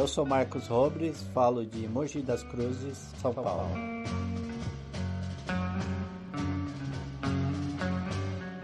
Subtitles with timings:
[0.00, 3.68] Eu sou Marcos Robles, falo de Mogi das Cruzes, São Paulo.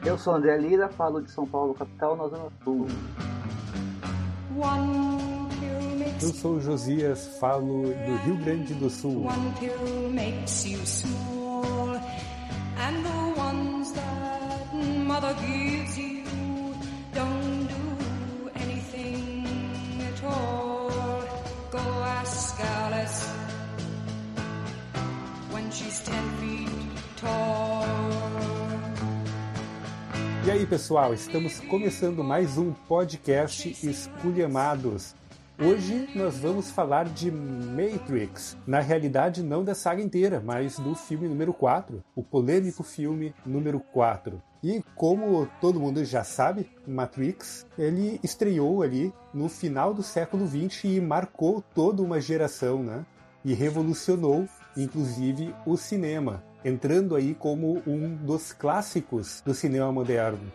[0.03, 2.87] Eu sou André Lira, falo de São Paulo, capital, na Zona Sul.
[6.23, 9.27] Eu sou Josias, falo do Rio Grande do Sul.
[30.69, 35.15] Pessoal, estamos começando mais um podcast Esculhamados.
[35.57, 38.57] Hoje nós vamos falar de Matrix.
[38.67, 43.79] Na realidade, não da saga inteira, mas do filme número 4, o polêmico filme número
[43.79, 44.43] 4.
[44.61, 50.89] E como todo mundo já sabe, Matrix, ele estreou ali no final do século 20
[50.89, 53.07] e marcou toda uma geração, né?
[53.45, 60.53] E revolucionou, inclusive, o cinema, entrando aí como um dos clássicos do cinema moderno.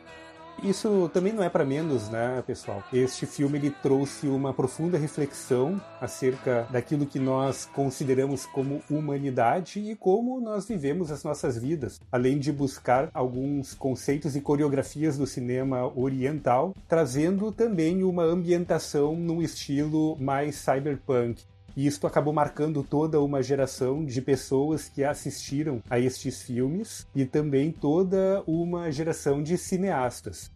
[0.62, 2.84] Isso também não é para menos, né, pessoal?
[2.94, 9.96] Este filme ele trouxe uma profunda reflexão acerca daquilo que nós consideramos como humanidade e
[9.96, 15.92] como nós vivemos as nossas vidas, além de buscar alguns conceitos e coreografias do cinema
[15.98, 21.44] oriental, trazendo também uma ambientação num estilo mais cyberpunk.
[21.76, 27.26] E isto acabou marcando toda uma geração de pessoas que assistiram a estes filmes e
[27.26, 30.52] também toda uma geração de cineastas.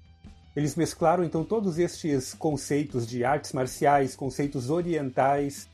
[0.55, 5.67] Eles mesclaram então todos estes conceitos de artes marciais, conceitos orientais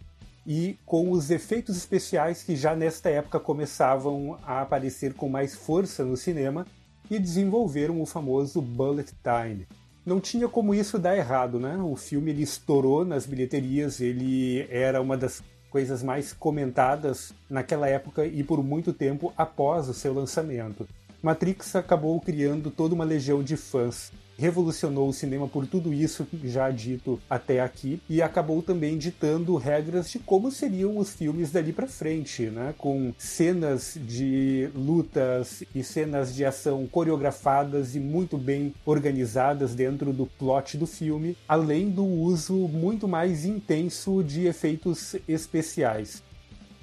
[0.45, 6.03] e com os efeitos especiais que já nesta época começavam a aparecer com mais força
[6.03, 6.65] no cinema
[7.09, 9.67] e desenvolveram o famoso bullet time,
[10.05, 11.77] não tinha como isso dar errado, né?
[11.77, 18.25] O filme ele estourou nas bilheterias, ele era uma das coisas mais comentadas naquela época
[18.25, 20.87] e por muito tempo após o seu lançamento.
[21.21, 26.71] Matrix acabou criando toda uma legião de fãs revolucionou o cinema por tudo isso já
[26.71, 31.85] dito até aqui e acabou também ditando regras de como seriam os filmes dali para
[31.85, 32.73] frente, né?
[32.75, 40.25] Com cenas de lutas e cenas de ação coreografadas e muito bem organizadas dentro do
[40.25, 46.23] plot do filme, além do uso muito mais intenso de efeitos especiais.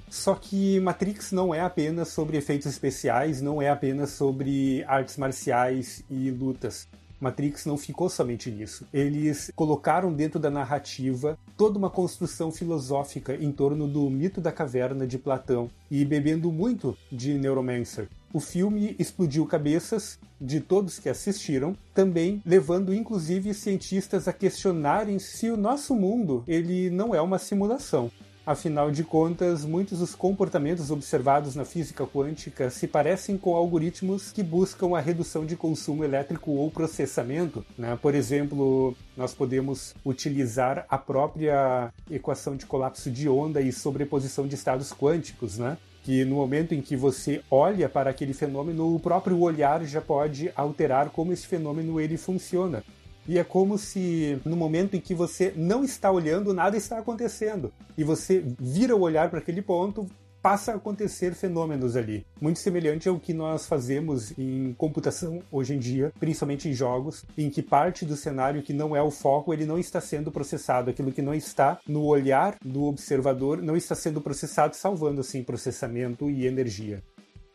[0.09, 6.03] Só que Matrix não é apenas sobre efeitos especiais, não é apenas sobre artes marciais
[6.09, 6.87] e lutas.
[7.19, 8.85] Matrix não ficou somente nisso.
[8.93, 15.05] Eles colocaram dentro da narrativa toda uma construção filosófica em torno do mito da caverna
[15.05, 18.07] de Platão e bebendo muito de Neuromancer.
[18.31, 25.49] O filme explodiu cabeças de todos que assistiram, também levando inclusive cientistas a questionarem se
[25.49, 28.11] o nosso mundo ele não é uma simulação.
[28.49, 34.41] Afinal de contas, muitos dos comportamentos observados na física quântica se parecem com algoritmos que
[34.41, 37.63] buscam a redução de consumo elétrico ou processamento.
[37.77, 37.95] Né?
[38.01, 44.55] Por exemplo, nós podemos utilizar a própria equação de colapso de onda e sobreposição de
[44.55, 45.77] estados quânticos, né?
[46.03, 50.51] que no momento em que você olha para aquele fenômeno, o próprio olhar já pode
[50.55, 52.83] alterar como esse fenômeno ele funciona.
[53.29, 57.71] E é como se no momento em que você não está olhando, nada está acontecendo.
[57.95, 60.07] E você vira o olhar para aquele ponto,
[60.41, 62.25] passa a acontecer fenômenos ali.
[62.41, 67.51] Muito semelhante ao que nós fazemos em computação hoje em dia, principalmente em jogos, em
[67.51, 70.89] que parte do cenário que não é o foco, ele não está sendo processado.
[70.89, 76.31] Aquilo que não está no olhar do observador não está sendo processado, salvando assim processamento
[76.31, 77.03] e energia.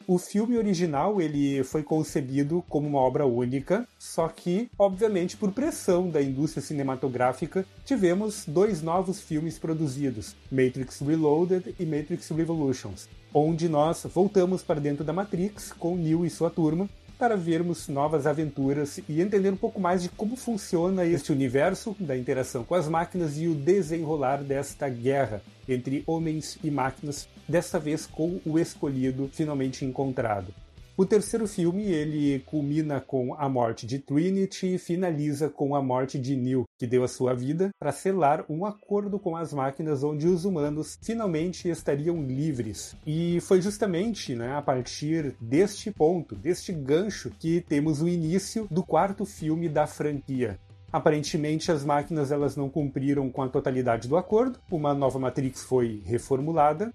[0.06, 6.10] O filme original ele foi concebido como uma obra única, só que, obviamente, por pressão
[6.10, 14.04] da indústria cinematográfica, tivemos dois novos filmes produzidos, Matrix Reloaded e Matrix Revolutions, onde nós
[14.14, 16.86] voltamos para dentro da Matrix com Neo e sua turma
[17.18, 22.16] para vermos novas aventuras e entender um pouco mais de como funciona este universo da
[22.16, 28.06] interação com as máquinas e o desenrolar desta guerra entre homens e máquinas, desta vez
[28.06, 30.52] com o escolhido finalmente encontrado.
[30.96, 36.20] O terceiro filme ele culmina com a morte de Trinity e finaliza com a morte
[36.20, 40.28] de Neo, que deu a sua vida para selar um acordo com as máquinas onde
[40.28, 42.96] os humanos finalmente estariam livres.
[43.04, 48.84] E foi justamente né, a partir deste ponto, deste gancho, que temos o início do
[48.84, 50.60] quarto filme da franquia.
[50.92, 54.60] Aparentemente as máquinas elas não cumpriram com a totalidade do acordo.
[54.70, 56.92] Uma nova Matrix foi reformulada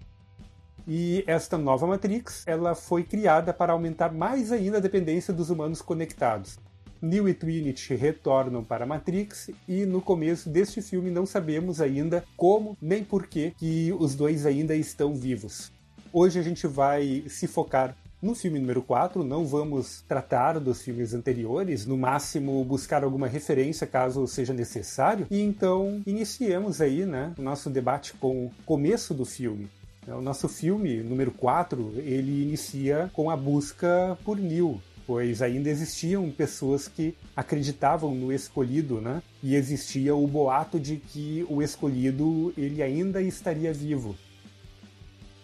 [0.90, 5.84] e esta nova Matrix ela foi criada para aumentar mais ainda a dependência dos humanos
[5.84, 6.58] conectados.
[7.00, 12.26] Neo e Trinity retornam para a Matrix e no começo deste filme não sabemos ainda
[12.36, 15.72] como nem por que que os dois ainda estão vivos.
[16.12, 21.14] Hoje a gente vai se focar no filme número 4, não vamos tratar dos filmes
[21.14, 25.28] anteriores, no máximo buscar alguma referência caso seja necessário.
[25.32, 29.70] E então iniciemos aí, né, o nosso debate com o começo do filme.
[30.18, 36.30] O nosso filme número 4, ele inicia com a busca por Neo, pois ainda existiam
[36.32, 39.22] pessoas que acreditavam no escolhido, né?
[39.44, 44.16] E existia o boato de que o escolhido ele ainda estaria vivo.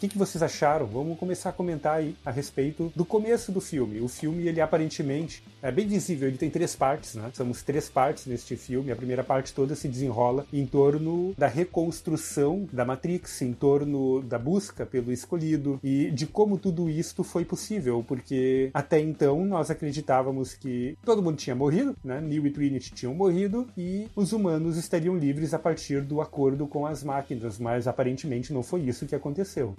[0.06, 0.86] Que, que, vocês acharam?
[0.86, 4.00] Vamos começar a comentar aí a respeito do começo do filme.
[4.02, 7.31] O filme, ele aparentemente é bem visível, ele tem três partes, né?
[7.34, 8.92] Somos três partes neste filme.
[8.92, 14.38] A primeira parte toda se desenrola em torno da reconstrução da Matrix, em torno da
[14.38, 20.54] busca pelo escolhido e de como tudo isto foi possível, porque até então nós acreditávamos
[20.54, 22.22] que todo mundo tinha morrido, né?
[22.22, 26.86] Neo e Trinity tinham morrido e os humanos estariam livres a partir do acordo com
[26.86, 29.75] as máquinas, mas aparentemente não foi isso que aconteceu.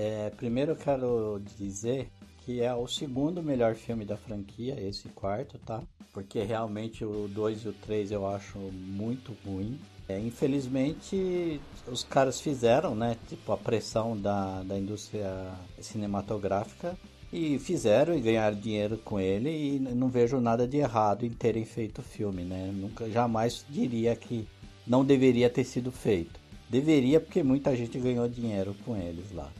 [0.00, 2.08] É, primeiro eu quero dizer
[2.44, 5.82] que é o segundo melhor filme da franquia, esse quarto, tá?
[6.12, 9.76] Porque realmente o 2 e o 3 eu acho muito ruim.
[10.08, 13.16] É, infelizmente, os caras fizeram, né?
[13.28, 16.96] Tipo, a pressão da, da indústria cinematográfica
[17.32, 21.64] e fizeram e ganharam dinheiro com ele e não vejo nada de errado em terem
[21.64, 22.70] feito o filme, né?
[22.72, 24.46] Nunca, jamais diria que
[24.86, 26.38] não deveria ter sido feito.
[26.70, 29.50] Deveria porque muita gente ganhou dinheiro com eles lá.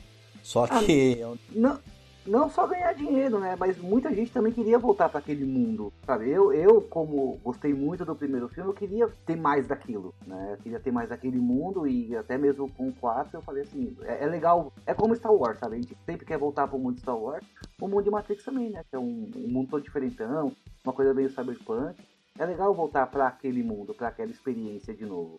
[0.49, 1.21] Só que.
[1.23, 1.79] Ah, não,
[2.27, 3.55] não só ganhar dinheiro, né?
[3.61, 6.31] Mas muita gente também queria voltar para aquele mundo, sabe?
[6.31, 10.53] Eu, eu, como gostei muito do primeiro filme, eu queria ter mais daquilo, né?
[10.55, 13.95] Eu queria ter mais daquele mundo e até mesmo com o 4 eu falei assim:
[14.00, 15.77] é, é, legal, é como Star Wars, sabe?
[15.77, 17.45] A gente sempre quer voltar pro mundo de Star Wars,
[17.79, 18.83] o mundo de Matrix também, né?
[18.89, 20.50] Que é um, um mundo todo diferentão,
[20.83, 21.95] uma coisa meio cyberpunk.
[22.39, 25.39] É legal voltar para aquele mundo, para aquela experiência de novo.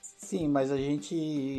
[0.00, 1.14] Sim, mas a gente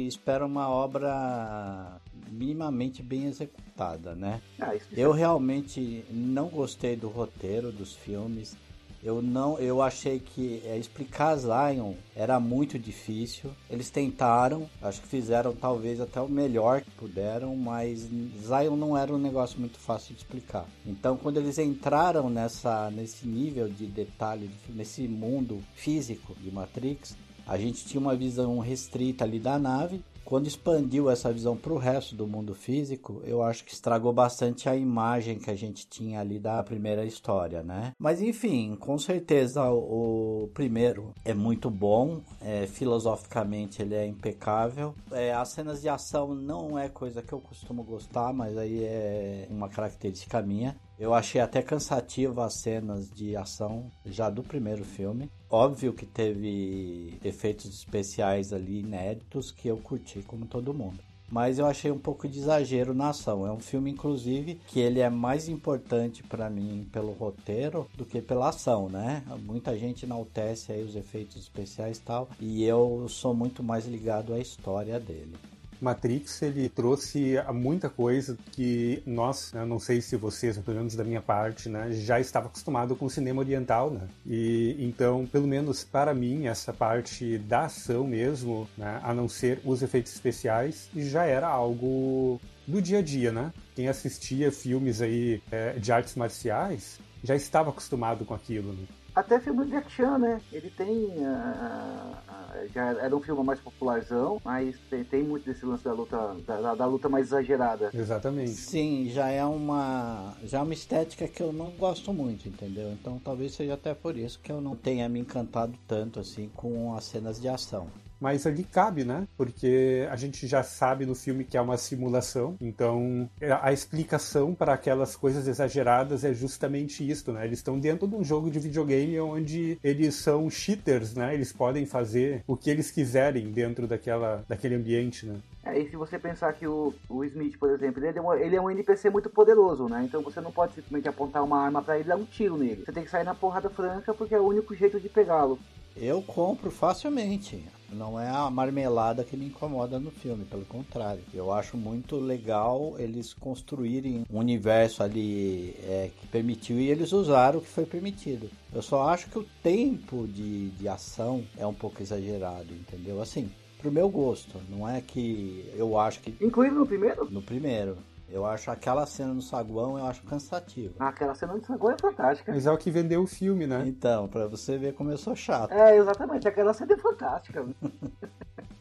[0.07, 4.41] espera uma obra minimamente bem executada, né?
[4.59, 8.55] Ah, eu realmente não gostei do roteiro dos filmes.
[9.03, 13.51] Eu não, eu achei que é, explicar Zion era muito difícil.
[13.69, 18.09] Eles tentaram, acho que fizeram talvez até o melhor que puderam, mas
[18.41, 20.65] Zion não era um negócio muito fácil de explicar.
[20.85, 27.15] Então, quando eles entraram nessa nesse nível de detalhe, nesse mundo físico de Matrix,
[27.45, 31.77] a gente tinha uma visão restrita ali da nave quando expandiu essa visão para o
[31.77, 36.19] resto do mundo físico, eu acho que estragou bastante a imagem que a gente tinha
[36.19, 37.93] ali da primeira história, né?
[37.97, 44.93] Mas enfim, com certeza o, primeiro é muito bom, é, filosoficamente ele é impecável.
[45.13, 49.47] É, as cenas de ação não é coisa que eu costumo gostar, mas aí é
[49.49, 50.75] uma característica minha.
[50.99, 55.29] Eu achei até cansativo as cenas de ação já do primeiro filme.
[55.47, 60.99] Óbvio que teve efeitos especiais ali inéditos que eu curti como todo mundo.
[61.29, 63.45] Mas eu achei um pouco de exagero na ação.
[63.45, 68.21] É um filme, inclusive, que ele é mais importante para mim pelo roteiro do que
[68.21, 69.23] pela ação, né?
[69.43, 74.33] Muita gente enaltece aí os efeitos especiais e tal, e eu sou muito mais ligado
[74.33, 75.35] à história dele.
[75.81, 81.03] Matrix ele trouxe muita coisa que nós, né, não sei se vocês, pelo menos da
[81.03, 84.07] minha parte, né, já estava acostumado com o cinema oriental, né?
[84.25, 89.59] E então, pelo menos para mim, essa parte da ação mesmo, né, a não ser
[89.63, 93.53] os efeitos especiais, já era algo do dia a dia, né?
[93.75, 98.73] Quem assistia filmes aí é, de artes marciais já estava acostumado com aquilo.
[98.73, 98.85] Né?
[99.17, 100.39] Até filme de action, né?
[100.51, 100.87] Ele tem.
[100.87, 105.91] Uh, uh, já era um filme mais popularzão, mas tem, tem muito desse lance da
[105.91, 107.89] luta, da, da, luta mais exagerada.
[107.93, 108.51] Exatamente.
[108.51, 110.35] Sim, já é uma.
[110.43, 112.91] Já é uma estética que eu não gosto muito, entendeu?
[112.91, 116.95] Então talvez seja até por isso que eu não tenha me encantado tanto assim com
[116.95, 117.87] as cenas de ação
[118.19, 119.27] mas ali cabe, né?
[119.37, 123.29] Porque a gente já sabe no filme que é uma simulação, então
[123.61, 127.45] a explicação para aquelas coisas exageradas é justamente isso, né?
[127.45, 131.33] Eles estão dentro de um jogo de videogame onde eles são cheaters, né?
[131.33, 135.39] Eles podem fazer o que eles quiserem dentro daquela, daquele ambiente, né?
[135.63, 138.55] É, e se você pensar que o, o Smith, por exemplo, ele é, um, ele
[138.55, 140.03] é um NPC muito poderoso, né?
[140.05, 142.85] Então você não pode simplesmente apontar uma arma para ele e dar um tiro nele.
[142.85, 145.59] Você tem que sair na porrada franca porque é o único jeito de pegá-lo.
[145.99, 147.63] Eu compro facilmente.
[147.91, 151.23] Não é a marmelada que me incomoda no filme, pelo contrário.
[151.33, 157.59] Eu acho muito legal eles construírem um universo ali é, que permitiu e eles usaram
[157.59, 158.49] o que foi permitido.
[158.73, 163.21] Eu só acho que o tempo de, de ação é um pouco exagerado, entendeu?
[163.21, 163.49] Assim,
[163.79, 164.59] pro meu gosto.
[164.69, 166.35] Não é que eu acho que.
[166.43, 167.31] Incluído no primeiro?
[167.31, 167.97] No primeiro.
[168.29, 170.93] Eu acho aquela cena no saguão, eu acho cansativa.
[170.99, 172.51] Aquela cena do saguão é fantástica.
[172.51, 173.83] Mas é o que vendeu o filme, né?
[173.87, 175.71] Então, pra você ver como eu sou chato.
[175.71, 176.47] É, exatamente.
[176.47, 177.65] Aquela cena é fantástica.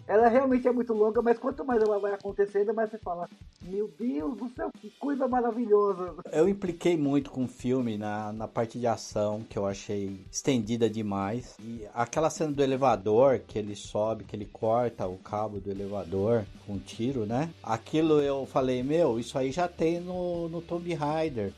[0.06, 3.28] ela realmente é muito longa, mas quanto mais ela vai acontecendo, mais você fala:
[3.62, 6.14] Meu Deus do céu, que coisa maravilhosa.
[6.32, 10.88] Eu impliquei muito com o filme na, na parte de ação, que eu achei estendida
[10.88, 11.56] demais.
[11.60, 16.44] E aquela cena do elevador, que ele sobe, que ele corta o cabo do elevador
[16.64, 17.50] com um tiro, né?
[17.62, 21.52] Aquilo eu falei: Meu, isso aí já tem no, no Tomb Raider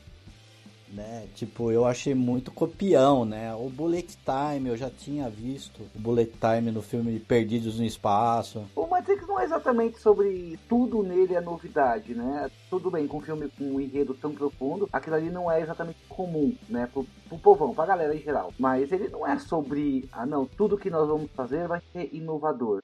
[0.93, 1.27] né?
[1.35, 3.53] Tipo, eu achei muito copião, né?
[3.55, 8.65] O Bullet Time, eu já tinha visto o Bullet Time no filme Perdidos no Espaço.
[8.75, 12.49] O Matrix não é exatamente sobre tudo nele é novidade, né?
[12.69, 15.99] Tudo bem, com um filme com um enredo tão profundo, aquilo ali não é exatamente
[16.07, 16.87] comum, né?
[16.91, 18.53] Pro, pro povão, pra galera em geral.
[18.57, 22.81] Mas ele não é sobre, ah não, tudo que nós vamos fazer vai ser inovador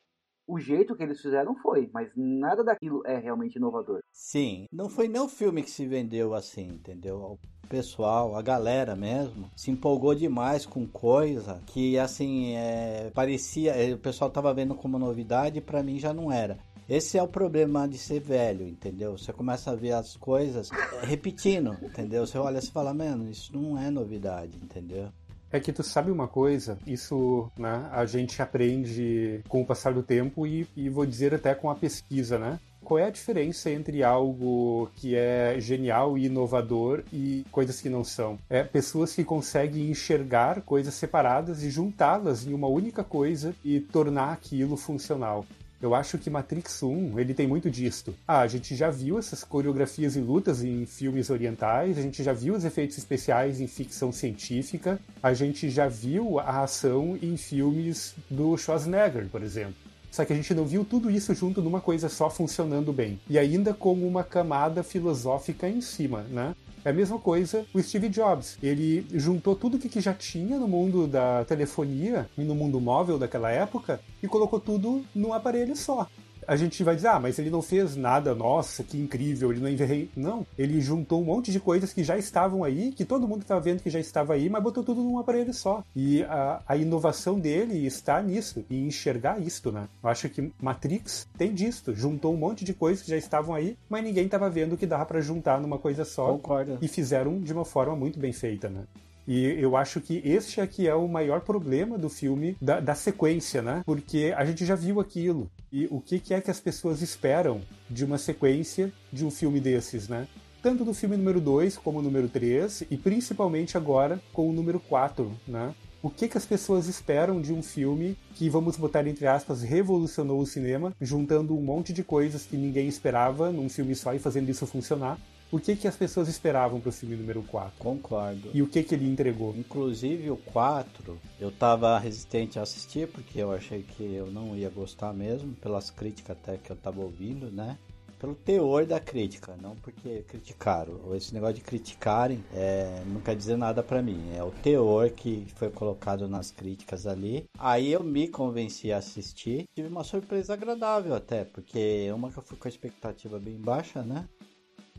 [0.48, 4.02] o jeito que eles fizeram foi, mas nada daquilo é realmente inovador.
[4.12, 7.38] Sim, não foi nem o filme que se vendeu assim, entendeu?
[7.64, 14.00] O pessoal, a galera mesmo, se empolgou demais com coisa que assim é, parecia, o
[14.00, 16.60] pessoal tava vendo como novidade para mim já não era.
[16.88, 19.18] Esse é o problema de ser velho, entendeu?
[19.18, 20.70] Você começa a ver as coisas
[21.02, 22.28] repetindo, entendeu?
[22.28, 25.10] Você olha e fala, mano, isso não é novidade, entendeu?
[25.52, 30.04] É que tu sabe uma coisa, isso né, a gente aprende com o passar do
[30.04, 32.60] tempo e, e vou dizer até com a pesquisa, né?
[32.86, 38.04] Qual é a diferença entre algo que é genial e inovador e coisas que não
[38.04, 38.38] são?
[38.48, 44.34] É pessoas que conseguem enxergar coisas separadas e juntá-las em uma única coisa e tornar
[44.34, 45.46] aquilo funcional.
[45.86, 48.16] Eu acho que Matrix 1, ele tem muito disto.
[48.28, 52.34] Ah, a gente já viu essas coreografias e lutas em filmes orientais, a gente já
[52.34, 58.16] viu os efeitos especiais em ficção científica, a gente já viu a ação em filmes
[58.28, 59.76] do Schwarzenegger, por exemplo.
[60.10, 63.20] Só que a gente não viu tudo isso junto numa coisa só funcionando bem.
[63.30, 66.56] E ainda com uma camada filosófica em cima, né?
[66.86, 68.60] É a mesma coisa o Steve Jobs.
[68.62, 73.50] Ele juntou tudo que já tinha no mundo da telefonia e no mundo móvel daquela
[73.50, 76.08] época e colocou tudo num aparelho só
[76.48, 79.70] a gente vai dizer, ah, mas ele não fez nada, nossa, que incrível, ele não
[79.70, 80.10] enverrei.
[80.16, 83.62] Não, ele juntou um monte de coisas que já estavam aí, que todo mundo estava
[83.62, 85.84] vendo que já estava aí, mas botou tudo num aparelho só.
[85.96, 89.88] E a, a inovação dele está nisso, em enxergar isto, né?
[90.04, 93.78] Eu acho que Matrix tem disto, juntou um monte de coisas que já estavam aí,
[93.90, 96.28] mas ninguém estava vendo que dava para juntar numa coisa só.
[96.34, 96.78] Concordo.
[96.82, 98.84] E fizeram de uma forma muito bem feita, né?
[99.28, 103.62] E eu acho que este aqui é o maior problema do filme, da, da, sequência,
[103.62, 103.82] né?
[103.86, 105.50] Porque a gente já viu aquilo.
[105.72, 109.60] E o que, que é que as pessoas esperam de uma sequência de um filme
[109.60, 110.28] desses, né?
[110.62, 114.80] Tanto do filme número 2 como o número 3, e principalmente agora com o número
[114.80, 115.74] 4, né?
[116.06, 120.40] O que, que as pessoas esperam de um filme que, vamos botar entre aspas, revolucionou
[120.40, 124.50] o cinema, juntando um monte de coisas que ninguém esperava num filme só e fazendo
[124.52, 125.20] isso funcionar?
[125.52, 127.74] O que, que as pessoas esperavam para o filme número 4.
[127.78, 128.50] Concordo.
[128.54, 129.56] E o que, que ele entregou.
[129.56, 134.70] Inclusive o 4, eu tava resistente a assistir, porque eu achei que eu não ia
[134.70, 137.78] gostar mesmo, pelas críticas até que eu tava ouvindo, né?
[138.20, 141.14] Pelo teor da crítica, não porque criticaram.
[141.14, 144.34] Esse negócio de criticarem é, não quer dizer nada para mim.
[144.36, 147.46] É o teor que foi colocado nas críticas ali.
[147.60, 149.66] Aí eu me convenci a assistir.
[149.76, 154.02] Tive uma surpresa agradável até, porque uma que eu fui com a expectativa bem baixa,
[154.02, 154.28] né?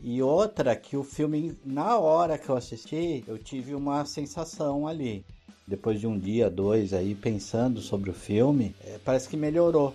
[0.01, 5.25] E outra que o filme, na hora que eu assisti, eu tive uma sensação ali.
[5.67, 9.93] Depois de um dia, dois aí, pensando sobre o filme, é, parece que melhorou.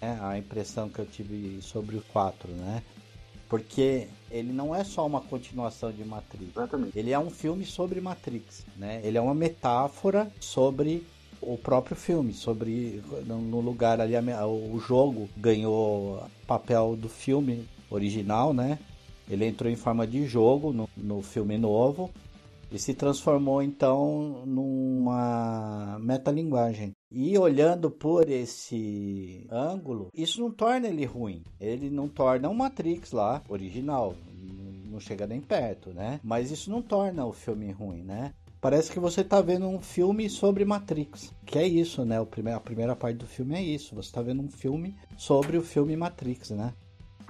[0.00, 2.82] É, a impressão que eu tive sobre o 4, né?
[3.48, 6.50] Porque ele não é só uma continuação de Matrix.
[6.54, 6.96] Exatamente.
[6.96, 9.00] Ele é um filme sobre Matrix, né?
[9.02, 11.04] Ele é uma metáfora sobre
[11.40, 18.78] o próprio filme, sobre no lugar ali o jogo ganhou papel do filme original, né?
[19.28, 22.10] Ele entrou em forma de jogo no, no filme novo
[22.70, 26.92] e se transformou então numa metalinguagem.
[27.10, 31.42] E olhando por esse ângulo, isso não torna ele ruim.
[31.60, 34.14] Ele não torna um Matrix lá original,
[34.90, 36.20] não chega nem perto, né?
[36.22, 38.34] Mas isso não torna o filme ruim, né?
[38.60, 41.32] Parece que você está vendo um filme sobre Matrix.
[41.46, 42.20] Que é isso, né?
[42.20, 43.94] O a primeira parte do filme é isso.
[43.94, 46.74] Você está vendo um filme sobre o filme Matrix, né?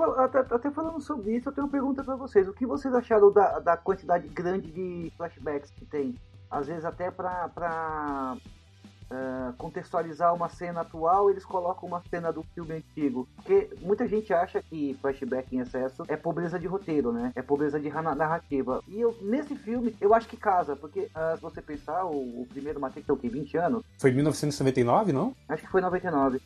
[0.04, 2.48] Até, falando sobre isso, eu tenho uma pergunta para vocês.
[2.48, 6.14] O que vocês acharam da, da quantidade grande de flashbacks que tem?
[6.50, 8.36] Às vezes até para
[9.10, 13.28] uh, contextualizar uma cena atual, eles colocam uma cena do filme antigo.
[13.36, 17.32] Porque muita gente acha que flashback em excesso é pobreza de roteiro, né?
[17.34, 18.82] É pobreza de narrativa.
[18.88, 22.46] E eu, nesse filme, eu acho que casa, porque uh, se você pensar, o, o
[22.48, 23.28] primeiro Matrix tem o quê?
[23.28, 23.84] 20 anos?
[23.98, 25.34] Foi 1999, não?
[25.48, 26.40] Acho que foi 99.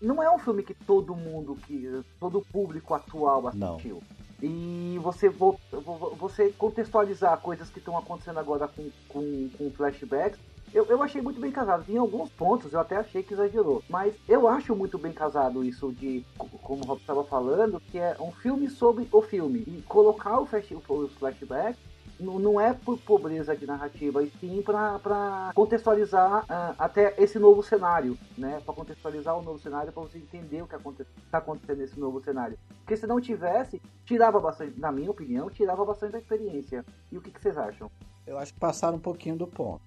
[0.00, 4.00] Não é um filme que todo mundo, que todo público atual assistiu.
[4.42, 10.40] E você, vo- vo- você contextualizar coisas que estão acontecendo agora com, com, com flashbacks,
[10.72, 11.84] eu, eu achei muito bem casado.
[11.88, 13.82] Em alguns pontos eu até achei que exagerou.
[13.88, 17.98] Mas eu acho muito bem casado isso de, co- como o Rob estava falando, que
[17.98, 19.62] é um filme sobre o filme.
[19.66, 21.78] E colocar o flash, os flashbacks
[22.20, 28.16] não, é por pobreza de narrativa, e sim para contextualizar ah, até esse novo cenário,
[28.36, 28.60] né?
[28.64, 30.76] Para contextualizar o novo cenário, para você entender o que
[31.24, 32.58] está acontecendo nesse novo cenário.
[32.80, 36.84] Porque se não tivesse, tirava bastante, na minha opinião, tirava bastante da experiência.
[37.10, 37.90] E o que, que vocês acham?
[38.26, 39.82] Eu acho que passaram um pouquinho do ponto.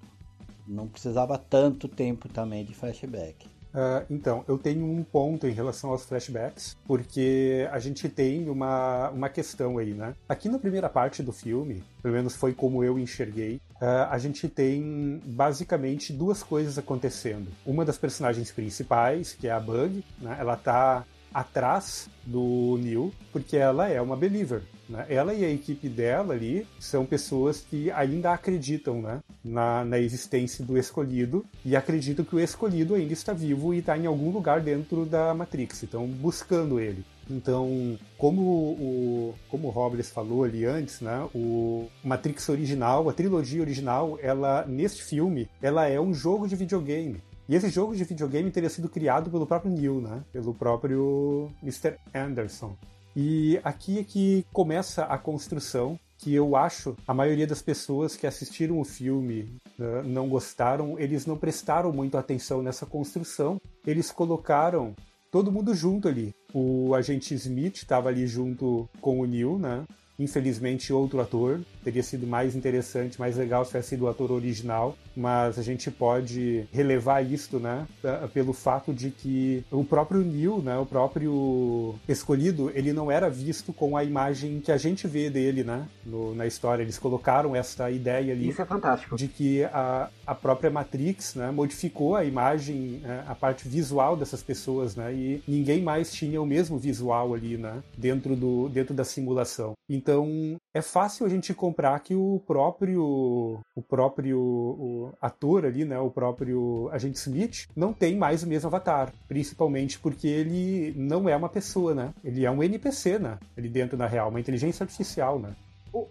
[0.67, 3.52] Não precisava tanto tempo também de flashback.
[3.73, 9.09] Ah, então, eu tenho um ponto em relação aos flashbacks, porque a gente tem uma,
[9.09, 10.13] uma questão aí, né?
[10.29, 14.47] Aqui na primeira parte do filme, pelo menos foi como eu enxerguei, ah, a gente
[14.47, 17.47] tem basicamente duas coisas acontecendo.
[17.65, 20.37] Uma das personagens principais, que é a Bug, né?
[20.39, 24.61] Ela tá atrás do Neil, porque ela é uma believer.
[24.87, 25.05] Né?
[25.09, 29.21] Ela e a equipe dela ali são pessoas que ainda acreditam né?
[29.43, 33.97] na, na existência do escolhido e acreditam que o escolhido ainda está vivo e está
[33.97, 37.03] em algum lugar dentro da Matrix, estão buscando ele.
[37.29, 43.61] Então, como o, como o Robles falou ali antes, né, o Matrix original, a trilogia
[43.61, 47.21] original, ela neste filme, ela é um jogo de videogame.
[47.47, 50.23] E esse jogo de videogame teria sido criado pelo próprio Neil, né?
[50.31, 51.97] Pelo próprio Mr.
[52.13, 52.75] Anderson.
[53.15, 58.25] E aqui é que começa a construção que eu acho a maioria das pessoas que
[58.25, 63.59] assistiram o filme né, não gostaram, eles não prestaram muito atenção nessa construção.
[63.85, 64.95] Eles colocaram
[65.29, 66.33] todo mundo junto ali.
[66.53, 69.83] O agente Smith estava ali junto com o Neil, né?
[70.19, 71.61] Infelizmente, outro ator.
[71.83, 74.95] Teria sido mais interessante, mais legal se tivesse sido o ator original.
[75.15, 77.85] Mas a gente pode relevar isto, né?
[78.33, 80.77] Pelo fato de que o próprio Neil, né?
[80.77, 85.63] O próprio escolhido, ele não era visto com a imagem que a gente vê dele,
[85.63, 85.87] né?
[86.05, 86.83] No- na história.
[86.83, 89.15] Eles colocaram essa ideia ali Isso é fantástico.
[89.15, 94.41] de que a, a própria Matrix né, modificou a imagem, né, a parte visual dessas
[94.41, 99.03] pessoas, né, e ninguém mais tinha o mesmo visual ali, né, dentro, do, dentro da
[99.03, 99.73] simulação.
[100.03, 105.97] Então é fácil a gente comprar que o próprio o próprio o ator ali, né,
[105.97, 111.35] o próprio agente Smith não tem mais o mesmo avatar, principalmente porque ele não é
[111.37, 112.13] uma pessoa, né?
[112.21, 113.39] Ele é um NPC, né?
[113.55, 115.55] Ele dentro da real, uma inteligência artificial, né?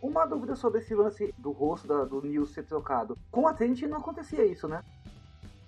[0.00, 3.18] Uma dúvida sobre esse lance do rosto da- do Neil ser trocado.
[3.30, 4.80] Com a Trinity não acontecia isso, né?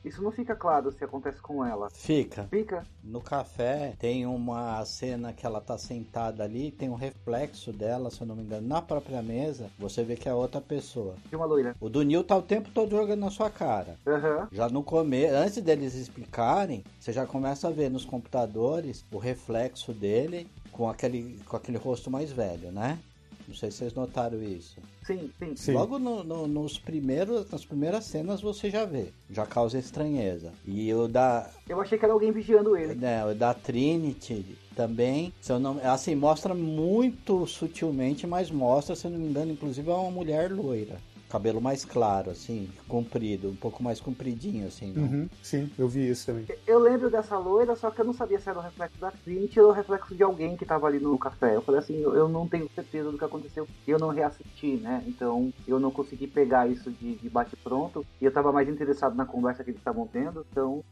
[0.05, 1.89] Isso não fica claro se acontece com ela.
[1.91, 2.45] Fica.
[2.51, 2.85] Fica?
[3.03, 8.21] No café tem uma cena que ela tá sentada ali, tem um reflexo dela, se
[8.21, 9.71] eu não me engano, na própria mesa.
[9.79, 11.15] Você vê que é outra pessoa.
[11.29, 11.75] De uma loira.
[11.81, 13.97] O do Neil tá o tempo todo jogando na sua cara.
[14.07, 14.49] Aham.
[14.53, 19.93] Já no começo, antes deles explicarem, você já começa a ver nos computadores o reflexo
[19.93, 22.99] dele com aquele, com aquele rosto mais velho, né?
[23.47, 24.77] Não sei se vocês notaram isso.
[25.07, 25.55] Sim, sim.
[25.57, 25.73] Sim.
[25.73, 30.53] Logo no- no- nos primeiros, nas primeiras cenas você já vê, já causa estranheza.
[30.67, 32.95] E o da, Eu achei que era alguém vigiando ele.
[32.95, 39.07] né, o da Trinity também, se eu não, assim, mostra muito sutilmente, mas mostra, se
[39.07, 40.97] eu não me engano, inclusive é uma mulher loira.
[41.35, 44.93] Cabelo mais claro, assim, comprido, um pouco mais compridinho, assim.
[44.93, 45.03] não?
[45.03, 46.47] Uhum, sim, eu vi isso também.
[46.65, 49.59] Eu lembro dessa loira, só que eu não sabia se era o reflexo da Trinity
[49.59, 51.57] ou o reflexo de alguém que tava ali no café.
[51.57, 53.67] Eu falei assim, eu não tenho certeza do que aconteceu.
[53.85, 55.03] E eu não reassisti, né?
[55.09, 58.07] Então eu não consegui pegar isso de, de bate-pronto.
[58.21, 60.47] E eu tava mais interessado na conversa que eles estavam tendo.
[60.53, 60.85] Então,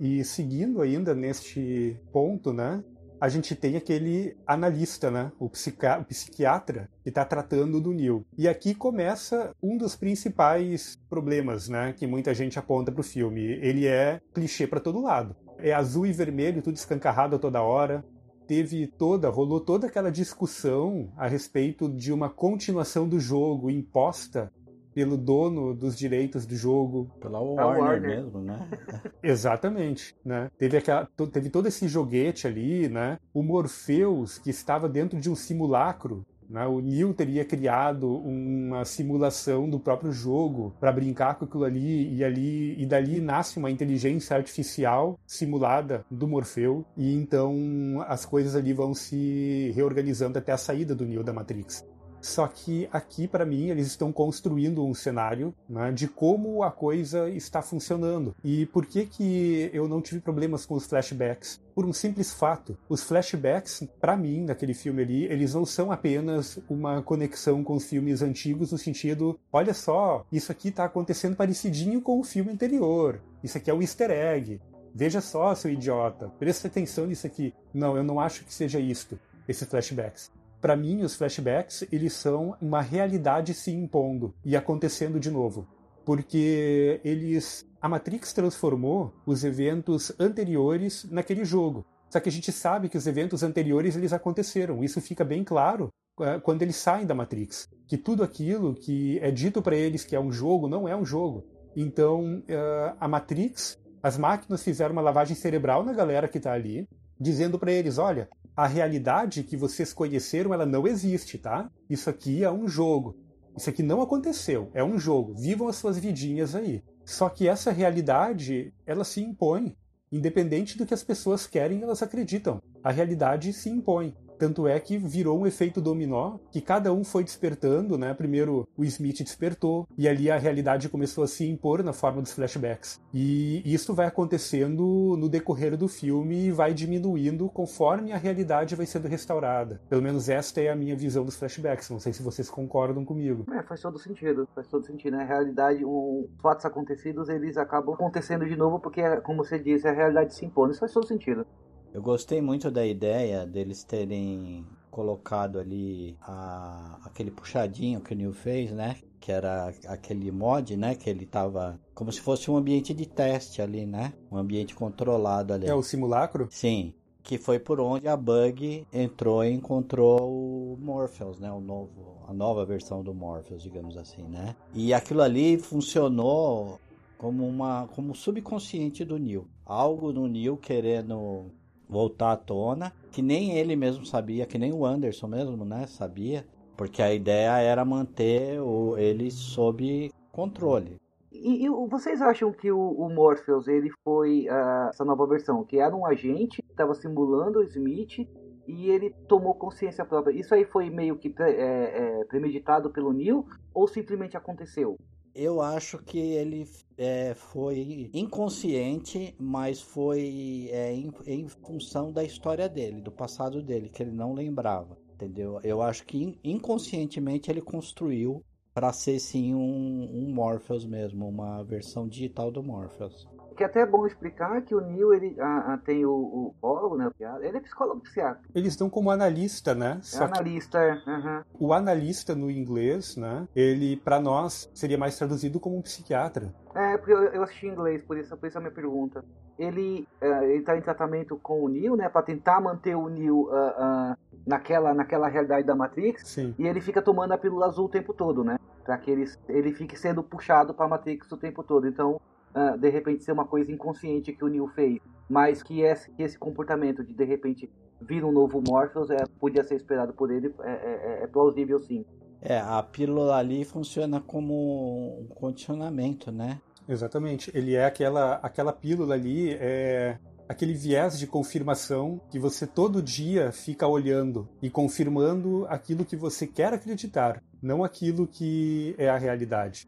[0.00, 2.82] E seguindo ainda neste ponto, né?
[3.20, 5.32] A gente tem aquele analista, né?
[5.38, 8.24] O, psica- o psiquiatra que está tratando do Neil.
[8.36, 11.92] E aqui começa um dos principais problemas, né?
[11.96, 13.42] Que muita gente aponta para o filme.
[13.42, 15.34] Ele é clichê para todo lado.
[15.58, 18.04] É azul e vermelho, tudo escancarrado toda hora.
[18.46, 24.50] Teve toda, rolou toda aquela discussão a respeito de uma continuação do jogo imposta
[24.98, 28.16] pelo dono dos direitos do jogo, Pela Warner, Warner.
[28.16, 28.68] mesmo, né?
[29.22, 30.50] Exatamente, né?
[30.58, 33.16] Teve, aquela, teve todo esse joguete ali, né?
[33.32, 36.66] O Morpheus, que estava dentro de um simulacro, né?
[36.66, 42.24] O Neo teria criado uma simulação do próprio jogo para brincar com aquilo ali e
[42.24, 48.72] ali e dali nasce uma inteligência artificial simulada do Morfeu e então as coisas ali
[48.72, 51.86] vão se reorganizando até a saída do Neo da Matrix.
[52.20, 57.28] Só que aqui, para mim, eles estão construindo um cenário né, de como a coisa
[57.30, 58.34] está funcionando.
[58.42, 61.60] E por que, que eu não tive problemas com os flashbacks?
[61.74, 62.76] Por um simples fato.
[62.88, 67.84] Os flashbacks, para mim, naquele filme ali, eles não são apenas uma conexão com os
[67.84, 73.20] filmes antigos no sentido, olha só, isso aqui está acontecendo parecidinho com o filme anterior.
[73.42, 74.60] Isso aqui é o easter egg.
[74.94, 77.54] Veja só, seu idiota, presta atenção nisso aqui.
[77.72, 80.32] Não, eu não acho que seja isto, esses flashbacks.
[80.60, 85.66] Para mim, os flashbacks, eles são uma realidade se impondo e acontecendo de novo.
[86.04, 87.66] Porque eles.
[87.80, 91.86] A Matrix transformou os eventos anteriores naquele jogo.
[92.10, 94.82] Só que a gente sabe que os eventos anteriores eles aconteceram.
[94.82, 97.68] Isso fica bem claro eh, quando eles saem da Matrix.
[97.86, 101.04] Que tudo aquilo que é dito para eles que é um jogo não é um
[101.04, 101.44] jogo.
[101.76, 106.88] Então, eh, a Matrix, as máquinas fizeram uma lavagem cerebral na galera que está ali,
[107.20, 111.70] dizendo para eles: olha, a realidade que vocês conheceram, ela não existe, tá?
[111.88, 113.16] Isso aqui é um jogo.
[113.56, 115.32] Isso aqui não aconteceu, é um jogo.
[115.32, 116.82] Vivam as suas vidinhas aí.
[117.04, 119.76] Só que essa realidade, ela se impõe.
[120.10, 122.60] Independente do que as pessoas querem, elas acreditam.
[122.82, 124.12] A realidade se impõe.
[124.38, 128.14] Tanto é que virou um efeito dominó, que cada um foi despertando, né?
[128.14, 132.32] Primeiro o Smith despertou, e ali a realidade começou a se impor na forma dos
[132.32, 133.00] flashbacks.
[133.12, 138.86] E isso vai acontecendo no decorrer do filme e vai diminuindo conforme a realidade vai
[138.86, 139.80] sendo restaurada.
[139.88, 141.90] Pelo menos esta é a minha visão dos flashbacks.
[141.90, 143.44] Não sei se vocês concordam comigo.
[143.52, 145.16] É, faz todo sentido, faz todo sentido.
[145.16, 149.88] Na realidade, um, os fatos acontecidos, eles acabam acontecendo de novo porque, como você disse,
[149.88, 150.70] a realidade se impõe.
[150.70, 151.46] Isso faz todo sentido.
[151.92, 158.32] Eu gostei muito da ideia deles terem colocado ali a, aquele puxadinho que o Neil
[158.32, 158.96] fez, né?
[159.20, 160.94] Que era aquele mod, né?
[160.94, 164.12] Que ele tava como se fosse um ambiente de teste ali, né?
[164.30, 165.66] Um ambiente controlado ali.
[165.66, 166.48] É o simulacro?
[166.50, 166.92] Sim.
[167.22, 171.52] Que foi por onde a Bug entrou e encontrou o Morpheus, né?
[171.52, 174.56] O novo, a nova versão do Morpheus, digamos assim, né?
[174.74, 176.80] E aquilo ali funcionou
[177.18, 179.46] como uma como subconsciente do Neil.
[179.66, 181.50] Algo no Neil querendo
[181.88, 186.46] voltar à tona, que nem ele mesmo sabia, que nem o Anderson mesmo, né, sabia,
[186.76, 190.96] porque a ideia era manter o, ele sob controle.
[191.32, 195.78] E, e vocês acham que o, o Morpheus ele foi uh, essa nova versão, que
[195.78, 198.28] era um agente estava simulando o Smith
[198.66, 200.32] e ele tomou consciência própria?
[200.32, 204.96] Isso aí foi meio que pre, é, é, premeditado pelo Neil ou simplesmente aconteceu?
[205.40, 212.68] Eu acho que ele é, foi inconsciente, mas foi é, em, em, função da história
[212.68, 215.60] dele, do passado dele, que ele não lembrava, entendeu?
[215.62, 222.08] Eu acho que inconscientemente ele construiu para ser sim um, um Morpheus mesmo, uma versão
[222.08, 226.06] digital do Morpheus que até é bom explicar que o Neil ele a, a, tem
[226.06, 227.10] o, o né?
[227.40, 228.40] Ele é psicólogo psiquiatra.
[228.54, 230.00] Eles estão como analista, né?
[230.14, 230.92] É analista, é.
[230.92, 231.42] Uhum.
[231.58, 233.48] O analista no inglês, né?
[233.56, 236.54] Ele, para nós, seria mais traduzido como um psiquiatra.
[236.72, 239.24] É, porque eu, eu assisti em inglês, por isso, por isso a minha pergunta.
[239.58, 242.08] Ele, uh, ele tá em tratamento com o Neil, né?
[242.08, 244.16] Pra tentar manter o Neil uh, uh,
[244.46, 246.28] naquela, naquela realidade da Matrix.
[246.28, 246.54] Sim.
[246.56, 248.56] E ele fica tomando a pílula azul o tempo todo, né?
[248.84, 251.88] Pra que ele, ele fique sendo puxado pra Matrix o tempo todo.
[251.88, 252.20] Então,
[252.58, 256.22] uh, de repente ser uma coisa inconsciente que o Neil fez, mas que esse, que
[256.22, 260.54] esse comportamento de de repente vir um novo Morpheus é, podia ser esperado por ele,
[260.60, 262.04] é, é, é plausível sim.
[262.40, 266.60] É, a pílula ali funciona como um condicionamento, né?
[266.88, 267.50] Exatamente.
[267.52, 270.18] Ele é aquela, aquela pílula ali, é
[270.48, 276.46] aquele viés de confirmação que você todo dia fica olhando e confirmando aquilo que você
[276.46, 279.86] quer acreditar, não aquilo que é a realidade.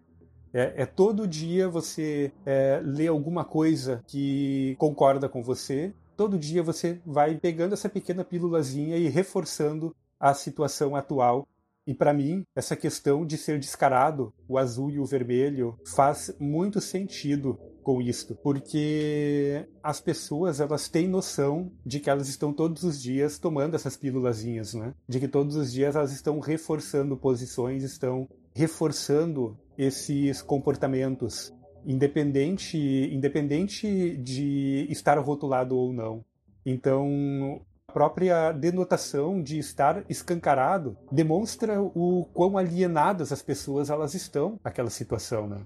[0.53, 5.93] É, é, todo dia você é, lê alguma coisa que concorda com você.
[6.17, 11.47] Todo dia você vai pegando essa pequena pílulazinha e reforçando a situação atual.
[11.87, 16.81] E para mim, essa questão de ser descarado, o azul e o vermelho, faz muito
[16.81, 23.01] sentido com isto, porque as pessoas elas têm noção de que elas estão todos os
[23.01, 24.95] dias tomando essas pílulazinhas, né?
[25.09, 31.53] De que todos os dias elas estão reforçando posições, estão reforçando esses comportamentos,
[31.87, 32.79] independente,
[33.13, 36.25] independente de estar rotulado ou não.
[36.65, 44.61] Então, a própria denotação de estar escancarado demonstra o quão alienadas as pessoas elas estão
[44.63, 45.65] naquela situação, né?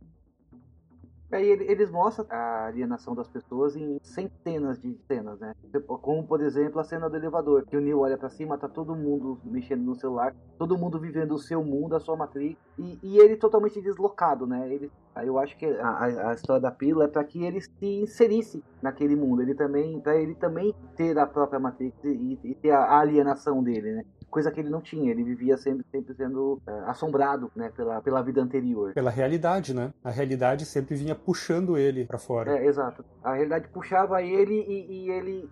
[1.35, 5.53] Aí eles mostram a alienação das pessoas em centenas de cenas, né?
[5.87, 8.95] Como, por exemplo, a cena do elevador, que o Neil olha para cima, tá todo
[8.95, 13.19] mundo mexendo no celular, todo mundo vivendo o seu mundo, a sua matriz, e, e
[13.19, 14.73] ele totalmente deslocado, né?
[14.73, 14.91] Ele,
[15.25, 19.17] eu acho que a, a história da pílula é para que ele se inserisse naquele
[19.17, 23.63] mundo, ele também, para ele também ter a própria matriz e, e ter a alienação
[23.63, 24.05] dele, né?
[24.35, 25.13] Coisa que ele não tinha.
[25.13, 28.93] Ele vivia sempre, sempre sendo uh, assombrado, né, pela, pela vida anterior.
[28.93, 29.95] Pela realidade, né?
[30.03, 32.59] A realidade sempre vinha puxando ele para fora.
[32.59, 33.05] É, exato.
[33.23, 35.49] A realidade puxava ele e, e ele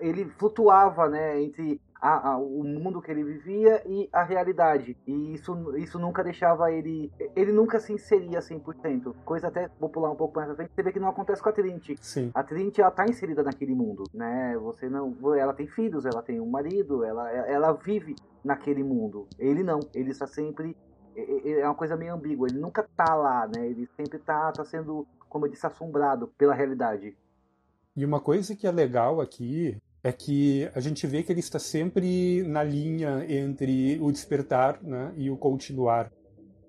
[0.00, 4.96] ele flutuava né, entre a, a, o mundo que ele vivia e a realidade.
[5.06, 7.12] E isso, isso nunca deixava ele.
[7.34, 9.14] Ele nunca se inseria 100%.
[9.24, 10.72] Coisa até vou pular um pouco mais pra frente.
[10.74, 11.96] Você vê que não acontece com a Trinity.
[12.00, 12.30] Sim.
[12.34, 14.56] A Trinity ela tá inserida naquele mundo, né?
[14.58, 15.14] Você não.
[15.34, 19.26] Ela tem filhos, ela tem um marido, ela, ela vive naquele mundo.
[19.38, 19.80] Ele não.
[19.94, 20.76] Ele está sempre.
[21.16, 22.46] É uma coisa meio ambígua.
[22.48, 23.66] Ele nunca tá lá, né?
[23.66, 27.16] Ele sempre tá, tá sendo, como eu disse, assombrado pela realidade.
[27.96, 31.58] E uma coisa que é legal aqui é que a gente vê que ele está
[31.58, 36.12] sempre na linha entre o despertar né, e o continuar.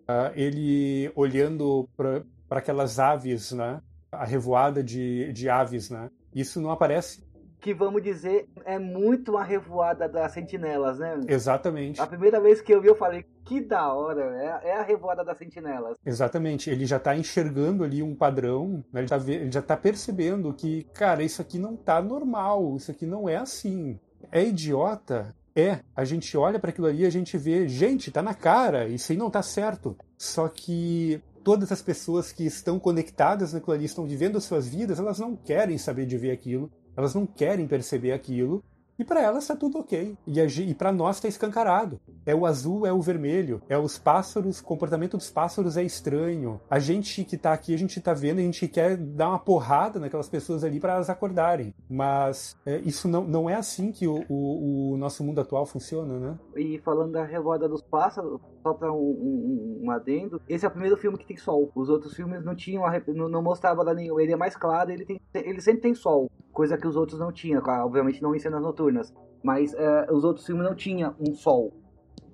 [0.10, 3.80] Uh, ele olhando para aquelas aves, né,
[4.12, 7.28] a revoada de, de aves, né, isso não aparece
[7.60, 11.19] que vamos dizer é muito uma revoada das sentinelas, né?
[11.28, 12.00] Exatamente.
[12.00, 15.23] A primeira vez que eu vi, eu falei, que da hora, é, é a revoada
[15.23, 15.97] das sentinelas.
[16.05, 19.01] Exatamente, ele já tá enxergando ali um padrão, né?
[19.01, 23.05] ele, tá, ele já tá percebendo que, cara, isso aqui não tá normal, isso aqui
[23.05, 23.97] não é assim.
[24.31, 25.33] É idiota?
[25.55, 29.12] É, a gente olha para aquilo ali a gente vê, gente, tá na cara, isso
[29.12, 29.97] aí não tá certo.
[30.17, 34.99] Só que todas as pessoas que estão conectadas naquilo ali, estão vivendo as suas vidas,
[34.99, 36.69] elas não querem saber de ver aquilo.
[36.95, 38.63] Elas não querem perceber aquilo
[38.99, 40.17] e para elas está tudo ok.
[40.25, 41.99] E, e para nós está escancarado.
[42.25, 46.60] É o azul, é o vermelho, é os pássaros, o comportamento dos pássaros é estranho.
[46.69, 49.99] A gente que está aqui, a gente está vendo, a gente quer dar uma porrada
[49.99, 51.73] naquelas pessoas ali para elas acordarem.
[51.89, 56.17] Mas é, isso não, não é assim que o, o, o, nosso mundo atual funciona,
[56.19, 56.39] né?
[56.55, 60.71] E falando da revolta dos pássaros, só para um, um, um, adendo, esse é o
[60.71, 61.71] primeiro filme que tem sol.
[61.73, 64.19] Os outros filmes não tinham, não, não mostrava lá nenhum.
[64.19, 67.32] Ele é mais claro, ele, tem, ele sempre tem sol, coisa que os outros não
[67.32, 69.13] tinham, obviamente não em cenas noturnas.
[69.41, 71.73] Mas uh, os outros filmes não tinham um sol.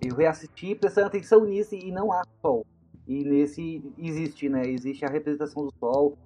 [0.02, 2.66] Eu reassisti prestando atenção nisso e não há sol.
[3.08, 4.64] E nesse existe, né?
[4.66, 6.18] Existe a representação do sol.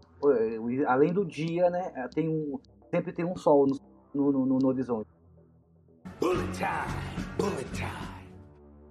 [0.88, 1.92] Além do dia, né?
[2.14, 3.68] Tem um, sempre tem um sol
[4.14, 5.10] no, no, no, no horizonte.
[6.20, 8.17] Bullet time, bullet time.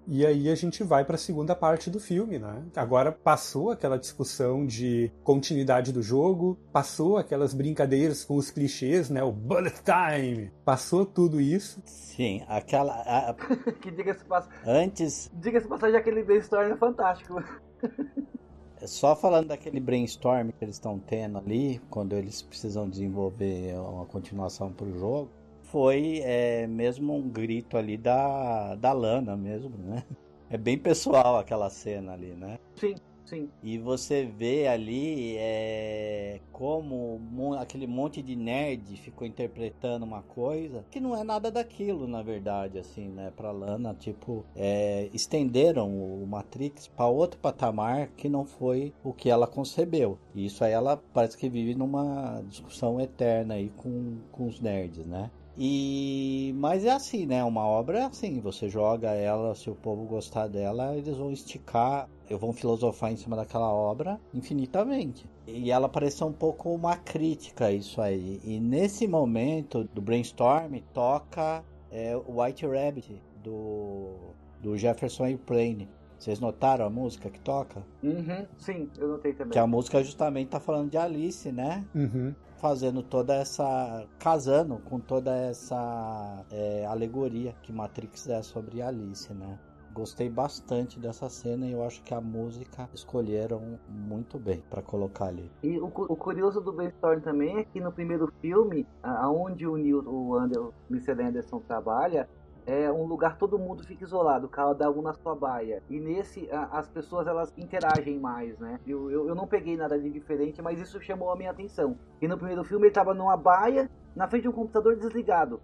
[0.09, 2.63] E aí a gente vai para a segunda parte do filme, né?
[2.77, 9.23] Agora passou aquela discussão de continuidade do jogo, passou aquelas brincadeiras com os clichês, né?
[9.25, 11.83] O bullet time, passou tudo isso.
[11.85, 12.93] Sim, aquela.
[13.03, 13.35] A...
[13.83, 14.49] que diga-se pass...
[14.65, 15.29] Antes.
[15.35, 17.43] Diga-se passagem, aquele brainstorm é fantástico.
[18.87, 24.71] Só falando daquele brainstorm que eles estão tendo ali, quando eles precisam desenvolver uma continuação
[24.71, 25.31] para o jogo
[25.77, 30.03] foi é, mesmo um grito ali da, da Lana mesmo, né?
[30.49, 32.57] É bem pessoal aquela cena ali, né?
[32.77, 33.51] Sim, sim.
[33.65, 37.21] E você vê ali é, como
[37.59, 42.79] aquele monte de nerd ficou interpretando uma coisa que não é nada daquilo, na verdade,
[42.79, 43.33] assim, né?
[43.37, 49.29] Pra Lana, tipo, é, estenderam o Matrix para outro patamar que não foi o que
[49.29, 50.17] ela concebeu.
[50.33, 55.05] E isso aí ela parece que vive numa discussão eterna aí com, com os nerds,
[55.05, 55.29] né?
[55.59, 57.43] E mas é assim, né?
[57.43, 62.09] Uma obra é assim, você joga ela, se o povo gostar dela, eles vão esticar,
[62.29, 65.29] eu vou filosofar em cima daquela obra infinitamente.
[65.47, 68.41] E ela parece um pouco uma crítica isso aí.
[68.45, 75.89] E nesse momento do brainstorm toca é, White Rabbit do do Jefferson Airplane.
[76.19, 77.87] Vocês notaram a música que toca?
[78.03, 79.53] Uhum, sim, eu notei também.
[79.53, 81.85] Que a música justamente tá falando de Alice, né?
[81.95, 84.07] Uhum fazendo toda essa.
[84.19, 89.59] casando com toda essa é, alegoria que Matrix é sobre Alice, né?
[89.93, 95.29] Gostei bastante dessa cena e eu acho que a música escolheram muito bem para colocar
[95.29, 95.51] ali.
[95.63, 100.07] E o, o, curioso do Brainstorm também é que no primeiro filme, aonde o Neil,
[100.07, 101.13] o, Ander, o Mr.
[101.23, 102.29] Anderson trabalha,
[102.67, 105.83] é um lugar todo mundo fica isolado, cada um na sua baia.
[105.89, 108.81] E nesse a, as pessoas elas interagem mais, né?
[108.87, 111.97] Eu, eu, eu, não peguei nada de diferente, mas isso chamou a minha atenção.
[112.21, 115.61] E no primeiro filme ele estava numa baia, na frente de um computador desligado.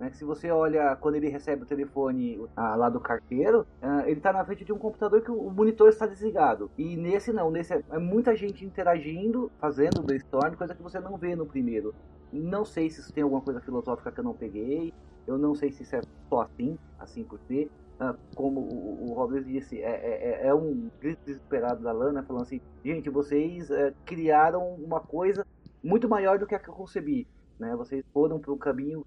[0.00, 0.10] Né?
[0.12, 4.44] Se você olha quando ele recebe o telefone lá do carteiro, ah, ele está na
[4.44, 6.70] frente de um computador que o, o, monitor está desligado.
[6.76, 11.18] E nesse não, nesse é, é muita gente interagindo, fazendo brainstorm, coisa que você não
[11.18, 11.94] vê no primeiro.
[12.32, 14.94] Não sei se isso tem alguma coisa filosófica que eu não peguei.
[15.30, 17.70] Eu não sei se isso é só assim, assim por ser.
[18.00, 22.22] Ah, como o, o Robert disse, é, é, é, é, um grito desesperado da Lana,
[22.24, 25.46] falando assim: gente, vocês é, criaram uma coisa
[25.84, 27.28] muito maior do que a que eu concebi.
[27.60, 27.76] Né?
[27.76, 29.06] Vocês foram para um caminho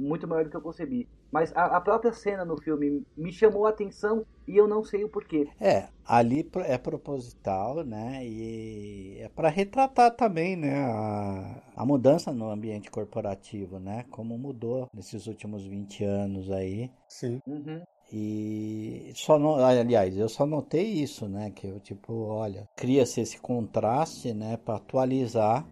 [0.00, 1.08] muito maior do que eu concebi.
[1.30, 5.04] Mas a, a, própria cena no filme me chamou a atenção e eu não sei
[5.04, 5.48] o porquê.
[5.60, 8.26] É, ali é proposital, né?
[8.26, 10.84] E é para retratar também, né?
[10.84, 14.04] A, a mudança no ambiente corporativo, né?
[14.10, 16.90] Como mudou nesses últimos 20 anos aí.
[17.08, 17.40] Sim.
[17.46, 17.82] Uhum.
[18.12, 21.52] E só não, aliás, eu só notei isso, né?
[21.52, 25.64] Que eu tipo, olha, cria-se esse contraste, né, para atualizar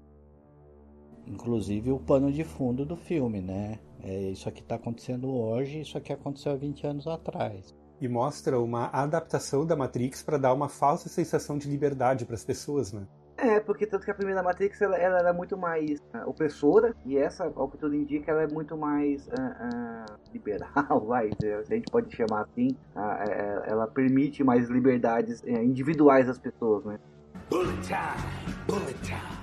[1.29, 3.79] inclusive o pano de fundo do filme, né?
[4.03, 7.75] É isso aqui está acontecendo hoje, isso aqui aconteceu há 20 anos atrás.
[8.01, 12.45] E mostra uma adaptação da Matrix para dar uma falsa sensação de liberdade para as
[12.45, 13.07] pessoas, né?
[13.37, 17.17] É, porque tanto que a primeira Matrix ela, ela era muito mais uh, opressora e
[17.17, 21.63] essa, ao que tudo indica, ela é muito mais uh, uh, liberal, vai, se a
[21.63, 22.77] gente pode chamar assim.
[23.65, 26.99] ela permite mais liberdades eh, individuais às pessoas, né?
[27.49, 29.38] Bullet time, bullet time.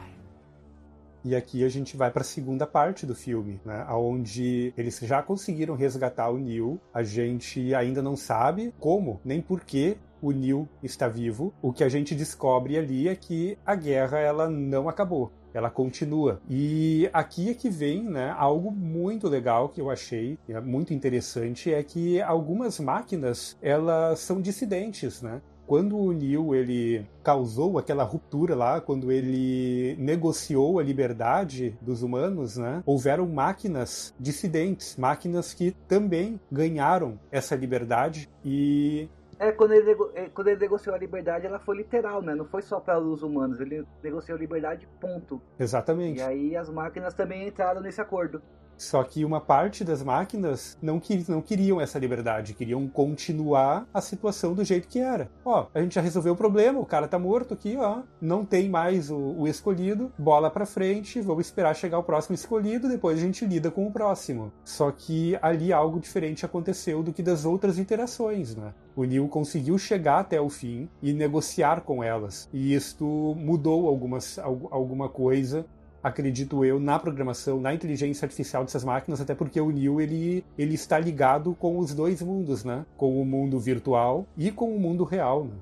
[1.25, 5.23] E aqui a gente vai para a segunda parte do filme, né, onde eles já
[5.23, 6.79] conseguiram resgatar o Neil.
[6.93, 11.51] A gente ainda não sabe como nem por que o Neil está vivo.
[11.63, 16.41] O que a gente descobre ali é que a guerra ela não acabou ela continua.
[16.49, 21.73] E aqui é que vem, né, algo muito legal que eu achei, é muito interessante,
[21.73, 25.41] é que algumas máquinas, elas são dissidentes, né?
[25.67, 32.57] Quando o Neil ele causou aquela ruptura lá, quando ele negociou a liberdade dos humanos,
[32.57, 32.83] né?
[32.85, 40.47] Houveram máquinas dissidentes, máquinas que também ganharam essa liberdade e é, quando ele, é, quando
[40.47, 42.33] ele negociou a liberdade, ela foi literal, né?
[42.33, 45.41] Não foi só para os humanos, ele negociou a liberdade, ponto.
[45.59, 46.19] Exatamente.
[46.19, 48.41] E aí as máquinas também entraram nesse acordo.
[48.77, 54.01] Só que uma parte das máquinas não, que, não queriam essa liberdade, queriam continuar a
[54.01, 55.29] situação do jeito que era.
[55.43, 58.69] Ó, a gente já resolveu o problema, o cara tá morto aqui, ó, não tem
[58.69, 63.21] mais o, o escolhido, bola pra frente, vamos esperar chegar o próximo escolhido, depois a
[63.21, 64.51] gente lida com o próximo.
[64.63, 68.73] Só que ali algo diferente aconteceu do que das outras interações, né?
[68.95, 72.49] O Neil conseguiu chegar até o fim e negociar com elas.
[72.53, 73.05] E isto
[73.37, 75.65] mudou algumas, alguma coisa
[76.05, 80.75] acredito eu, na programação, na inteligência artificial dessas máquinas, até porque o Neo ele, ele
[80.75, 82.85] está ligado com os dois mundos, né?
[82.95, 85.45] Com o mundo virtual e com o mundo real.
[85.45, 85.55] Né?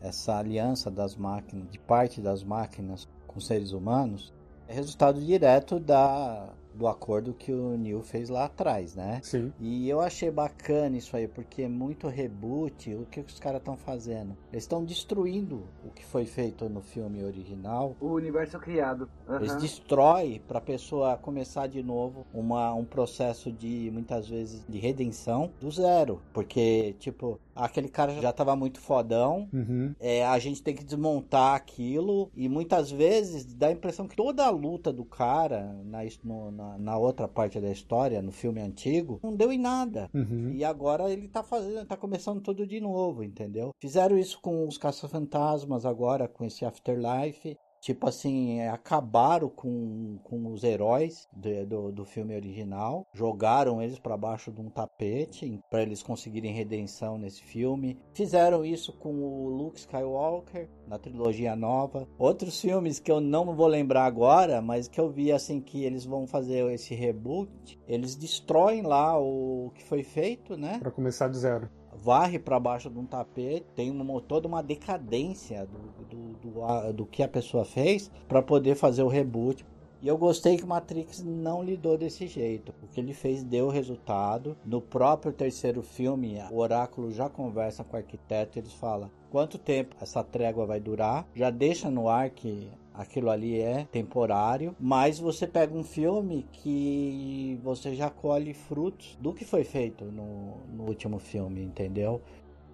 [0.00, 4.32] Essa aliança das máquinas, de parte das máquinas com seres humanos,
[4.66, 9.20] é resultado direto da do acordo que o Neil fez lá atrás, né?
[9.22, 9.52] Sim.
[9.60, 12.94] E eu achei bacana isso aí, porque é muito reboot.
[12.94, 14.36] O que os caras estão fazendo?
[14.52, 17.96] Eles estão destruindo o que foi feito no filme original.
[18.00, 19.08] O universo criado.
[19.28, 19.36] Uhum.
[19.36, 24.78] Eles destroem para a pessoa começar de novo uma, um processo de, muitas vezes, de
[24.78, 26.20] redenção do zero.
[26.32, 29.48] Porque, tipo, aquele cara já estava muito fodão.
[29.52, 29.94] Uhum.
[30.00, 32.30] É, a gente tem que desmontar aquilo.
[32.34, 36.63] E muitas vezes dá a impressão que toda a luta do cara na, no, na
[36.64, 40.08] na, na, outra parte da história, no filme antigo, não deu em nada.
[40.14, 40.52] Uhum.
[40.52, 43.70] E agora ele tá fazendo, tá começando tudo de novo, entendeu?
[43.80, 50.50] Fizeram isso com os Caça-Fantasmas agora, com esse Afterlife tipo assim, é, acabaram com, com
[50.50, 55.82] os heróis do, do, do filme original, jogaram eles para baixo de um tapete para
[55.82, 57.98] eles conseguirem redenção nesse filme.
[58.14, 62.08] Fizeram isso com o Luke Skywalker na trilogia nova.
[62.18, 66.06] Outros filmes que eu não vou lembrar agora, mas que eu vi assim que eles
[66.06, 70.78] vão fazer esse reboot, eles destroem lá o que foi feito, né?
[70.78, 71.68] Para começar do zero
[72.02, 77.06] varre para baixo de um tapete, tem uma, toda uma decadência do, do, do, do
[77.06, 79.64] que a pessoa fez para poder fazer o reboot.
[80.02, 82.74] E eu gostei que Matrix não lidou desse jeito.
[82.82, 84.54] O que ele fez deu resultado.
[84.62, 88.58] No próprio terceiro filme, o Oráculo já conversa com o arquiteto.
[88.58, 91.26] Eles falam quanto tempo essa trégua vai durar.
[91.34, 97.58] Já deixa no ar que aquilo ali é temporário, mas você pega um filme que
[97.62, 102.22] você já colhe frutos do que foi feito no, no último filme, entendeu?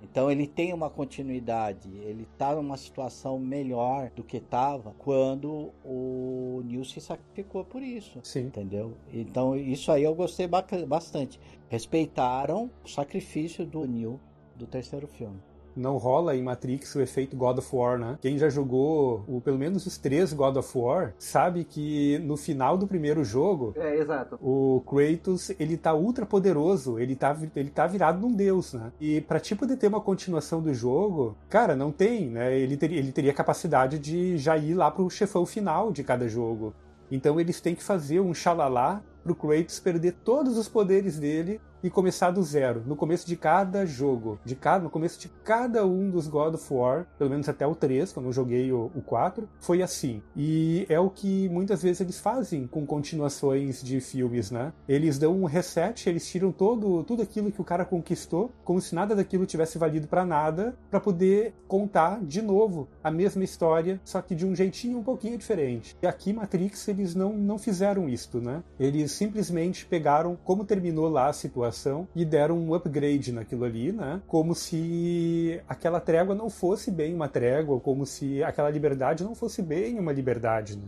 [0.03, 6.63] Então ele tem uma continuidade, ele está numa situação melhor do que estava quando o
[6.65, 8.19] Neil se sacrificou por isso.
[8.23, 8.47] Sim.
[8.47, 8.95] Entendeu?
[9.13, 10.49] Então isso aí eu gostei
[10.87, 11.39] bastante.
[11.69, 14.19] Respeitaram o sacrifício do Neil
[14.57, 18.19] do terceiro filme não rola em Matrix o efeito God of War, né?
[18.21, 22.77] Quem já jogou o, pelo menos os três God of War sabe que no final
[22.77, 24.39] do primeiro jogo, é, exato.
[24.41, 28.93] o Kratos ele tá ultra poderoso, ele tá, ele tá virado num deus, né?
[29.01, 32.59] E pra tipo de ter uma continuação do jogo, cara, não tem, né?
[32.59, 36.75] Ele teria, ele teria capacidade de já ir lá pro chefão final de cada jogo.
[37.11, 41.89] Então eles têm que fazer um xalalá pro Kratos perder todos os poderes dele e
[41.89, 46.11] começar do zero, no começo de cada jogo, de cada, no começo de cada um
[46.11, 49.49] dos God of War, pelo menos até o 3, quando eu joguei o, o 4,
[49.59, 50.23] foi assim.
[50.37, 54.73] E é o que muitas vezes eles fazem com continuações de filmes, né?
[54.89, 58.95] Eles dão um reset, eles tiram todo, tudo aquilo que o cara conquistou, como se
[58.95, 64.21] nada daquilo tivesse valido para nada, para poder contar de novo a mesma história, só
[64.21, 65.97] que de um jeitinho um pouquinho diferente.
[66.03, 68.63] E aqui Matrix eles não não fizeram isto, né?
[68.79, 71.70] Eles simplesmente pegaram como terminou lá a situação
[72.15, 74.21] e deram um upgrade naquilo ali, né?
[74.27, 79.63] Como se aquela trégua não fosse bem uma trégua, como se aquela liberdade não fosse
[79.63, 80.85] bem uma liberdade, né?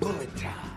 [0.00, 0.75] Bullet time.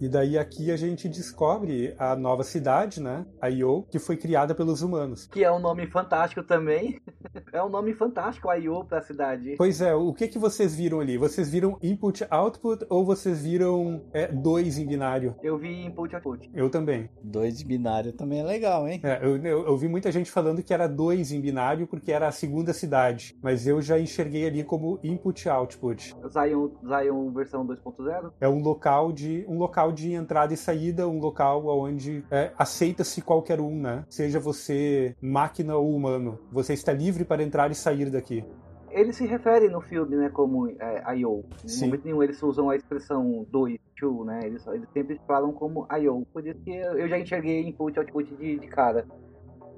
[0.00, 3.26] E daí aqui a gente descobre a nova cidade, né?
[3.40, 5.26] A Io, que foi criada pelos humanos.
[5.26, 6.98] Que é um nome fantástico também.
[7.52, 8.84] é um nome fantástico, a I.O.
[8.84, 9.56] pra cidade.
[9.58, 11.18] Pois é, o que que vocês viram ali?
[11.18, 15.34] Vocês viram input output ou vocês viram é, dois em binário?
[15.42, 16.50] Eu vi input output.
[16.54, 17.10] Eu também.
[17.22, 19.00] Dois binário também é legal, hein?
[19.02, 22.28] É, eu, eu, eu vi muita gente falando que era dois em binário porque era
[22.28, 26.16] a segunda cidade, mas eu já enxerguei ali como input output.
[26.28, 28.32] Zion, Zion versão 2.0.
[28.40, 33.22] É um local de um local de entrada e saída, um local onde é, aceita-se
[33.22, 34.04] qualquer um, né?
[34.08, 38.44] Seja você máquina ou humano, você está livre para entrar e sair daqui.
[38.90, 41.44] Eles se referem no filme, né, como é, I.O.
[41.64, 41.86] Em Sim.
[41.86, 44.40] momento nenhum eles usam a expressão 2, 2, né?
[44.42, 46.26] Eles, eles sempre falam como I.O.
[46.32, 49.06] Por isso que eu eu já enxerguei input output de, de cara.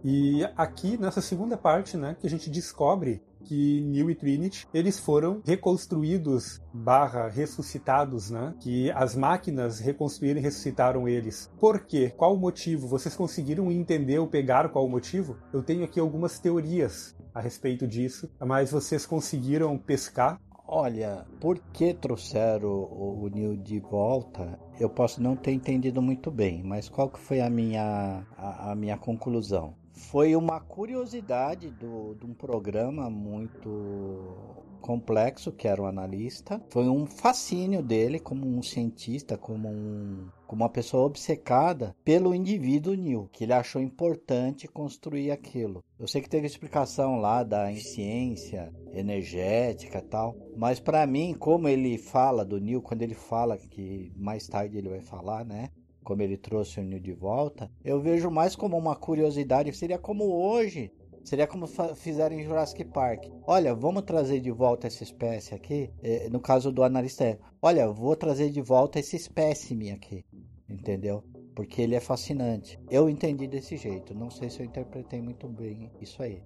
[0.05, 4.99] E aqui nessa segunda parte, né, que a gente descobre que Neo e Trinity eles
[4.99, 8.55] foram reconstruídos barra ressuscitados, né?
[8.61, 11.51] Que as máquinas reconstruíram e ressuscitaram eles.
[11.59, 12.13] Por quê?
[12.17, 12.87] Qual o motivo?
[12.87, 15.37] Vocês conseguiram entender ou pegar qual o motivo?
[15.53, 20.41] Eu tenho aqui algumas teorias a respeito disso, mas vocês conseguiram pescar?
[20.67, 24.59] Olha, por que trouxeram o, o Neil de volta?
[24.81, 28.75] Eu posso não ter entendido muito bem, mas qual que foi a minha, a, a
[28.75, 29.75] minha conclusão?
[29.93, 34.37] Foi uma curiosidade do, de um programa muito
[34.81, 36.61] complexo, que era o analista.
[36.69, 42.93] Foi um fascínio dele como um cientista, como um como uma pessoa obcecada pelo indivíduo
[42.93, 45.83] Neil, que ele achou importante construir aquilo.
[45.99, 51.97] Eu sei que teve explicação lá da ciência energética tal, mas para mim, como ele
[51.97, 55.71] fala do Neil, quando ele fala que mais tarde ele vai falar, né?
[56.03, 59.73] Como ele trouxe o Neil de volta, eu vejo mais como uma curiosidade.
[59.73, 60.93] Seria como hoje
[61.25, 63.27] Seria como fizeram em Jurassic Park.
[63.47, 65.89] Olha, vamos trazer de volta essa espécie aqui.
[66.03, 70.25] Eh, no caso do analista, é, olha, vou trazer de volta esse espécime aqui.
[70.69, 71.23] Entendeu?
[71.55, 72.79] Porque ele é fascinante.
[72.91, 74.15] Eu entendi desse jeito.
[74.15, 76.43] Não sei se eu interpretei muito bem isso aí.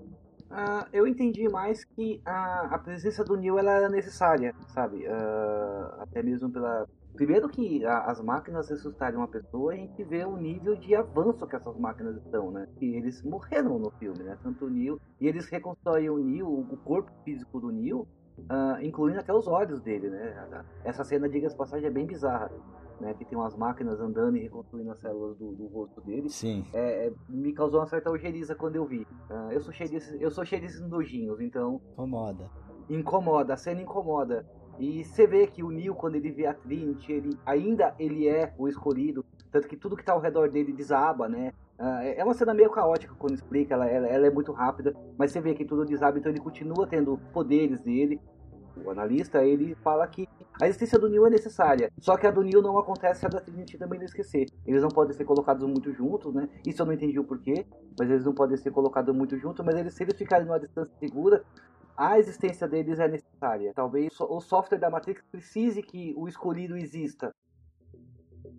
[0.51, 5.07] Ah, eu entendi mais que a, a presença do Neil ela era necessária, sabe?
[5.07, 6.87] Ah, até mesmo pela.
[7.17, 11.47] Primeiro que a- as máquinas ressuscitarem uma pessoa, a gente vê o nível de avanço
[11.47, 12.69] que essas máquinas estão, né?
[12.81, 14.39] E eles morreram no filme, né?
[14.43, 15.01] Tanto o Neil.
[15.21, 18.07] E eles reconstroem o Neil, o corpo físico do Neil,
[18.51, 20.63] ah, incluindo até os olhos dele, né?
[20.85, 22.51] Essa cena, diga-se de passagem, é bem bizarra.
[22.99, 26.31] Né, que tem umas máquinas andando e reconstruindo as células do, do rosto dele.
[26.31, 26.65] Sim.
[26.73, 29.07] É, é, me causou uma certa ojeriza quando eu vi.
[29.29, 32.51] Ah, eu sou cheio desses, eu sou cheio desses nojinhos, então Incomoda.
[32.89, 34.47] incomoda, a cena incomoda.
[34.79, 38.53] E você vê que o Neil, quando ele vê a Trinity, ele ainda ele é
[38.59, 41.53] o escolhido, tanto que tudo que tá ao redor dele desaba, né?
[41.79, 44.95] Ah, é é uma cena meio caótica quando explica, ela, ela, ela é muito rápida,
[45.19, 48.21] mas você vê que tudo desaba, então ele continua tendo poderes dele.
[48.85, 50.29] O analista, ele fala que
[50.61, 53.29] a existência do Neil é necessária, só que a do Neil não acontece se a
[53.29, 54.47] da Trinity também não esquecer.
[54.67, 56.47] Eles não podem ser colocados muito juntos, né?
[56.67, 57.65] Isso eu não entendi o porquê,
[57.99, 60.95] mas eles não podem ser colocados muito juntos, mas eles, se eles ficarem numa distância
[60.99, 61.43] segura,
[61.97, 63.73] a existência deles é necessária.
[63.75, 67.35] Talvez o software da Matrix precise que o escolhido exista.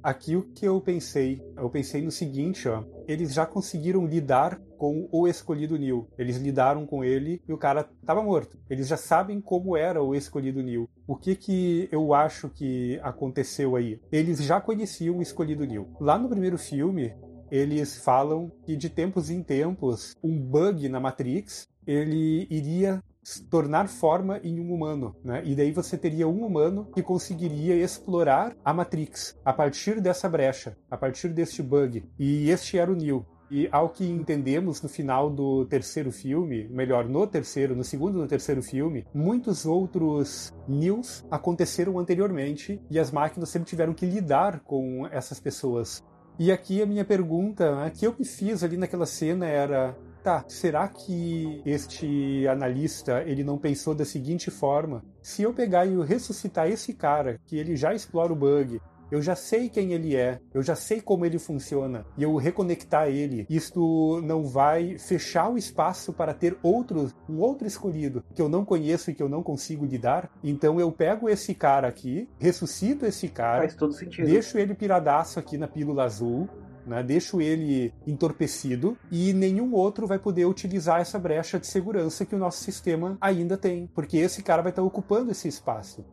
[0.02, 5.10] Aqui o que eu pensei, eu pensei no seguinte, ó, eles já conseguiram lidar com
[5.12, 6.08] o escolhido Neil.
[6.18, 8.58] Eles lidaram com ele e o cara estava morto.
[8.70, 10.88] Eles já sabem como era o escolhido Neil.
[11.08, 14.00] O que que eu acho que aconteceu aí?
[14.12, 15.90] Eles já conheciam o escolhido Neil.
[16.00, 17.14] Lá no primeiro filme,
[17.50, 23.02] eles falam que de tempos em tempos, um bug na Matrix, ele iria
[23.50, 25.42] tornar forma em um humano, né?
[25.44, 30.78] E daí você teria um humano que conseguiria explorar a Matrix a partir dessa brecha,
[30.90, 32.04] a partir deste bug.
[32.18, 33.26] E este era o Neo.
[33.50, 38.22] E ao que entendemos no final do terceiro filme, melhor, no terceiro, no segundo e
[38.22, 44.60] no terceiro filme, muitos outros News aconteceram anteriormente e as máquinas sempre tiveram que lidar
[44.62, 46.04] com essas pessoas.
[46.38, 49.98] E aqui a minha pergunta, né, que eu me fiz ali naquela cena era
[50.28, 55.02] tá, será que este analista ele não pensou da seguinte forma?
[55.22, 59.22] Se eu pegar e eu ressuscitar esse cara, que ele já explora o bug, eu
[59.22, 63.46] já sei quem ele é, eu já sei como ele funciona, e eu reconectar ele,
[63.50, 68.66] isto não vai fechar o espaço para ter outro, um outro escolhido que eu não
[68.66, 70.30] conheço e que eu não consigo lidar.
[70.44, 74.26] Então eu pego esse cara aqui, ressuscito esse cara, Faz todo sentido.
[74.26, 76.50] deixo ele piradaço aqui na pílula azul,
[76.88, 77.04] né?
[77.04, 82.40] deixo ele entorpecido e nenhum outro vai poder utilizar essa brecha de segurança que o
[82.40, 86.06] nosso sistema ainda tem, porque esse cara vai estar ocupando esse espaço.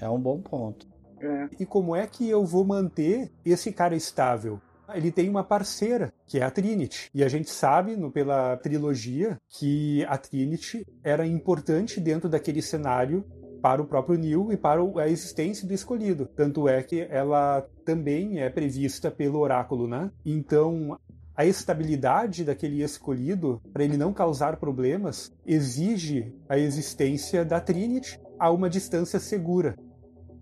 [0.00, 0.86] É um bom ponto.
[1.20, 1.48] É.
[1.60, 4.60] E como é que eu vou manter esse cara estável?
[4.92, 7.08] Ele tem uma parceira, que é a Trinity.
[7.14, 13.24] E a gente sabe, no, pela trilogia, que a Trinity era importante dentro daquele cenário
[13.62, 16.28] para o próprio Neil e para a existência do escolhido.
[16.34, 20.10] Tanto é que ela também é prevista pelo oráculo, né?
[20.26, 20.98] Então,
[21.34, 28.50] a estabilidade daquele escolhido, para ele não causar problemas, exige a existência da Trinity a
[28.50, 29.76] uma distância segura.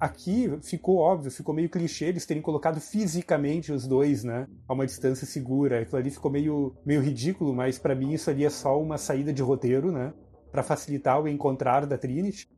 [0.01, 4.87] Aqui ficou óbvio, ficou meio clichê eles terem colocado fisicamente os dois, né, a uma
[4.87, 5.83] distância segura.
[5.83, 9.31] Aquilo ali ficou meio, meio ridículo, mas para mim isso ali é só uma saída
[9.31, 10.15] de roteiro, né,
[10.51, 12.49] para facilitar o encontrar da Trinity.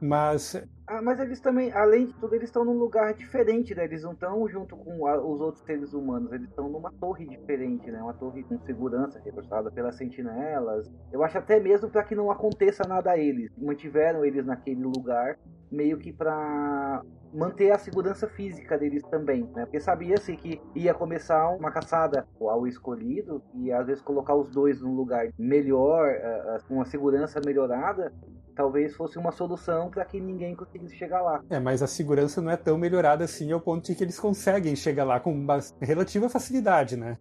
[0.00, 0.54] Mas
[0.86, 3.84] Ah, mas eles também, além de tudo, eles estão num lugar diferente, né?
[3.84, 7.90] Eles não estão junto com a- os outros seres humanos, eles estão numa torre diferente,
[7.90, 8.02] né?
[8.02, 10.90] Uma torre com segurança reforçada pelas sentinelas.
[11.12, 13.50] Eu acho até mesmo para que não aconteça nada a eles.
[13.58, 15.36] Mantiveram eles naquele lugar
[15.70, 17.02] meio que para
[17.32, 19.64] manter a segurança física deles também, né?
[19.64, 24.80] Porque sabia-se que ia começar uma caçada ao escolhido e às vezes colocar os dois
[24.80, 28.12] num lugar melhor, eh, eh, com uma segurança melhorada,
[28.54, 31.42] talvez fosse uma solução para que ninguém conseguisse chegar lá.
[31.48, 34.74] é, mas a segurança não é tão melhorada assim ao ponto de que eles conseguem
[34.74, 35.46] chegar lá com
[35.80, 37.18] relativa facilidade, né?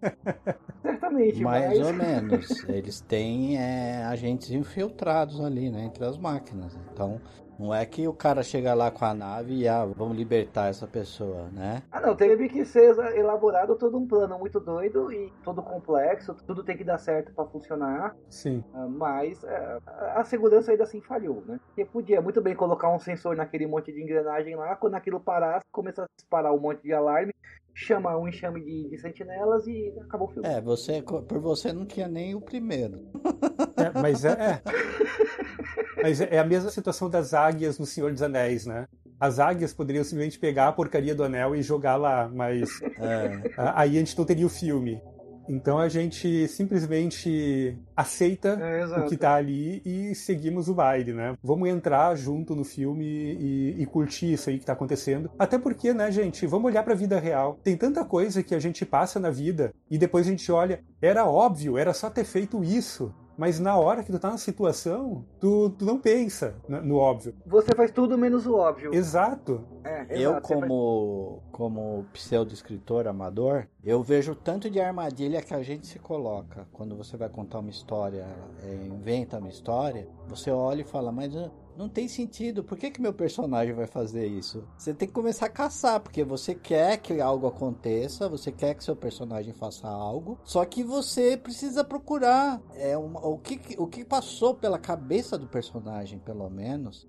[0.82, 2.68] Certamente, Mais mas ou menos.
[2.68, 5.84] Eles têm é, agentes infiltrados ali, né?
[5.84, 6.78] Entre as máquinas.
[6.92, 7.20] Então,
[7.58, 10.86] não é que o cara chega lá com a nave e ah, vamos libertar essa
[10.86, 11.82] pessoa, né?
[11.90, 16.62] Ah, não, teve que ser elaborado todo um plano muito doido e todo complexo, tudo
[16.62, 18.62] tem que dar certo para funcionar, Sim.
[18.72, 19.78] ah, mas é,
[20.14, 21.58] a segurança ainda assim falhou, né?
[21.66, 25.64] Porque podia muito bem colocar um sensor naquele monte de engrenagem lá, quando aquilo parasse,
[25.72, 27.32] começa a disparar um monte de alarme,
[27.78, 30.48] chama um enxame de, de sentinelas e acabou o filme.
[30.48, 33.06] É, você, por você não tinha nem o primeiro.
[33.76, 34.62] É, mas é, é.
[36.02, 38.86] Mas é a mesma situação das águias no Senhor dos Anéis, né?
[39.20, 42.68] As águias poderiam simplesmente pegar a porcaria do anel e jogar lá, mas
[42.98, 45.00] É, aí a gente não teria o filme.
[45.48, 51.34] Então a gente simplesmente aceita É, o que tá ali e seguimos o baile, né?
[51.42, 55.30] Vamos entrar junto no filme e, e curtir isso aí que tá acontecendo.
[55.38, 57.58] Até porque, né, gente, vamos olhar pra vida real.
[57.62, 61.26] Tem tanta coisa que a gente passa na vida e depois a gente olha, era
[61.26, 63.14] óbvio, era só ter feito isso.
[63.38, 67.34] Mas na hora que tu tá na situação, tu, tu não pensa no, no óbvio.
[67.46, 68.92] Você faz tudo menos o óbvio.
[68.92, 69.64] Exato.
[69.84, 75.62] É, eu, exato, faz- como, como pseudo-escritor amador, eu vejo tanto de armadilha que a
[75.62, 76.66] gente se coloca.
[76.72, 78.26] Quando você vai contar uma história,
[78.64, 81.48] é, inventa uma história, você olha e fala, mas ah,
[81.78, 84.64] não tem sentido, por que, que meu personagem vai fazer isso?
[84.76, 88.82] Você tem que começar a caçar, porque você quer que algo aconteça, você quer que
[88.82, 94.04] seu personagem faça algo, só que você precisa procurar é, uma- o, que, o que
[94.04, 97.06] passou pela cabeça do personagem, pelo menos,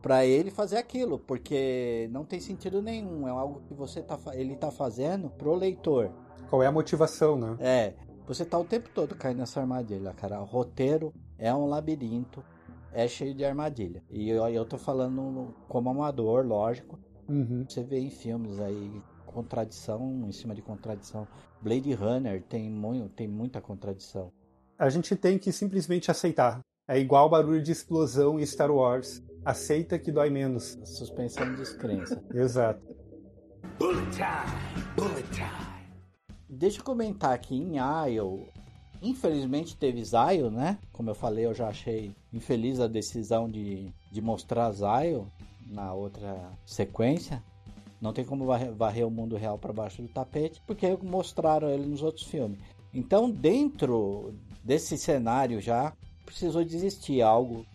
[0.00, 4.54] Pra ele fazer aquilo, porque não tem sentido nenhum, é algo que você tá ele
[4.54, 6.12] tá fazendo pro leitor.
[6.48, 7.56] Qual é a motivação, né?
[7.58, 10.40] É, você tá o tempo todo caindo nessa armadilha, cara.
[10.40, 12.44] O roteiro é um labirinto,
[12.92, 14.02] é cheio de armadilha.
[14.10, 16.98] E eu, eu tô falando como amador, lógico.
[17.28, 17.64] Uhum.
[17.68, 21.28] Você vê em filmes aí contradição em cima de contradição.
[21.60, 24.32] Blade Runner tem, muito, tem muita contradição.
[24.78, 26.60] A gente tem que simplesmente aceitar.
[26.88, 29.22] É igual barulho de explosão em Star Wars.
[29.44, 30.78] Aceita que dói menos.
[30.84, 32.22] Suspensão de descrença.
[32.32, 32.80] Exato.
[33.78, 35.68] Bullet time, bullet time.
[36.48, 38.48] Deixa eu comentar aqui em Isle.
[39.02, 40.78] Infelizmente teve Zyle, né?
[40.92, 45.24] Como eu falei, eu já achei infeliz a decisão de, de mostrar Zyle
[45.66, 47.42] na outra sequência.
[48.00, 52.02] Não tem como varrer, o mundo real para baixo do tapete, porque mostraram ele nos
[52.02, 52.58] outros filmes.
[52.94, 54.32] Então, dentro
[54.62, 55.92] desse cenário já,
[56.24, 57.66] precisou de existir algo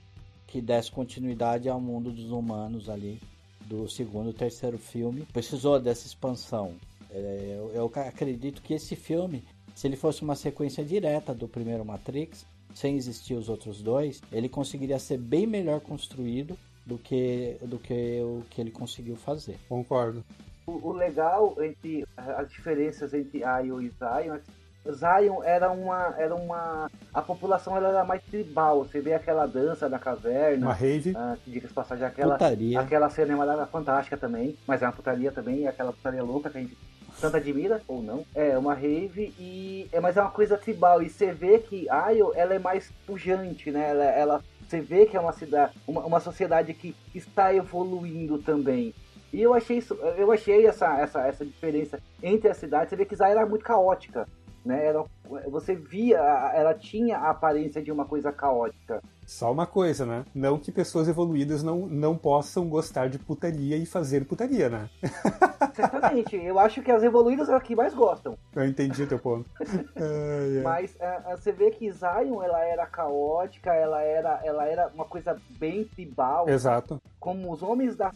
[0.48, 3.20] que desse continuidade ao mundo dos humanos ali
[3.66, 5.26] do segundo e terceiro filme.
[5.34, 6.76] Precisou dessa expansão.
[7.10, 9.44] É, eu, eu acredito que esse filme,
[9.76, 14.50] se ele fosse uma sequência direta do primeiro Matrix, sem existir os outros dois, ele
[14.50, 19.58] conseguiria ser bem melhor construído do que, do que o que ele conseguiu fazer.
[19.70, 20.24] Concordo.
[20.66, 26.14] O, o legal entre as diferenças entre Ion e Zion é que Zion era uma
[26.18, 30.74] era uma a população ela era mais tribal você vê aquela dança da caverna Uma
[30.74, 31.14] rave.
[31.16, 32.80] ah, que diga passagem aquela Putaria.
[32.82, 36.58] aquela cena era fantástica também mas é uma putaria também é aquela putaria louca que
[36.58, 36.78] a gente
[37.20, 38.26] tanto admira ou não?
[38.36, 41.02] É uma rave e é mas é uma coisa tribal.
[41.02, 43.90] E você vê que Ion ela é mais pujante né?
[43.90, 48.94] Ela, ela você vê que é uma cidade uma, uma sociedade que está evoluindo também.
[49.32, 52.90] E eu achei isso, eu achei essa, essa, essa diferença entre as cidades.
[52.90, 54.28] Você vê que Zay era muito caótica,
[54.66, 54.86] né?
[54.86, 55.04] Era,
[55.50, 56.18] você via,
[56.54, 59.02] ela tinha a aparência de uma coisa caótica.
[59.26, 60.26] Só uma coisa, né?
[60.36, 64.90] Não que pessoas evoluídas não, não possam gostar de putaria e fazer putaria, né?
[65.74, 66.36] Certamente.
[66.36, 68.38] Eu acho que as evoluídas são as que mais gostam.
[68.56, 69.50] Eu entendi o teu ponto.
[69.96, 70.62] Ai, ai.
[70.64, 70.98] Mas
[71.38, 76.50] você vê que Zion ela era caótica, ela era, ela era uma coisa bem tribal,
[76.50, 77.02] Exato.
[77.20, 78.12] como os homens da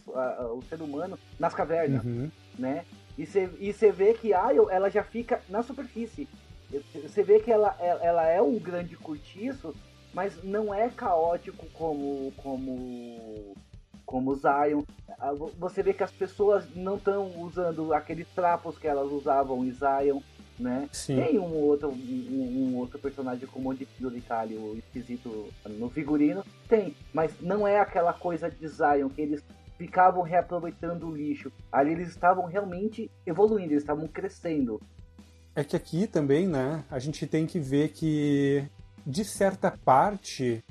[0.54, 2.30] o ser humano nas cavernas, Uhum.
[2.58, 2.84] né?
[3.18, 3.26] E
[3.72, 6.28] você vê que Zion ela já fica na superfície.
[7.02, 9.74] Você vê que ela, ela é um grande cortiço,
[10.14, 13.54] mas não é caótico como como
[14.06, 14.82] como Zion.
[15.18, 19.64] Ah, vo- Você vê que as pessoas não estão usando aqueles trapos que elas usavam
[19.64, 20.20] em Zion,
[20.58, 20.88] né?
[20.92, 21.16] Sim.
[21.16, 21.94] Tem um outro, um,
[22.72, 26.42] um outro personagem com um monte de penduricalho esquisito no figurino?
[26.68, 29.42] Tem, mas não é aquela coisa de Zion que eles
[29.78, 31.50] ficavam reaproveitando o lixo.
[31.72, 34.80] Ali eles estavam realmente evoluindo, eles estavam crescendo.
[35.54, 38.64] É que aqui também, né, a gente tem que ver que,
[39.06, 40.62] de certa parte,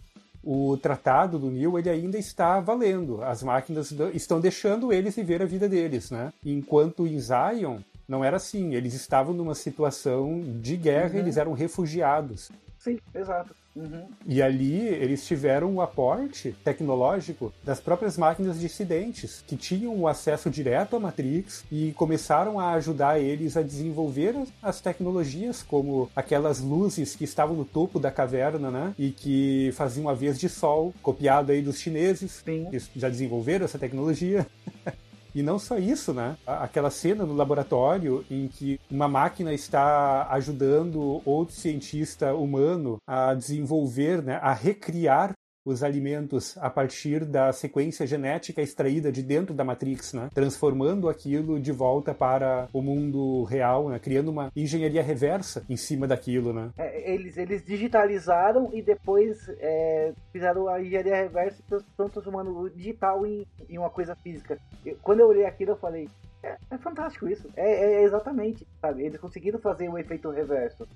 [0.43, 3.21] o tratado do Neil ele ainda está valendo.
[3.23, 6.31] As máquinas estão deixando eles viver a vida deles, né?
[6.45, 8.73] Enquanto em Zion não era assim.
[8.75, 11.19] Eles estavam numa situação de guerra, Uhum.
[11.19, 12.49] eles eram refugiados.
[12.79, 13.53] Sim, exato.
[13.77, 14.05] Uhum.
[14.25, 20.49] E ali eles tiveram o aporte tecnológico das próprias máquinas dissidentes, que tinham o acesso
[20.49, 26.59] direto à Matrix e começaram a ajudar eles a desenvolver as- as tecnologias, como aquelas
[26.59, 28.93] luzes que estavam no topo da caverna, né?
[28.97, 32.41] E que faziam a vez de sol, copiado aí dos chineses.
[32.43, 32.67] Sim.
[32.69, 34.45] Eles já desenvolveram essa tecnologia.
[35.37, 36.35] E não só isso, né?
[36.47, 44.23] Aquela cena no laboratório em que uma máquina está ajudando outro cientista humano a desenvolver,
[44.23, 45.33] né, a recriar
[45.67, 50.29] os alimentos a partir da sequência genética extraída de dentro da Matrix, né?
[50.33, 53.99] transformando aquilo de volta para o mundo real, né?
[53.99, 56.53] criando uma engenharia reversa em cima daquilo.
[56.53, 56.69] Né?
[56.77, 63.25] É, eles, eles digitalizaram e depois é, fizeram a engenharia reversa e transformando o digital
[63.25, 64.57] em, em uma coisa física.
[64.85, 66.09] Eu- quando eu olhei aquilo, eu falei:
[66.41, 67.49] é, é fantástico isso.
[67.57, 69.03] É, é exatamente, sabe?
[69.03, 70.87] Eles conseguiram fazer o efeito reverso.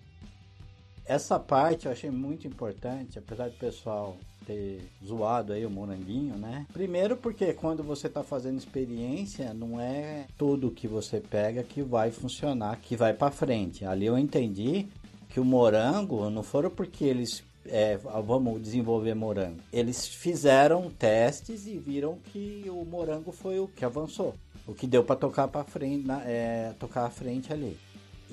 [1.06, 6.66] Essa parte eu achei muito importante, apesar do pessoal ter zoado aí o moranguinho, né?
[6.74, 12.12] Primeiro porque quando você tá fazendo experiência, não é tudo que você pega que vai
[12.12, 13.86] funcionar, que vai para frente.
[13.86, 14.88] Ali eu entendi
[15.30, 19.60] que o morango não foram porque eles é, vamos desenvolver morango.
[19.72, 24.34] Eles fizeram testes e viram que o morango foi o que avançou,
[24.68, 27.78] o que deu para tocar para frente, é, tocar à frente ali.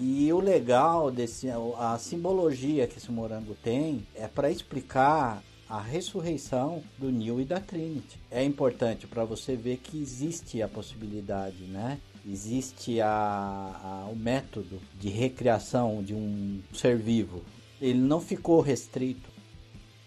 [0.01, 6.83] E o legal desse a simbologia que esse morango tem é para explicar a ressurreição
[6.97, 8.19] do Neo e da Trinity.
[8.31, 11.99] É importante para você ver que existe a possibilidade, né?
[12.27, 17.43] Existe a, a- o método de recriação de um ser vivo.
[17.81, 19.29] Ele não ficou restrito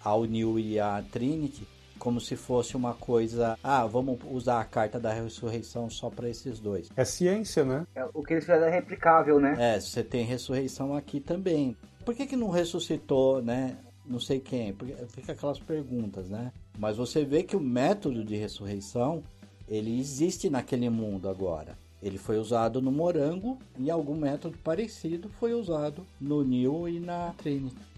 [0.03, 1.67] ao Neo e à Trinity
[2.01, 6.59] como se fosse uma coisa, ah, vamos usar a carta da ressurreição só para esses
[6.59, 6.89] dois.
[6.97, 7.85] É ciência, né?
[7.93, 9.55] É, O que eles fizeram é replicável, né?
[9.59, 11.77] É, você tem ressurreição aqui também.
[12.03, 13.77] Por que, que não ressuscitou, né?
[14.03, 14.73] Não sei quem.
[14.73, 16.51] Porque fica aquelas perguntas, né?
[16.79, 19.23] Mas você vê que o método de ressurreição
[19.67, 21.77] ele existe naquele mundo agora.
[22.01, 27.31] Ele foi usado no morango e algum método parecido foi usado no Neo e na
[27.37, 27.90] Trinity.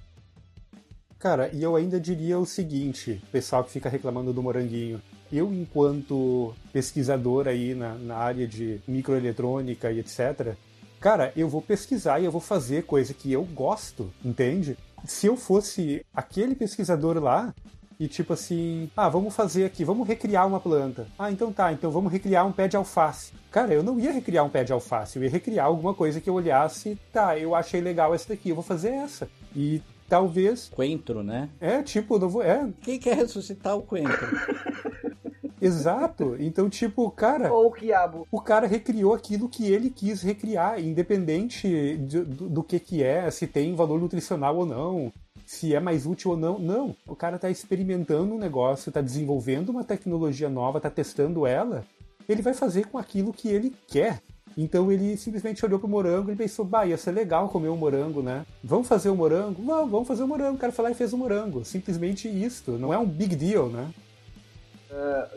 [1.24, 5.02] Cara, e eu ainda diria o seguinte, pessoal que fica reclamando do moranguinho.
[5.32, 10.54] Eu, enquanto pesquisador aí na, na área de microeletrônica e etc.,
[11.00, 14.78] cara, eu vou pesquisar e eu vou fazer coisa que eu gosto, entende?
[15.06, 17.56] Se eu fosse aquele pesquisador lá
[17.98, 21.08] e tipo assim, ah, vamos fazer aqui, vamos recriar uma planta.
[21.18, 23.32] Ah, então tá, então vamos recriar um pé de alface.
[23.50, 26.30] Cara, eu não ia recriar um pé de alface, eu ia recriar alguma coisa que
[26.30, 29.30] eu olhasse, tá, eu achei legal essa daqui, eu vou fazer essa.
[29.56, 31.50] E talvez Coentro, né?
[31.60, 32.42] é, tipo, não vou.
[32.44, 34.28] É, Quem quer ressuscitar o coentro?
[35.62, 36.36] exato.
[36.40, 38.28] Então, tipo, cara, Ou o quiabo.
[38.32, 43.30] o cara recriou aquilo que ele quis recriar, independente de- do, do que que é,
[43.32, 45.12] se tem valor nutricional ou não,
[45.46, 46.60] se é mais útil ou não.
[46.60, 46.96] Não.
[47.08, 51.86] O cara tá experimentando um negócio, tá desenvolvendo uma tecnologia nova, tá testando ela.
[52.28, 54.22] Ele vai fazer com aquilo que ele quer.
[54.58, 58.22] Então ele simplesmente olhou pro morango e pensou, bah, ia ser legal comer um morango,
[58.22, 58.46] né?
[58.64, 59.62] Vamos fazer o morango?
[59.64, 60.56] Vamos, vamos fazer o morango.
[60.56, 61.66] O cara foi lá e fez o morango.
[61.66, 62.74] Simplesmente isto.
[62.74, 63.90] Não é um big deal, né?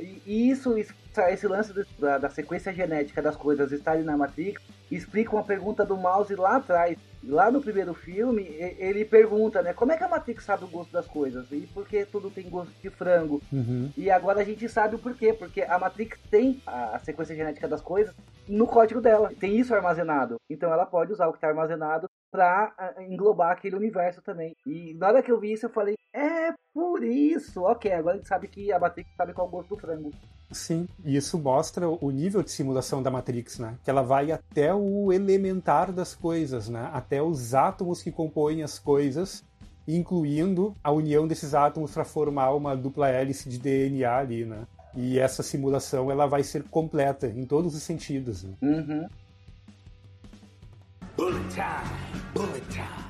[0.01, 0.93] E e isso, isso-
[1.31, 4.61] esse lance da, da sequência genética das coisas estarem na Matrix,
[4.91, 6.97] explica uma pergunta do Mouse lá atrás.
[7.25, 8.43] Lá no primeiro filme,
[8.79, 9.73] ele pergunta, né?
[9.73, 11.51] Como é que a Matrix sabe o gosto das coisas?
[11.51, 13.43] E por que tudo tem gosto de frango?
[13.53, 13.91] Uhum.
[13.97, 17.81] E agora a gente sabe o porquê, porque a Matrix tem a sequência genética das
[17.81, 18.15] coisas
[18.47, 20.37] no código dela, tem isso armazenado.
[20.49, 24.55] Então ela pode usar o que está armazenado ah, englobar aquele universo também.
[24.67, 27.63] E na hora que eu vi isso, eu falei, é por isso.
[27.63, 30.11] Ok, agora a gente sabe que a Matrix sabe qual é o gosto do frango.
[30.51, 33.79] Sim, e isso mostra o nível de simulação da Matrix, né?
[33.83, 36.91] Que ela vai até o elementar das coisas, né?
[36.93, 39.45] Até os átomos que compõem as coisas,
[39.87, 44.67] incluindo a união desses átomos para formar uma dupla hélice de DNA ali, né?
[44.95, 48.45] E essa simulação ela vai ser completa em todos os sentidos.
[48.45, 48.55] Né?
[48.63, 49.07] Uhum.
[51.17, 53.07] Bullet time, bullet time.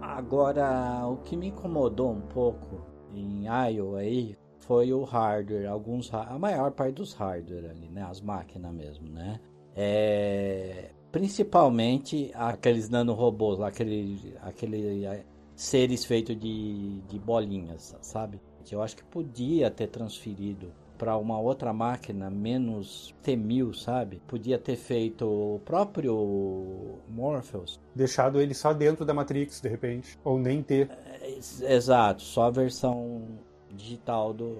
[0.00, 2.80] Agora, o que me incomodou um pouco
[3.12, 8.20] em Iowa aí foi o hardware, alguns a maior parte dos hardware ali, né, as
[8.20, 9.40] máquinas mesmo, né?
[9.76, 15.22] É, principalmente aqueles nanorobôs, aquele aquele é,
[15.54, 18.40] seres feitos de, de bolinhas, sabe?
[18.70, 24.20] Eu acho que podia ter transferido para uma outra máquina menos T1000, sabe?
[24.26, 30.18] Podia ter feito o próprio Morpheus Deixado ele só dentro da Matrix, de repente.
[30.24, 30.90] Ou nem ter.
[31.22, 33.22] Ex- Exato, só a versão
[33.70, 34.58] digital do,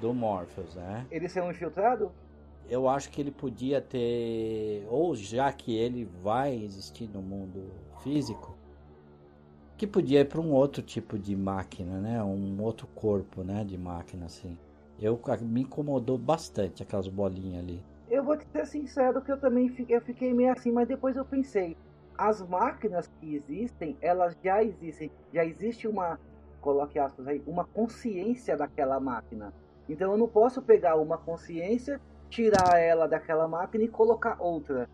[0.00, 1.06] do Morpheus, né?
[1.10, 2.10] Ele ser um infiltrado?
[2.68, 7.70] Eu acho que ele podia ter, ou já que ele vai existir no mundo
[8.02, 8.56] físico,
[9.76, 12.22] que podia ir para um outro tipo de máquina, né?
[12.22, 13.64] Um outro corpo, né?
[13.64, 14.56] De máquina, assim.
[14.98, 17.82] Eu, me incomodou bastante aquelas bolinhas ali.
[18.08, 21.16] Eu vou te ser sincero que eu também fiquei, eu fiquei meio assim, mas depois
[21.16, 21.76] eu pensei,
[22.16, 26.20] as máquinas que existem, elas já existem, já existe uma,
[26.60, 29.52] coloque aspas aí, uma consciência daquela máquina.
[29.88, 32.00] Então eu não posso pegar uma consciência,
[32.32, 34.88] tirar ela daquela máquina e colocar outra.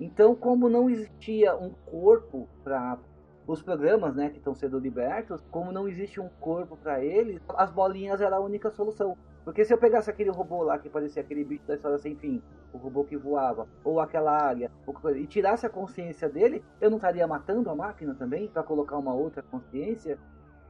[0.00, 2.98] Então, como não existia um corpo para
[3.46, 7.70] os programas, né, que estão sendo libertos, como não existe um corpo para eles, as
[7.70, 9.16] bolinhas era a única solução.
[9.44, 12.42] Porque se eu pegasse aquele robô lá que parecia aquele bicho da história sem fim,
[12.72, 16.90] o robô que voava, ou aquela área, ou coisa, e tirasse a consciência dele, eu
[16.90, 20.18] não estaria matando a máquina também para colocar uma outra consciência?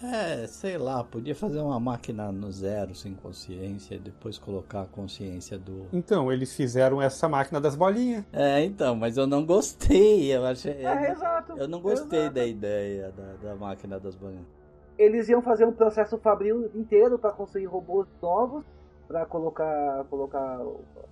[0.03, 4.87] É, sei lá, podia fazer uma máquina no zero, sem consciência, e depois colocar a
[4.87, 5.87] consciência do.
[5.93, 8.25] Então, eles fizeram essa máquina das bolinhas.
[8.33, 10.33] É, então, mas eu não gostei.
[10.35, 10.73] Eu achei.
[10.85, 11.53] É, exato.
[11.57, 12.35] Eu não gostei exato.
[12.35, 14.47] da ideia da, da máquina das bolinhas.
[14.97, 18.65] Eles iam fazer um processo fabril inteiro para construir robôs novos,
[19.09, 20.61] para colocar colocar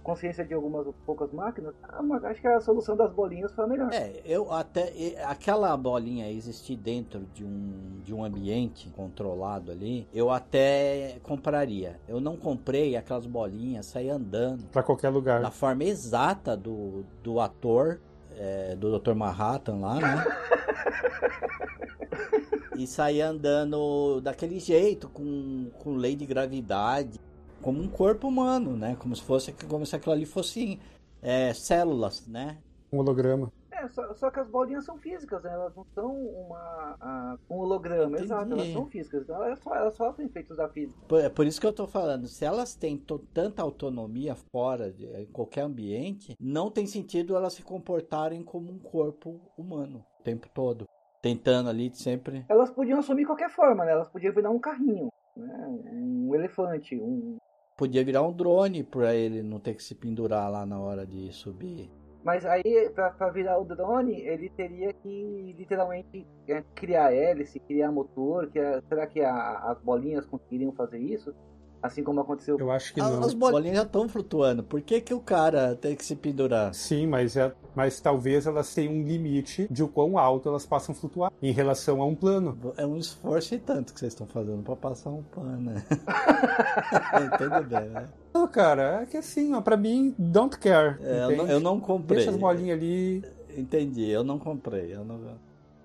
[0.03, 1.75] consciência de algumas poucas máquinas.
[1.83, 3.93] Ah, mas acho que a solução das bolinhas foi a melhor.
[3.93, 4.93] É, eu até.
[5.25, 11.99] Aquela bolinha existir dentro de um, de um ambiente controlado ali, eu até compraria.
[12.07, 15.41] Eu não comprei aquelas bolinhas, sair andando Pra qualquer lugar.
[15.41, 17.99] na forma exata do, do ator,
[18.37, 19.15] é, do Dr.
[19.15, 20.25] Manhattan lá, né?
[22.77, 27.19] e sair andando daquele jeito, com, com lei de gravidade,
[27.67, 28.95] como um corpo humano, né?
[28.95, 30.79] Como se fosse como se aquilo ali fosse
[31.21, 32.59] é, células, né?
[32.93, 33.53] Um holograma.
[33.73, 35.53] É, só, só que as bolinhas são físicas, né?
[35.53, 38.23] elas não são uma, a- um holograma, Entendi.
[38.23, 40.97] exato, elas são físicas, então elas, só, elas sofrem efeitos da física.
[41.09, 42.97] Por, é por isso que eu tô falando, se elas têm
[43.35, 48.79] tanta autonomia fora, de, em qualquer ambiente, não tem sentido elas se comportarem como um
[48.79, 50.85] corpo humano o tempo todo.
[51.21, 52.47] Tentando ali sempre.
[52.49, 53.91] Elas podiam assumir qualquer forma, né?
[53.91, 55.67] Elas podiam virar um carrinho, né?
[55.93, 57.37] um elefante, um...
[57.77, 61.31] Podia virar um drone pra ele não ter que se pendurar lá na hora de
[61.31, 61.91] subir.
[62.25, 68.51] Mas aí, pra, virar o drone, ele teria que literalmente é, criar hélice, criar motor.
[68.51, 71.35] Que é- será que a- as bolinhas conseguiriam fazer isso?
[71.83, 72.59] Assim como aconteceu.
[72.59, 73.25] Eu acho que As, não.
[73.25, 74.63] as bolinhas já estão flutuando.
[74.63, 76.75] Por que, que o cara tem que se pendurar?
[76.75, 80.95] Sim, mas, é, mas talvez elas tenham um limite de o quão alto elas possam
[80.95, 82.59] flutuar em relação a um plano.
[82.77, 85.61] É um esforço e tanto que vocês estão fazendo pra passar um pano.
[85.61, 85.85] né?
[87.25, 88.09] Entende bem, né?
[88.35, 90.97] Não, cara, é que assim, ó, pra mim, don't care.
[91.03, 92.19] É, eu, não, eu não comprei.
[92.19, 93.25] Deixa as bolinhas ali.
[93.57, 94.95] Entendi, eu não comprei.
[94.95, 95.21] Eu não...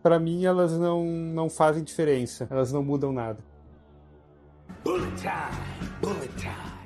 [0.01, 2.47] Pra mim, elas não, não fazem diferença.
[2.49, 3.37] Elas não mudam nada.
[4.83, 6.81] Bullet time, bullet time.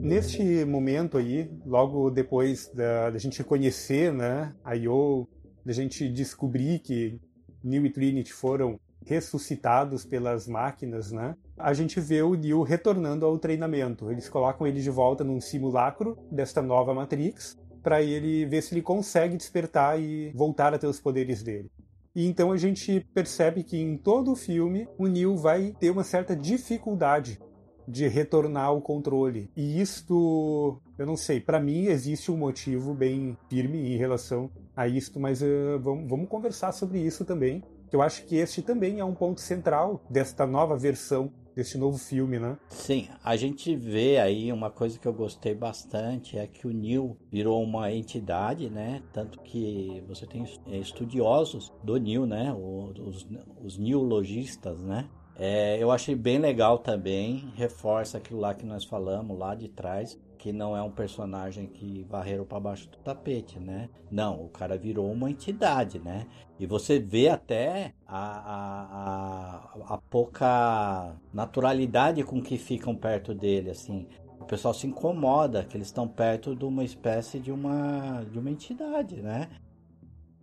[0.00, 5.26] Neste momento aí, logo depois da, da gente conhecer, né, a Io,
[5.64, 7.20] da gente descobrir que
[7.64, 13.36] Neo e Trinity foram ressuscitados pelas máquinas, né, a gente vê o Neo retornando ao
[13.36, 14.08] treinamento.
[14.08, 18.82] Eles colocam ele de volta num simulacro desta nova Matrix para ele ver se ele
[18.82, 21.70] consegue despertar e voltar a ter os poderes dele.
[22.14, 26.04] E então a gente percebe que em todo o filme o Neo vai ter uma
[26.04, 27.40] certa dificuldade
[27.86, 29.50] de retornar ao controle.
[29.56, 34.88] E isto, eu não sei, para mim existe um motivo bem firme em relação a
[34.88, 37.62] isto, mas eh, vamos, vamos conversar sobre isso também.
[37.92, 42.38] Eu acho que este também é um ponto central desta nova versão desse novo filme,
[42.38, 42.58] né?
[42.68, 47.16] Sim, a gente vê aí uma coisa que eu gostei bastante é que o Neil
[47.30, 49.02] virou uma entidade, né?
[49.12, 52.52] Tanto que você tem é, estudiosos do Neil, né?
[52.52, 53.26] Os,
[53.62, 55.08] os neologistas, né?
[55.36, 60.18] É, eu achei bem legal também, reforça aquilo lá que nós falamos lá de trás,
[60.44, 63.88] que não é um personagem que varreram para baixo do tapete, né?
[64.10, 66.26] Não, o cara virou uma entidade, né?
[66.60, 73.70] E você vê até a, a, a, a pouca naturalidade com que ficam perto dele,
[73.70, 74.06] assim.
[74.38, 78.50] O pessoal se incomoda que eles estão perto de uma espécie de uma, de uma
[78.50, 79.48] entidade, né?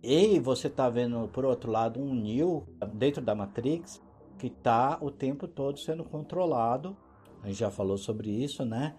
[0.02, 4.02] E você tá vendo, por outro lado, um Neo dentro da Matrix
[4.36, 6.96] que tá o tempo todo sendo controlado.
[7.40, 8.96] A gente já falou sobre isso, né?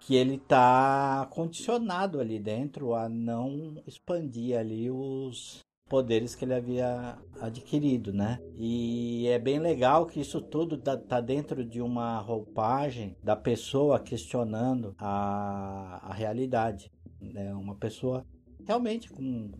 [0.00, 7.18] Que ele tá condicionado ali dentro a não expandir ali os poderes que ele havia
[7.40, 8.40] adquirido, né?
[8.56, 13.98] E é bem legal que isso tudo tá, tá dentro de uma roupagem da pessoa
[13.98, 16.90] questionando a, a realidade,
[17.20, 17.52] né?
[17.54, 18.24] Uma pessoa
[18.64, 19.50] realmente com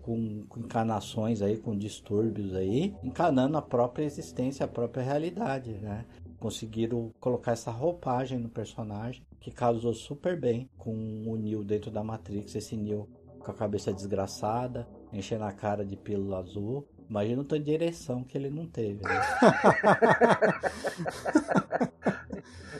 [0.00, 6.04] com, com encanações aí, com distúrbios aí, encanando a própria existência, a própria realidade, né?
[6.38, 10.92] Conseguiram colocar essa roupagem no personagem que casou super bem com
[11.26, 15.96] o Neo dentro da Matrix, esse Neo com a cabeça desgraçada, enchendo a cara de
[15.96, 16.86] pílula azul.
[17.08, 19.10] Imagina o tanto de direção que ele não teve, né?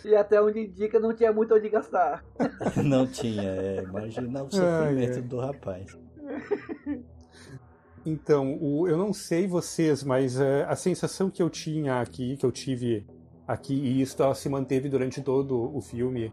[0.04, 2.24] E até onde indica não tinha muito onde gastar.
[2.84, 5.22] Não tinha, é, imagina o Ai, sofrimento ai.
[5.22, 5.98] do rapaz.
[8.06, 12.46] Então, o- eu não sei vocês, mas é, a sensação que eu tinha aqui, que
[12.46, 13.06] eu tive
[13.46, 16.32] aqui, e isso ela se manteve durante todo o filme,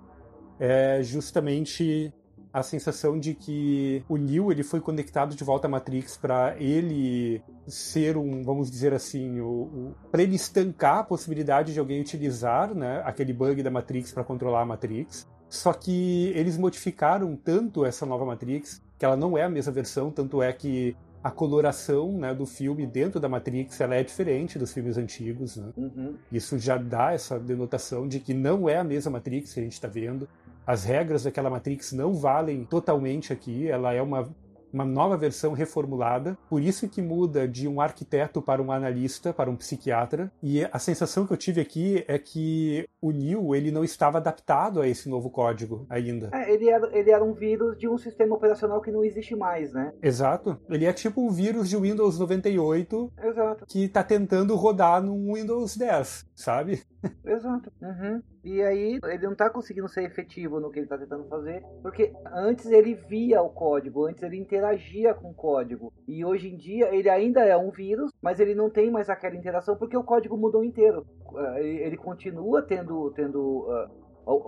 [0.60, 2.14] é justamente
[2.52, 7.42] a sensação de que o Neo ele foi conectado de volta à Matrix para ele
[7.68, 12.74] ser um, vamos dizer assim, o, o para ele estancar a possibilidade de alguém utilizar,
[12.74, 15.28] né, aquele bug da Matrix para controlar a Matrix.
[15.50, 20.10] Só que eles modificaram tanto essa nova Matrix que ela não é a mesma versão,
[20.12, 24.74] tanto é que a coloração né, do filme dentro da Matrix ela é diferente dos
[24.74, 25.58] filmes antigos.
[25.58, 25.72] Né?
[25.76, 26.16] Uhum.
[26.32, 29.74] Isso já dá essa denotação de que não é a mesma Matrix que a gente
[29.74, 30.28] está vendo.
[30.68, 33.70] As regras daquela Matrix não valem totalmente aqui.
[33.70, 34.30] Ela é uma,
[34.72, 36.38] uma nova versão reformulada.
[36.50, 40.30] Por isso que muda de um arquiteto para um analista, para um psiquiatra.
[40.44, 44.82] E a sensação que eu tive aqui é que o Neo ele não estava adaptado
[44.82, 46.30] a esse novo código ainda.
[46.34, 49.72] É, ele, era, ele era um vírus de um sistema operacional que não existe mais,
[49.72, 49.94] né?
[50.02, 50.60] Exato.
[50.70, 55.78] Ele é tipo um vírus de Windows 98 Exato, que está tentando rodar num Windows
[55.78, 56.84] 10, sabe?
[57.26, 57.72] exato.
[57.82, 58.22] Uhum.
[58.48, 62.14] E aí ele não tá conseguindo ser efetivo no que ele tá tentando fazer, porque
[62.34, 65.92] antes ele via o código, antes ele interagia com o código.
[66.08, 69.36] E hoje em dia ele ainda é um vírus, mas ele não tem mais aquela
[69.36, 71.06] interação porque o código mudou inteiro.
[71.36, 73.90] Ah, Ele continua tendo, tendo ah,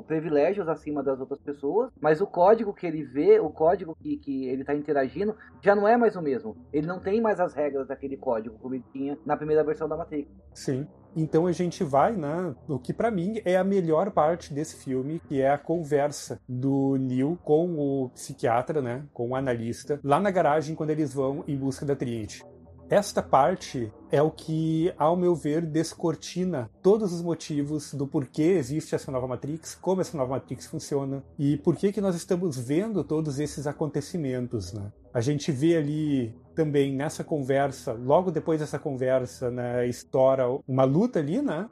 [0.08, 4.48] privilégios acima das outras pessoas, mas o código que ele vê, o código que, que
[4.48, 6.56] ele está interagindo, já não é mais o mesmo.
[6.74, 9.98] Ele não tem mais as regras daquele código como ele tinha na primeira versão da
[9.98, 10.30] Matrix.
[10.54, 10.88] Sim.
[11.16, 15.20] Então a gente vai, né, o que pra mim é a melhor parte desse filme,
[15.28, 20.30] que é a conversa do Neil com o psiquiatra, né, com o analista, lá na
[20.30, 22.44] garagem quando eles vão em busca da Trinity.
[22.90, 28.96] Esta parte é o que, ao meu ver, descortina todos os motivos do porquê existe
[28.96, 33.04] essa nova Matrix, como essa nova Matrix funciona e por que que nós estamos vendo
[33.04, 34.92] todos esses acontecimentos, né?
[35.14, 41.20] A gente vê ali também nessa conversa, logo depois dessa conversa, né, estoura uma luta
[41.20, 41.70] ali, né?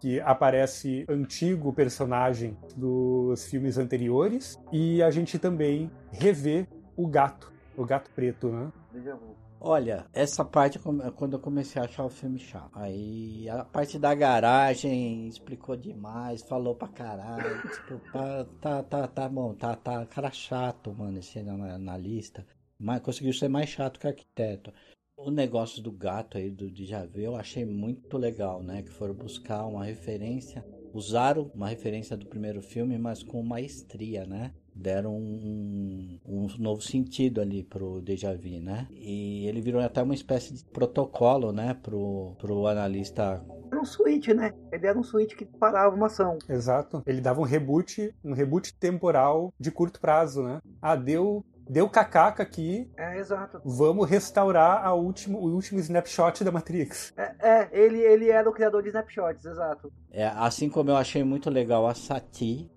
[0.00, 7.84] Que aparece antigo personagem dos filmes anteriores e a gente também revê o gato, o
[7.84, 8.72] gato preto, né?
[9.66, 12.70] Olha, essa parte é quando eu comecei a achar o filme chato.
[12.74, 17.62] Aí a parte da garagem explicou demais, falou pra caralho.
[17.88, 17.98] Tipo,
[18.60, 22.46] tá, tá, tá bom, tá, tá, cara chato, mano, esse na, na lista.
[22.78, 24.70] Mas conseguiu ser mais chato que arquiteto.
[25.16, 28.82] O negócio do gato aí do Djavu eu achei muito legal, né?
[28.82, 30.62] Que foram buscar uma referência,
[30.92, 34.52] usaram uma referência do primeiro filme, mas com maestria, né?
[34.74, 38.86] Deram um, um novo sentido ali pro Deja Vu, né?
[38.90, 41.74] E ele virou até uma espécie de protocolo, né?
[41.82, 43.44] Pro, pro analista.
[43.70, 44.52] Era um switch, né?
[44.72, 46.38] Ele era um switch que parava uma ação.
[46.48, 47.02] Exato.
[47.06, 50.60] Ele dava um reboot, um reboot temporal de curto prazo, né?
[50.82, 53.60] Ah, deu, deu cacaca aqui, É, exato.
[53.64, 57.12] vamos restaurar a último, o último snapshot da Matrix.
[57.16, 59.92] É, é, ele, ele era o criador de snapshots, exato.
[60.10, 62.70] É, assim como eu achei muito legal a Sati,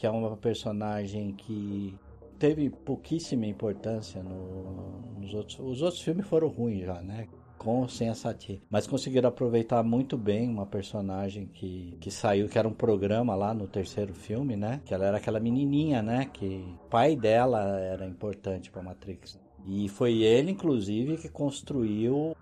[0.00, 1.94] que é uma personagem que
[2.38, 5.58] teve pouquíssima importância no- nos outros.
[5.60, 7.28] Os outros filmes foram ruins já, né?
[7.58, 8.62] Com ou sem a Sati.
[8.70, 13.52] Mas conseguiram aproveitar muito bem uma personagem que, que saiu, que era um programa lá
[13.52, 14.80] no terceiro filme, né?
[14.86, 16.24] Que ela era aquela menininha, né?
[16.32, 19.38] Que o pai dela era importante pra Matrix.
[19.66, 22.34] E foi ele, inclusive, que construiu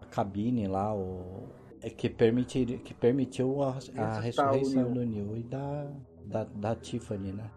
[0.00, 1.44] a cabine lá, o,
[1.80, 5.88] é que, permitir, que permitiu a, a ressurreição do Neo e da,
[6.30, 7.50] da, da Tiffany, né?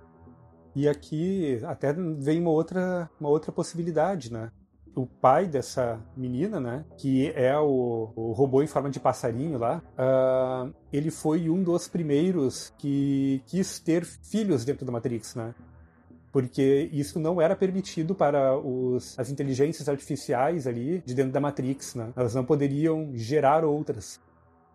[0.76, 4.52] E aqui até vem uma outra, uma outra possibilidade, né?
[4.96, 9.82] O pai dessa menina, né, que é o, o robô em forma de passarinho lá,
[9.98, 15.56] ah, ele foi um dos primeiros que quis ter filhos dentro da Matrix, né?
[16.32, 21.96] Porque isso não era permitido para os, as inteligências artificiais ali de dentro da Matrix,
[21.96, 22.12] né?
[22.16, 24.20] Elas não poderiam gerar outras.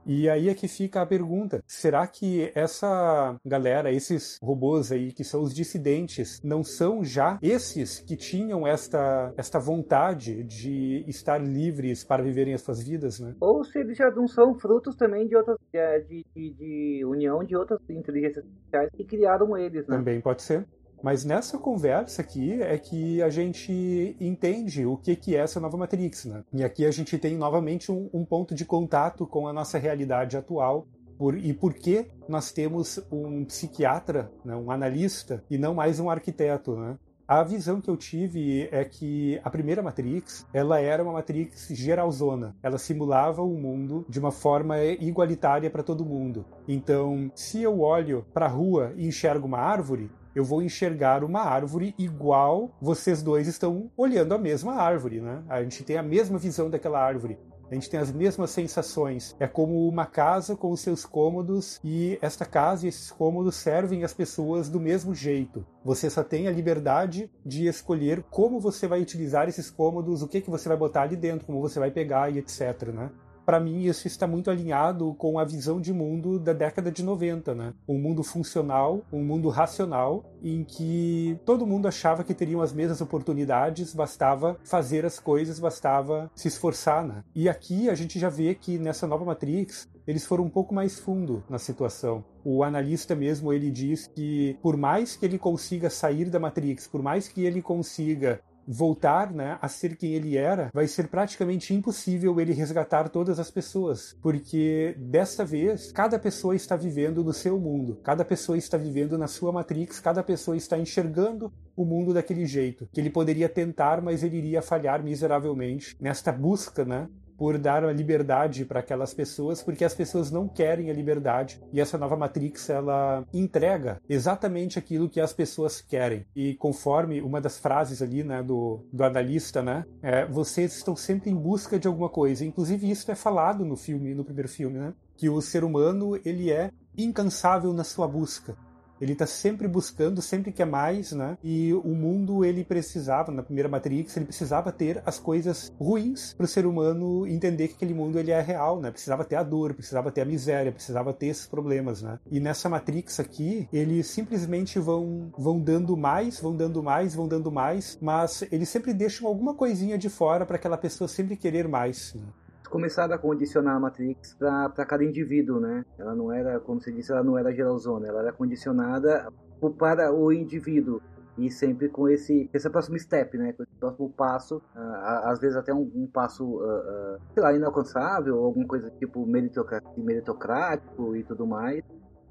[0.07, 5.24] E aí é que fica a pergunta: será que essa galera, esses robôs aí que
[5.24, 12.05] são os dissidentes, não são já esses que tinham esta, esta vontade de estar livres
[12.05, 13.34] para viverem as suas vidas, né?
[13.40, 17.44] Ou se eles já não são frutos também de outras é, de, de, de união
[17.44, 19.96] de outras inteligências artificiais que criaram eles, né?
[19.96, 20.66] Também pode ser.
[21.03, 25.76] Mas nessa conversa aqui é que a gente entende o que, que é essa nova
[25.76, 26.42] Matrix, né?
[26.53, 30.36] E aqui a gente tem novamente um, um ponto de contato com a nossa realidade
[30.36, 30.86] atual
[31.18, 36.09] por, e por que nós temos um psiquiatra, né, um analista, e não mais um
[36.09, 36.96] arquiteto, né?
[37.26, 42.57] A visão que eu tive é que a primeira Matrix, ela era uma Matrix geralzona.
[42.62, 46.46] Ela simulava o mundo de uma forma igualitária para todo mundo.
[46.66, 51.41] Então, se eu olho para a rua e enxergo uma árvore, eu vou enxergar uma
[51.41, 55.43] árvore igual vocês dois estão olhando a mesma árvore, né?
[55.49, 57.39] A gente tem a mesma visão daquela árvore.
[57.70, 59.37] A gente tem as mesmas sensações.
[59.39, 64.05] É como uma casa com os seus cômodos e esta casa e esses cômodos servem
[64.05, 65.66] as pessoas do mesmo jeito.
[65.85, 70.41] Você só tem a liberdade de escolher como você vai utilizar esses cômodos, o que
[70.41, 73.11] que você vai botar ali dentro, como você vai pegar e etc, né?
[73.49, 77.55] Para mim, isso está muito alinhado com a visão de mundo da década de 90,
[77.55, 77.72] né?
[77.88, 83.01] Um mundo funcional, um mundo racional, em que todo mundo achava que teriam as mesmas
[83.01, 87.24] oportunidades, bastava fazer as coisas, bastava se esforçar, né?
[87.34, 90.99] E aqui a gente já vê que nessa nova Matrix, eles foram um pouco mais
[90.99, 92.22] fundo na situação.
[92.44, 97.03] O analista mesmo, ele diz que por mais que ele consiga sair da Matrix, por
[97.03, 98.40] mais que ele consiga
[98.70, 103.50] voltar né, a ser quem ele era, vai ser praticamente impossível ele resgatar todas as
[103.50, 109.16] pessoas, porque desta vez cada pessoa está vivendo no seu mundo, cada pessoa está vivendo
[109.16, 114.02] na sua matrix, cada pessoa está enxergando o mundo daquele jeito, que ele poderia tentar,
[114.02, 117.08] mas ele iria falhar miseravelmente nesta busca, né,
[117.39, 121.62] por dar a liberdade para aquelas pessoas, porque as pessoas não querem a liberdade.
[121.72, 126.26] E essa nova Matrix ela entrega exatamente aquilo que as pessoas querem.
[126.34, 131.30] E conforme uma das frases ali, né, do, do analista, né, é, vocês estão sempre
[131.30, 132.45] em busca de alguma coisa.
[132.45, 136.51] Inclusive isso é falado no filme, no primeiro filme, né, que o ser humano ele
[136.51, 138.57] é incansável na sua busca.
[139.01, 141.36] Ele está sempre buscando, sempre quer mais, né?
[141.42, 146.44] E o mundo ele precisava, na primeira Matrix, ele precisava ter as coisas ruins para
[146.44, 148.90] o ser humano entender que aquele mundo ele é real, né?
[148.90, 152.18] Precisava ter a dor, precisava ter a miséria, precisava ter esses problemas, né?
[152.30, 157.51] E nessa Matrix aqui, eles simplesmente vão vão dando mais, vão dando mais, vão dando
[157.51, 162.14] mais, mas eles sempre deixam alguma coisinha de fora para aquela pessoa sempre querer mais.
[162.14, 162.22] Né?
[162.68, 165.84] Começaram a condicionar a Matrix para cada indivíduo, né?
[165.98, 169.32] Ela não era, como você disse, ela não era geralzona, ela era condicionada
[169.78, 171.00] para o indivíduo
[171.36, 173.52] e sempre com esse esse próximo step, né?
[173.52, 177.52] Com esse próximo passo, uh, às vezes até um, um passo, uh, uh, sei lá,
[177.54, 181.84] inalcançável, alguma coisa tipo meritocrático, e tudo mais.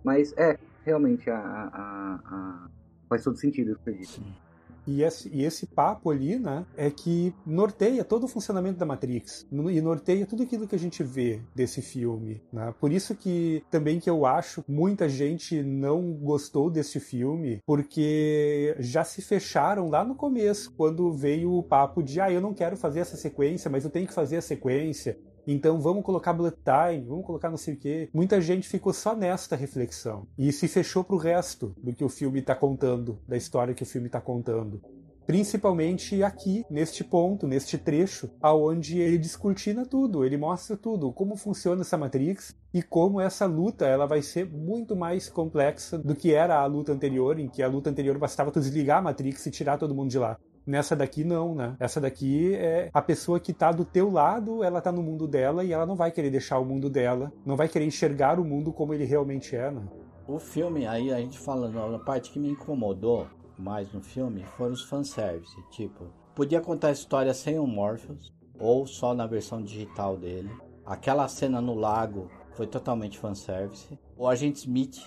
[0.03, 2.69] Mas é, realmente, a, a, a...
[3.09, 4.46] faz todo sentido que você disse.
[4.87, 9.45] E esse, e esse papo ali, né, é que norteia todo o funcionamento da Matrix
[9.51, 12.73] e norteia tudo aquilo que a gente vê desse filme, né?
[12.79, 19.03] Por isso que também que eu acho muita gente não gostou desse filme porque já
[19.03, 22.99] se fecharam lá no começo quando veio o papo de ah, eu não quero fazer
[22.99, 25.17] essa sequência, mas eu tenho que fazer a sequência.
[25.47, 28.09] Então vamos colocar bullet time, vamos colocar não sei o quê.
[28.13, 32.41] Muita gente ficou só nesta reflexão e se fechou pro resto do que o filme
[32.41, 34.81] está contando, da história que o filme está contando.
[35.25, 41.81] Principalmente aqui, neste ponto, neste trecho, aonde ele descortina tudo, ele mostra tudo, como funciona
[41.81, 46.59] essa Matrix e como essa luta ela vai ser muito mais complexa do que era
[46.59, 49.77] a luta anterior, em que a luta anterior bastava tu desligar a Matrix e tirar
[49.77, 50.37] todo mundo de lá.
[50.67, 51.77] Nessa daqui não, né?
[51.79, 55.63] Essa daqui é a pessoa que tá do teu lado, ela tá no mundo dela
[55.63, 58.73] e ela não vai querer deixar o mundo dela, não vai querer enxergar o mundo
[58.73, 59.81] como ele realmente é, né?
[60.27, 64.73] O filme, aí a gente fala, a parte que me incomodou mais no filme foram
[64.73, 65.55] os fanservice.
[65.71, 70.51] Tipo, podia contar a história sem o Morpheus, ou só na versão digital dele.
[70.85, 73.97] Aquela cena no lago foi totalmente fanservice.
[74.17, 74.97] O Agente Smith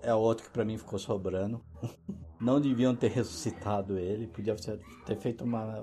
[0.00, 1.60] é outro que pra mim ficou sobrando.
[2.40, 4.56] Não deviam ter ressuscitado ele, podia
[5.06, 5.76] ter feito uma.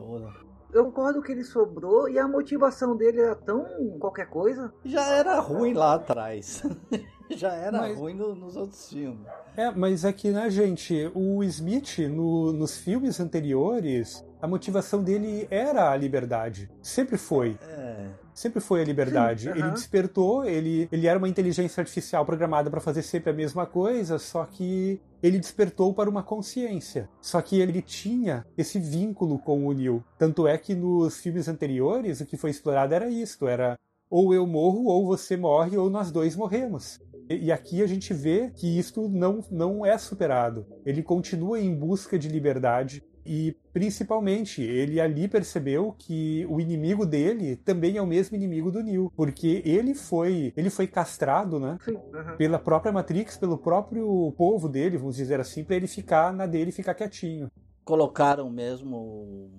[0.74, 4.72] Eu concordo que ele sobrou e a motivação dele era tão qualquer coisa.
[4.86, 6.62] Já era ruim lá atrás.
[7.32, 9.26] Já era Mas- ruim no- nos outros filmes.
[9.56, 15.48] É, mas é que, né, gente, o Smith, no- nos filmes anteriores, a motivação dele
[15.50, 16.70] era a liberdade.
[16.82, 17.58] Sempre foi.
[17.62, 18.08] É.
[18.34, 19.44] Sempre foi a liberdade.
[19.44, 19.74] Sim, Ele aham.
[19.74, 24.46] despertou, ele, ele era uma inteligência artificial programada para fazer sempre a mesma coisa, só
[24.46, 27.10] que ele despertou para uma consciência.
[27.20, 30.04] Só que ele tinha esse vínculo com o Neo.
[30.18, 33.78] Tanto é que nos filmes anteriores o que foi explorado era isto, era
[34.10, 37.00] ou eu morro, ou você morre, ou nós dois morremos.
[37.30, 40.66] E e aqui a gente vê que isto não, não é superado.
[40.86, 47.56] Ele continua em busca de liberdade e, principalmente, ele ali percebeu que o inimigo dele
[47.58, 51.78] também é o mesmo inimigo do Neo, porque ele foi, ele foi castrado, né?
[51.86, 52.00] Sim.
[52.12, 52.38] aham.
[52.38, 56.72] Pela própria Matrix, pelo próprio povo dele, vamos dizer assim, para ele ficar na dele,
[56.72, 57.52] e ficar quietinho.
[57.86, 59.52] Colocaram mesmo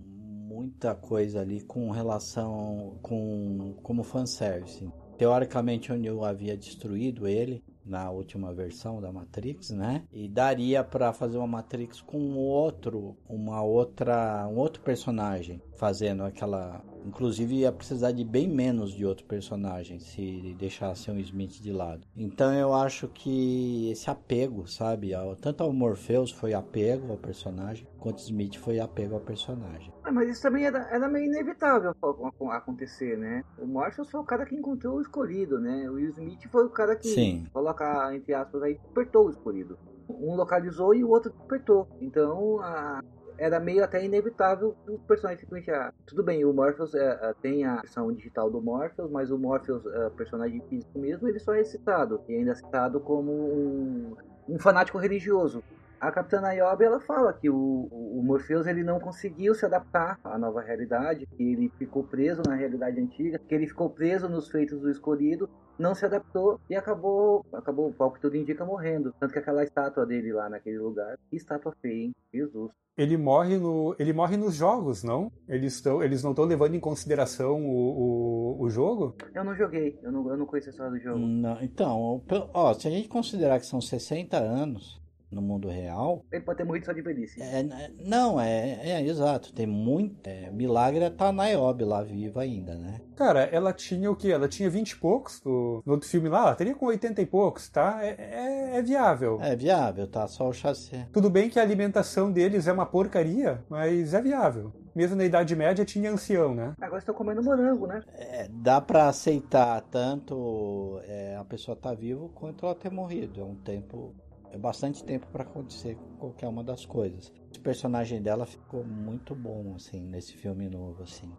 [0.49, 4.91] muita coisa ali com relação com como fanservice.
[5.17, 10.05] Teoricamente o Neo havia destruído ele na última versão da Matrix, né?
[10.13, 16.85] E daria pra fazer uma Matrix com outro, uma outra, um outro personagem fazendo aquela,
[17.07, 22.07] inclusive ia precisar de bem menos de outro personagem se deixasse o Smith de lado.
[22.15, 28.19] Então eu acho que esse apego, sabe, tanto ao Morpheus foi apego ao personagem, quanto
[28.19, 29.91] Smith foi apego ao personagem.
[30.11, 33.43] Ah, mas isso também era, era meio inevitável ac- ac- acontecer, né?
[33.57, 35.89] O Morpheus foi o cara que encontrou o escolhido, né?
[35.89, 37.47] O Will Smith foi o cara que, Sim.
[37.53, 39.77] coloca entre aspas aí, despertou o escolhido.
[40.09, 41.87] Um localizou e o outro despertou.
[42.01, 42.99] Então, a-
[43.39, 45.71] era meio até inevitável o personagem simplesmente.
[45.71, 49.39] ah, tudo bem, o Morpheus é, é, tem a versão digital do Morpheus, mas o
[49.39, 52.21] Morpheus, é, personagem físico mesmo, ele só é citado.
[52.29, 54.15] E ainda é citado como um,
[54.49, 55.61] um fanático religioso.
[56.01, 60.21] A Capitã Niobe ela fala que o, o o Morpheus ele não conseguiu se adaptar
[60.23, 64.49] à nova realidade, que ele ficou preso na realidade antiga, que ele ficou preso nos
[64.49, 65.49] feitos do escolhido,
[65.79, 69.15] não se adaptou e acabou, acabou, ao que tudo indica, morrendo.
[69.19, 72.15] Tanto que aquela estátua dele lá naquele lugar, que estátua feia, hein?
[72.33, 72.71] Jesus.
[72.99, 75.33] Ele morre no, ele morre nos jogos, não?
[75.49, 79.17] Eles estão, eles não estão levando em consideração o, o, o jogo?
[79.35, 81.19] Eu não joguei, eu não, eu não conheço a história do jogo.
[81.19, 82.23] Não, então,
[82.53, 86.65] ó, se a gente considerar que são 60 anos no mundo real, Ele pode ter
[86.65, 87.41] morrido só de velhice.
[87.43, 90.17] é, é- não, é, é exato, tem muito.
[90.27, 93.01] É, milagre é tá a Niobe lá viva ainda, né?
[93.17, 94.29] Cara, ela tinha o quê?
[94.33, 96.41] Ela tinha 20 e poucos no, no outro filme lá?
[96.41, 97.99] Ela teria com 80 e poucos, tá?
[98.03, 99.39] É, é- é viável.
[99.43, 100.27] É viável, tá?
[100.27, 101.07] Só o chassi.
[101.13, 104.73] Tudo bem que a alimentação deles é uma porcaria, mas é viável.
[104.95, 106.73] Mesmo na Idade Média tinha ancião, né?
[106.81, 108.03] Agora estão comendo morango, né?
[108.15, 113.41] É, dá pra aceitar tanto é, a pessoa tá viva quanto ela ter morrido.
[113.41, 114.15] É um tempo.
[114.53, 117.33] É bastante tempo pra acontecer qualquer uma das coisas.
[117.57, 121.33] O personagem dela ficou muito bom, assim, nesse filme novo, assim.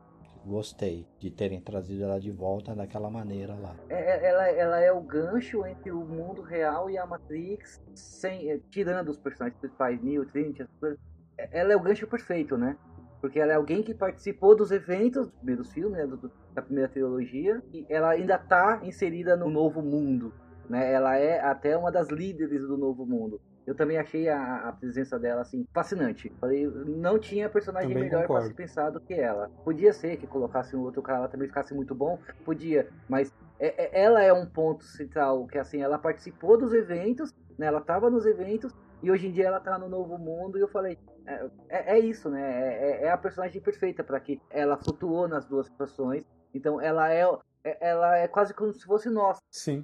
[0.45, 3.75] Gostei de terem trazido ela de volta daquela maneira lá.
[3.89, 8.49] É- é- ela, ela é o gancho entre o mundo real e a Matrix, sem,
[8.49, 10.63] eh, tirando os personagens principais, Neo, Trinity.
[11.37, 12.75] É- Ela é o gancho perfeito, né?
[13.21, 16.89] Porque ela é alguém que participou dos eventos dos primeiros filmes, né, do- da primeira
[16.89, 20.33] trilogia, e ela ainda tá inserida no novo mundo.
[20.71, 20.93] Né?
[20.93, 23.41] Ela é até uma das líderes do novo mundo.
[23.67, 26.33] Eu também achei a, a presença dela assim fascinante.
[26.39, 29.49] Falei, não tinha personagem Também melhor para se pensar do que ela.
[29.65, 33.83] Podia ser que colocasse um outro cara lá também ficasse muito bom, podia, mas é-
[33.83, 37.67] é- ela é um ponto central que assim ela participou dos eventos, né?
[37.67, 40.69] Ela estava nos eventos e hoje em dia ela tá no novo mundo e eu
[40.69, 40.97] falei
[41.27, 42.41] é, é- é isso, né?
[42.41, 46.23] É, é- é a personagem perfeita para que ela flutuou nas duas situações.
[46.53, 49.83] Então ela é- ela é quase como se fosse nós Sim.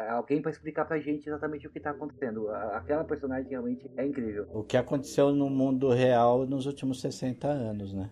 [0.00, 2.50] é alguém para explicar pra gente exatamente o que tá acontecendo.
[2.50, 4.48] Aquela personagem realmente é incrível.
[4.52, 8.10] O que aconteceu no mundo real nos últimos 60 anos, né?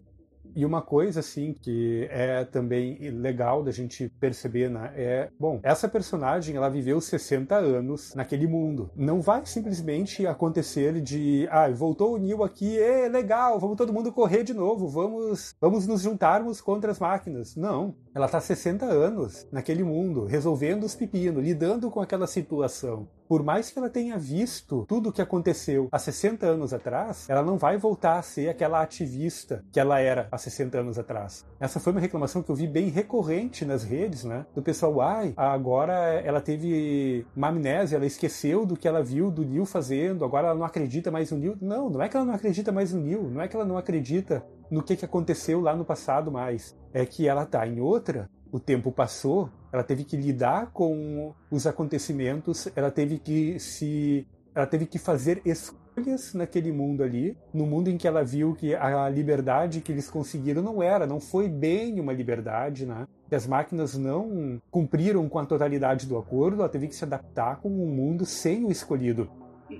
[0.54, 4.92] E uma coisa, assim, que é também legal da gente perceber, né?
[4.94, 8.90] É, bom, essa personagem, ela viveu 60 anos naquele mundo.
[8.94, 14.12] Não vai simplesmente acontecer de, ah, voltou o Neo aqui, é legal, vamos todo mundo
[14.12, 17.56] correr de novo, vamos, vamos nos juntarmos contra as máquinas.
[17.56, 17.94] Não.
[18.14, 23.08] Ela tá 60 anos naquele mundo, resolvendo os pepinos, lidando com aquela situação.
[23.30, 27.44] Por mais que ela tenha visto tudo o que aconteceu há 60 anos atrás, ela
[27.44, 31.46] não vai voltar a ser aquela ativista que ela era há 60 anos atrás.
[31.60, 34.44] Essa foi uma reclamação que eu vi bem recorrente nas redes, né?
[34.52, 35.92] Do pessoal, ai, agora
[36.24, 40.56] ela teve uma amnésia, ela esqueceu do que ela viu do Neil fazendo, agora ela
[40.58, 41.56] não acredita mais no Neil.
[41.60, 43.78] Não, não é que ela não acredita mais no Neil, não é que ela não
[43.78, 46.76] acredita no que, que aconteceu lá no passado mais.
[46.92, 51.66] É que ela tá em outra, o tempo passou, ela teve que lidar com os
[51.66, 57.88] acontecimentos, ela teve que se ela teve que fazer escolhas naquele mundo ali, no mundo
[57.88, 62.00] em que ela viu que a liberdade que eles conseguiram não era, não foi bem
[62.00, 63.06] uma liberdade, né?
[63.28, 67.60] Que as máquinas não cumpriram com a totalidade do acordo, ela teve que se adaptar
[67.60, 69.30] com um mundo sem o escolhido.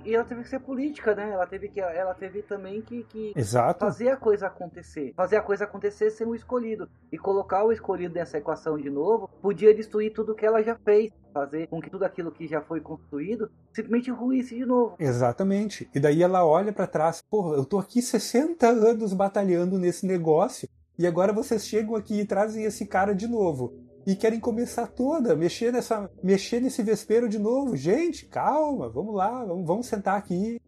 [0.05, 1.31] E ela teve que ser política, né?
[1.31, 3.33] Ela teve, que, ela teve também que, que
[3.79, 5.13] fazer a coisa acontecer.
[5.15, 6.89] Fazer a coisa acontecer sem o escolhido.
[7.11, 11.11] E colocar o escolhido nessa equação de novo podia destruir tudo que ela já fez.
[11.33, 14.95] Fazer com que tudo aquilo que já foi construído simplesmente ruísse de novo.
[14.99, 15.89] Exatamente.
[15.93, 20.67] E daí ela olha pra trás, porra, eu tô aqui 60 anos batalhando nesse negócio
[20.97, 23.73] e agora vocês chegam aqui e trazem esse cara de novo.
[24.05, 27.75] E querem começar toda, mexer nessa, mexer nesse vespeiro de novo.
[27.75, 30.59] Gente, calma, vamos lá, vamos, vamos sentar aqui.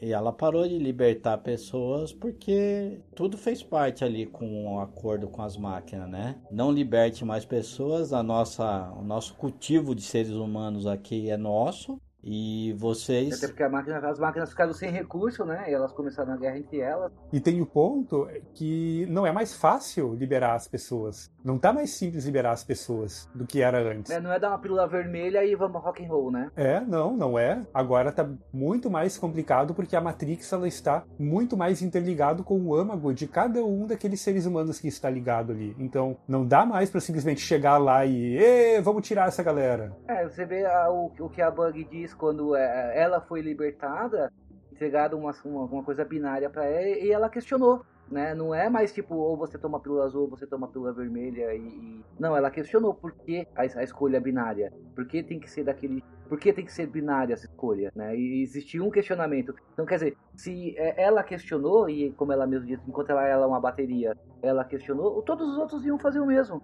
[0.00, 5.40] E ela parou de libertar pessoas porque tudo fez parte ali com o acordo com
[5.40, 6.36] as máquinas, né?
[6.50, 11.98] Não liberte mais pessoas, a nossa, o nosso cultivo de seres humanos aqui é nosso
[12.28, 15.64] e vocês Até porque a máquina, as máquinas ficaram sem recurso, né?
[15.70, 17.12] E elas começaram a guerra entre elas.
[17.32, 21.30] E tem o ponto que não é mais fácil liberar as pessoas.
[21.44, 24.10] Não tá mais simples liberar as pessoas do que era antes.
[24.10, 24.18] né?
[24.18, 26.50] Não é dar uma pílula vermelha e vamos rock and roll, né?
[26.56, 27.62] É, não, não é.
[27.72, 32.74] Agora tá muito mais complicado porque a Matrix ela está muito mais interligado com o
[32.74, 35.76] âmago de cada um daqueles seres humanos que está ligado ali.
[35.78, 39.94] Então, não dá mais pra simplesmente chegar lá e, "Ê, vamos tirar essa galera.
[40.08, 44.32] É, você vê a- o, o que a Bug diz quando é, ela foi libertada,
[44.72, 47.84] entregado uma, uma, uma coisa binária pra ela e ela questionou.
[48.08, 48.34] Né?
[48.34, 51.58] Não é mais tipo, ou você toma pílula azul ou você toma pílula vermelha e,
[51.58, 54.72] e- Não, ela questionou por que a, a escolha binária.
[54.94, 56.04] Por que tem que ser daquele.
[56.28, 57.90] Por que tem que ser binária essa escolha?
[57.96, 58.16] Né?
[58.16, 59.52] E existia um questionamento.
[59.72, 63.46] Então, quer dizer, se é, ela questionou, e como ela mesmo disse, enquanto ela era
[63.46, 66.62] uma bateria, ela questionou, todos os outros iam fazer o mesmo.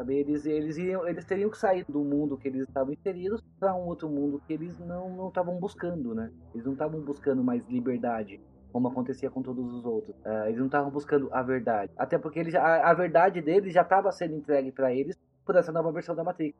[0.00, 0.14] Sabe?
[0.16, 3.86] Eles, eles, iriam, eles teriam que sair do mundo que eles estavam inseridos para um
[3.86, 6.32] outro mundo que eles não estavam buscando, né?
[6.54, 8.40] Eles não estavam buscando mais liberdade,
[8.72, 10.16] como acontecia com todos os outros.
[10.24, 11.92] Ah, eles não estavam buscando a verdade.
[11.98, 15.70] Até porque eles, a, a verdade deles já estava sendo entregue para eles por essa
[15.70, 16.58] nova versão da Matrix.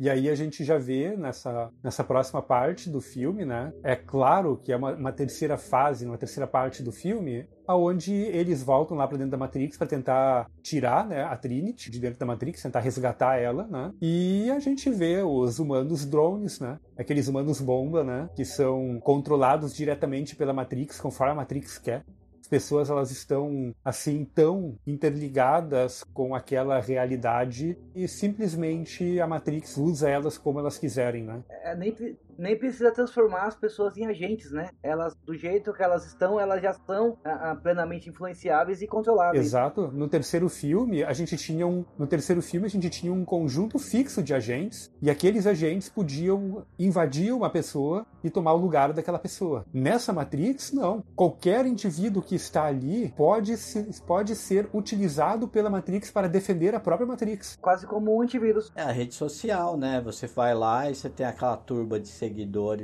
[0.00, 3.70] E aí a gente já vê nessa, nessa próxima parte do filme, né?
[3.84, 8.62] É claro que é uma, uma terceira fase, uma terceira parte do filme, aonde eles
[8.62, 12.24] voltam lá para dentro da Matrix para tentar tirar, né, a Trinity de dentro da
[12.24, 13.92] Matrix, tentar resgatar ela, né?
[14.00, 16.78] E a gente vê os humanos drones, né?
[16.96, 18.30] Aqueles humanos bomba, né?
[18.34, 22.04] Que são controlados diretamente pela Matrix, conforme a Matrix quer.
[22.50, 30.10] As pessoas elas estão assim tão interligadas com aquela realidade e simplesmente a Matrix usa
[30.10, 31.44] elas como elas quiserem, né?
[31.48, 31.94] É, nem,
[32.40, 34.70] nem precisa transformar as pessoas em agentes, né?
[34.82, 39.44] Elas, do jeito que elas estão, elas já são ah, ah, plenamente influenciáveis e controláveis.
[39.44, 39.88] Exato.
[39.92, 43.78] No terceiro filme, a gente tinha um, no terceiro filme a gente tinha um conjunto
[43.78, 49.18] fixo de agentes e aqueles agentes podiam invadir uma pessoa e tomar o lugar daquela
[49.18, 49.66] pessoa.
[49.72, 51.04] Nessa Matrix, não.
[51.14, 56.80] Qualquer indivíduo que está ali pode, se, pode ser utilizado pela Matrix para defender a
[56.80, 57.58] própria Matrix.
[57.60, 58.72] Quase como um antivírus.
[58.74, 60.00] É a rede social, né?
[60.02, 62.29] Você vai lá e você tem aquela turba de seguidores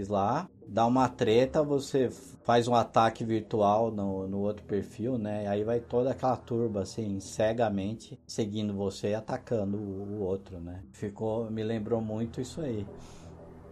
[0.09, 2.11] lá, dá uma treta, você
[2.45, 5.45] faz um ataque virtual no, no outro perfil, né?
[5.45, 10.61] E aí vai toda aquela turba, assim, cegamente seguindo você e atacando o, o outro,
[10.61, 10.83] né?
[10.93, 12.87] Ficou, me lembrou muito isso aí.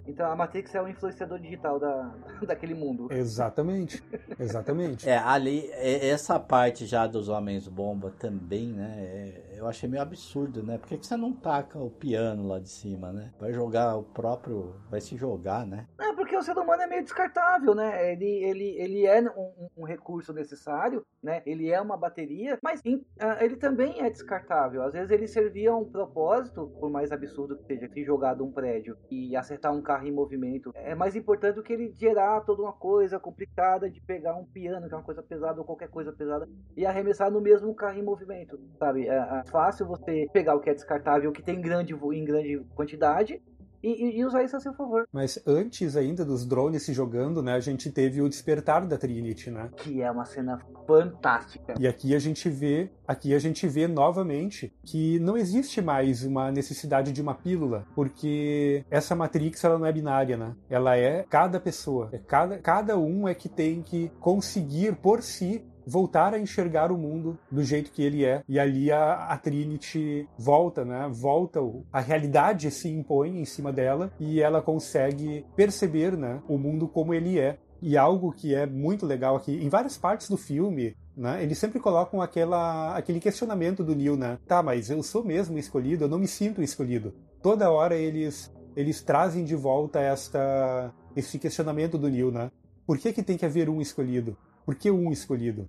[0.06, 2.14] Então a Matrix é o influenciador digital da,
[2.46, 3.08] daquele mundo.
[3.10, 4.02] Exatamente.
[4.38, 5.08] Exatamente.
[5.08, 8.96] É, ali, essa parte já dos homens bomba também, né?
[8.98, 10.78] é- eu achei meio absurdo, né?
[10.78, 13.32] Por que, que você não taca o piano lá de cima, né?
[13.38, 14.74] Vai jogar o próprio.
[14.90, 15.86] Vai se jogar, né?
[16.00, 18.12] É, porque o ser humano é meio descartável, né?
[18.12, 21.42] Ele, ele, ele é um, um- recurso necessário, né?
[21.46, 24.82] Ele é uma bateria, mas em- ah, ele também é descartável.
[24.82, 28.42] Às vezes ele servia a um propósito, por mais absurdo que seja, se jogar de
[28.42, 30.70] um prédio e acertar um carro em movimento.
[30.74, 34.88] É mais importante do que ele gerar toda uma coisa complicada de pegar um piano,
[34.88, 38.02] que é uma coisa pesada, ou qualquer coisa pesada, e arremessar no mesmo carro em
[38.02, 39.06] movimento, sabe?
[39.06, 43.40] É fácil você pegar o que é descartável, o que tem grande, em grande quantidade,
[43.80, 45.06] e, e, e usar isso a seu favor.
[45.12, 49.50] Mas antes ainda dos drones se jogando, né, a gente teve o despertar da Trinity,
[49.50, 49.70] né?
[49.76, 51.74] Que é uma cena fantástica.
[51.78, 56.50] E aqui a gente vê, aqui a gente vê novamente que não existe mais uma
[56.50, 60.56] necessidade de uma pílula, porque essa Matrix ela não é binária, né?
[60.68, 65.62] Ela é cada pessoa, é cada, cada um é que tem que conseguir por si
[65.86, 68.42] voltar a enxergar o mundo do jeito que ele é.
[68.48, 71.08] E ali a, a Trinity volta, né?
[71.12, 71.60] Volta,
[71.92, 76.42] a realidade se impõe em cima dela e ela consegue perceber, né?
[76.48, 77.58] O mundo como ele é.
[77.82, 81.42] E algo que é muito legal aqui, em várias partes do filme, né?
[81.42, 84.38] Eles sempre colocam aquela, aquele questionamento do Neil, né?
[84.46, 87.14] Tá, mas eu sou mesmo escolhido, eu não me sinto escolhido.
[87.42, 92.50] Toda hora eles eles trazem de volta esta esse questionamento do Neil, né?
[92.86, 94.36] Por que que tem que haver um escolhido?
[94.64, 95.68] Por que um escolhido?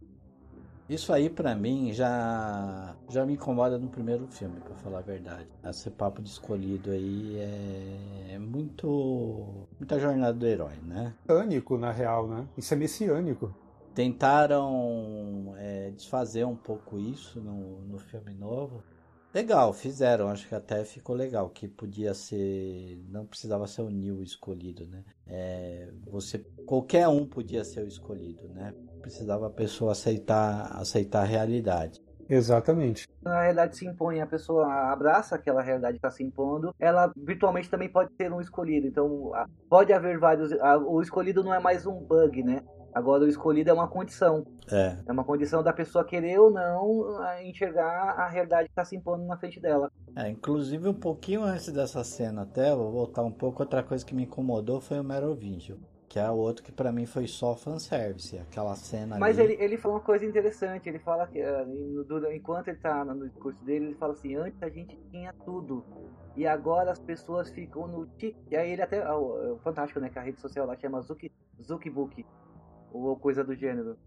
[0.88, 5.48] Isso aí pra mim já já me incomoda no primeiro filme, pra falar a verdade.
[5.64, 7.38] Esse papo de escolhido aí
[8.30, 11.14] é muito muita jornada do herói, né?
[11.28, 12.48] Messiânico, na real, né?
[12.56, 13.54] Isso é messiânico.
[13.96, 18.84] Tentaram é, desfazer um pouco isso no, no filme novo.
[19.36, 24.24] Legal, fizeram, acho que até ficou legal, que podia ser, não precisava ser o Neil
[24.24, 25.04] escolhido, né?
[25.28, 28.74] É, você, qualquer um podia ser o escolhido, né?
[29.02, 32.02] Precisava a pessoa aceitar, aceitar a realidade.
[32.30, 33.10] Exatamente.
[33.26, 37.70] a realidade se impõe, a pessoa abraça aquela realidade que está se impondo, ela virtualmente
[37.70, 38.88] também pode ser um escolhido.
[38.88, 39.34] Então,
[39.70, 40.50] pode haver vários.
[40.88, 42.64] O escolhido não é mais um bug, né?
[42.96, 44.46] Agora, o escolhido é uma condição.
[44.72, 48.86] É, É uma condição da pessoa querer ou não a, enxergar a realidade que está
[48.86, 49.92] se impondo na frente dela.
[50.16, 54.16] é, inclusive um pouquinho antes dessa cena até, vou voltar um pouco, outra coisa que
[54.16, 55.78] me incomodou foi o Merovingio,
[56.08, 59.54] que é o outro que pra mim foi só fanservice, aquela cena Mas ali.
[59.54, 60.88] ele, ele fala uma coisa interessante.
[60.88, 61.42] Ele fala que,
[62.08, 65.86] dura- enquanto ele está no discurso dele, ele fala assim: antes a gente tinha tudo.
[66.36, 68.36] E agora as pessoas ficam no tic.
[68.50, 69.04] E aí ele até.
[69.04, 70.10] ah, o- é fantástico, né?
[70.10, 71.30] Que a rede social lá chama Zuki,
[71.62, 72.24] Zukibook.
[72.96, 73.98] Ou coisa do gênero.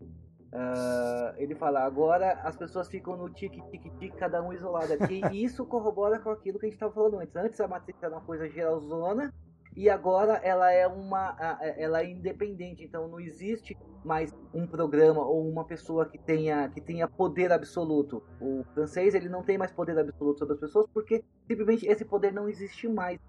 [0.53, 4.95] Ah, ele fala, agora as pessoas ficam no tic-tic-tic, cada um isolado.
[5.33, 7.37] E isso corrobora com aquilo que a gente estava falando antes.
[7.37, 9.33] Antes a Matrix era uma coisa geralzona,
[9.77, 11.37] e agora ela é uma
[11.77, 16.81] ela é independente então não existe mais um programa ou uma pessoa que tenha que
[16.81, 21.23] tenha poder absoluto o francês ele não tem mais poder absoluto sobre as pessoas porque
[21.47, 23.21] simplesmente esse poder não existe mais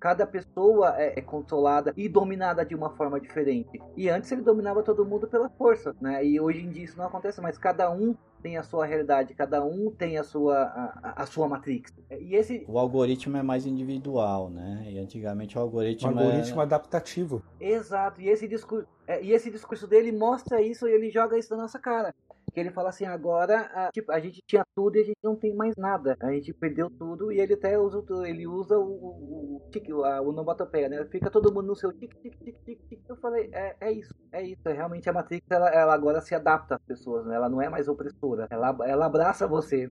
[0.00, 4.82] cada pessoa é, é controlada e dominada de uma forma diferente e antes ele dominava
[4.82, 8.14] todo mundo pela força né e hoje em dia isso não acontece mais cada um
[8.42, 10.62] tem a sua realidade cada um tem a sua
[11.02, 14.84] a, a- sua matrix e esse O algoritmo é mais individual, né?
[14.88, 16.64] E antigamente o Um algoritmo, algoritmo é...
[16.64, 17.42] adaptativo.
[17.60, 21.54] Exato, e esse discurso, é, e esse discurso dele mostra isso e ele joga isso
[21.54, 22.14] na nossa cara.
[22.52, 25.36] Que ele fala assim, agora a, tipo, a gente tinha tudo e a gente não
[25.36, 26.16] tem mais nada.
[26.20, 30.22] A gente perdeu tudo e ele até usa, ele usa o, o, o, tique, a
[30.22, 31.04] onomatopeia, né?
[31.10, 33.00] Fica todo mundo no seu tic, tic, tic, tic, tic.
[33.08, 34.68] Eu falei, é, é isso, é isso.
[34.68, 37.36] É, realmente a Matrix, ela, ela agora se adapta às pessoas, né?
[37.36, 39.90] Ela não é mais opressora, ela, ela abraça você.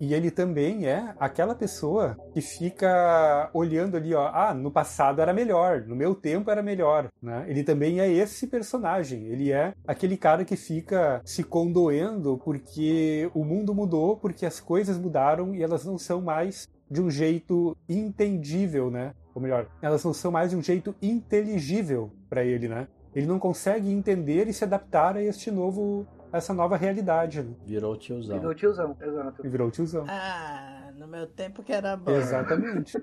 [0.00, 5.32] E ele também é aquela pessoa que fica olhando ali, ó, ah, no passado era
[5.32, 7.44] melhor, no meu tempo era melhor, né?
[7.48, 13.44] Ele também é esse personagem, ele é aquele cara que fica se condoendo porque o
[13.44, 18.90] mundo mudou, porque as coisas mudaram e elas não são mais de um jeito entendível,
[18.90, 19.14] né?
[19.34, 22.86] Ou melhor, elas não são mais de um jeito inteligível para ele, né?
[23.14, 27.42] Ele não consegue entender e se adaptar a este novo, essa nova realidade.
[27.42, 27.54] Né?
[27.64, 28.38] virou tiozão.
[28.38, 29.46] Virou tiozão, exato.
[29.46, 30.04] E virou tiozão.
[30.08, 32.10] Ah, no meu tempo que era bom.
[32.10, 32.98] Exatamente.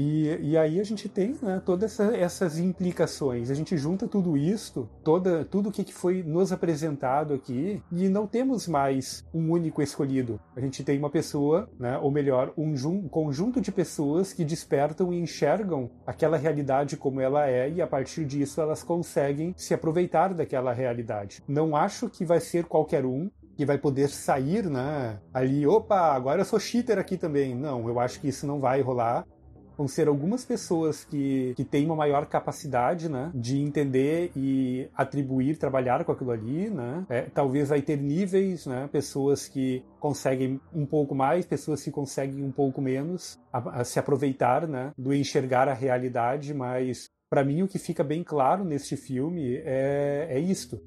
[0.00, 3.50] E, e aí a gente tem né, todas essa, essas implicações.
[3.50, 8.26] A gente junta tudo isso, toda, tudo o que foi nos apresentado aqui, e não
[8.26, 10.40] temos mais um único escolhido.
[10.56, 15.12] A gente tem uma pessoa, né, ou melhor, um jun- conjunto de pessoas que despertam
[15.12, 20.32] e enxergam aquela realidade como ela é, e a partir disso elas conseguem se aproveitar
[20.32, 21.42] daquela realidade.
[21.46, 25.18] Não acho que vai ser qualquer um, que vai poder sair, né?
[25.34, 27.54] Ali, opa, agora eu sou cheater aqui também.
[27.54, 29.26] Não, eu acho que isso não vai rolar.
[29.80, 33.30] Vão ser algumas pessoas que, que têm uma maior capacidade, né?
[33.34, 37.06] De entender e atribuir, trabalhar com aquilo ali, né?
[37.08, 38.90] É, talvez vai ter níveis, né?
[38.92, 43.98] Pessoas que conseguem um pouco mais, pessoas que conseguem um pouco menos a, a se
[43.98, 44.92] aproveitar, né?
[44.98, 50.26] Do enxergar a realidade, mas para mim o que fica bem claro neste filme é,
[50.28, 50.78] é isto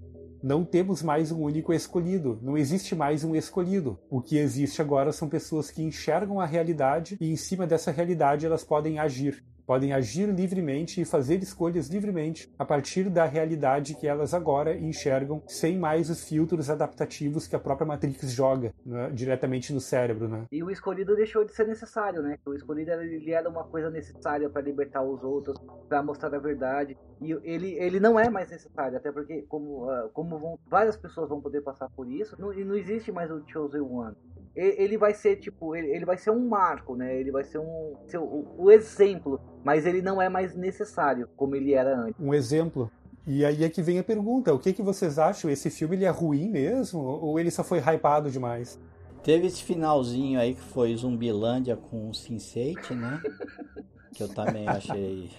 [0.44, 3.98] não temos mais um único escolhido, não existe mais um escolhido.
[4.10, 8.46] O que existe agora são pessoas que enxergam a realidade e em cima dessa realidade
[8.46, 9.42] elas podem agir.
[9.66, 15.42] Podem agir livremente e fazer escolhas livremente a partir da realidade que elas agora enxergam,
[15.48, 20.46] sem mais os filtros adaptativos que a própria Matrix joga né, diretamente no cérebro, né?
[20.52, 22.38] E o escolhido deixou de ser necessário, né?
[22.46, 25.58] O escolhido ele era uma coisa necessária para libertar os outros,
[25.88, 26.98] para mostrar a verdade.
[27.22, 31.30] E ele, ele não é mais necessário, até porque como, uh, como vão, várias pessoas
[31.30, 34.16] vão poder passar por isso, não, e não existe mais o Chosen One
[34.56, 37.20] ele vai ser tipo ele vai ser um marco né?
[37.20, 41.56] Ele vai ser um ser o, o, exemplo mas ele não é mais necessário como
[41.56, 42.20] ele era antes.
[42.20, 42.92] Um exemplo?
[43.26, 45.50] E aí é que vem a pergunta o que que vocês acham?
[45.50, 47.00] Esse filme ele é ruim mesmo?
[47.00, 48.80] Ou ele só foi hypado demais?
[49.24, 53.22] Teve esse finalzinho aí que foi Zumbilândia com o Sense8, né?
[54.14, 55.32] Que eu também achei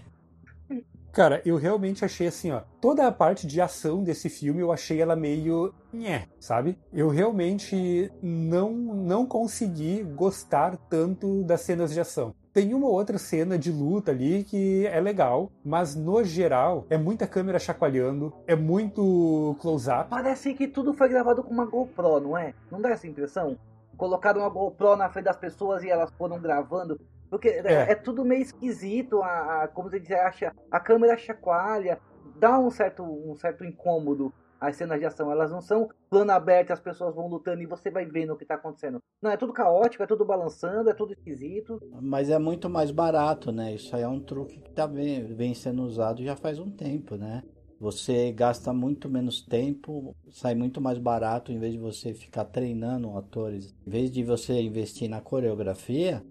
[1.14, 2.62] Cara, eu realmente achei assim, ó.
[2.80, 5.72] Toda a parte de ação desse filme eu achei ela meio.
[5.92, 6.76] Nhé, sabe?
[6.92, 12.34] Eu realmente não, não consegui gostar tanto das cenas de ação.
[12.52, 17.28] Tem uma outra cena de luta ali que é legal, mas no geral é muita
[17.28, 20.10] câmera chacoalhando, é muito close-up.
[20.10, 22.54] Parece que tudo foi gravado com uma GoPro, não é?
[22.72, 23.56] Não dá essa impressão?
[23.96, 27.00] Colocaram uma GoPro na frente das pessoas e elas foram gravando
[27.34, 31.16] porque é, é, é tudo meio esquisito, a, a, como você diz, acha, a câmera
[31.16, 31.98] chacoalha,
[32.36, 35.32] dá um certo, um certo incômodo as cenas de ação.
[35.32, 38.44] Elas não são plano aberto, as pessoas vão lutando e você vai vendo o que
[38.44, 39.02] está acontecendo.
[39.20, 41.82] Não, é tudo caótico, é tudo balançando, é tudo esquisito.
[42.00, 43.74] Mas é muito mais barato, né?
[43.74, 47.16] Isso aí é um truque que tá bem, vem sendo usado já faz um tempo,
[47.16, 47.42] né?
[47.80, 53.18] Você gasta muito menos tempo, sai muito mais barato em vez de você ficar treinando
[53.18, 53.74] atores.
[53.84, 56.24] Em vez de você investir na coreografia,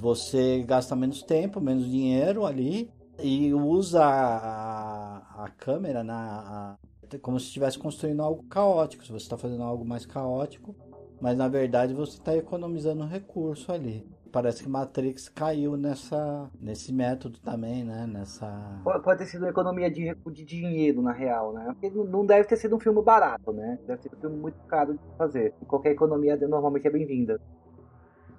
[0.00, 2.90] você gasta menos tempo, menos dinheiro ali
[3.22, 6.78] e usa a, a câmera na,
[7.12, 9.04] a, como se estivesse construindo algo caótico.
[9.04, 10.74] Se você está fazendo algo mais caótico,
[11.20, 14.08] mas na verdade você está economizando recurso ali.
[14.32, 18.06] Parece que Matrix caiu nessa, nesse método também, né?
[18.06, 18.80] Nessa...
[18.84, 21.64] Pode ter sido uma economia de, de dinheiro, na real, né?
[21.72, 23.76] Porque não deve ter sido um filme barato, né?
[23.88, 25.52] Deve ter sido um filme muito caro de fazer.
[25.66, 27.40] Qualquer economia normalmente é bem-vinda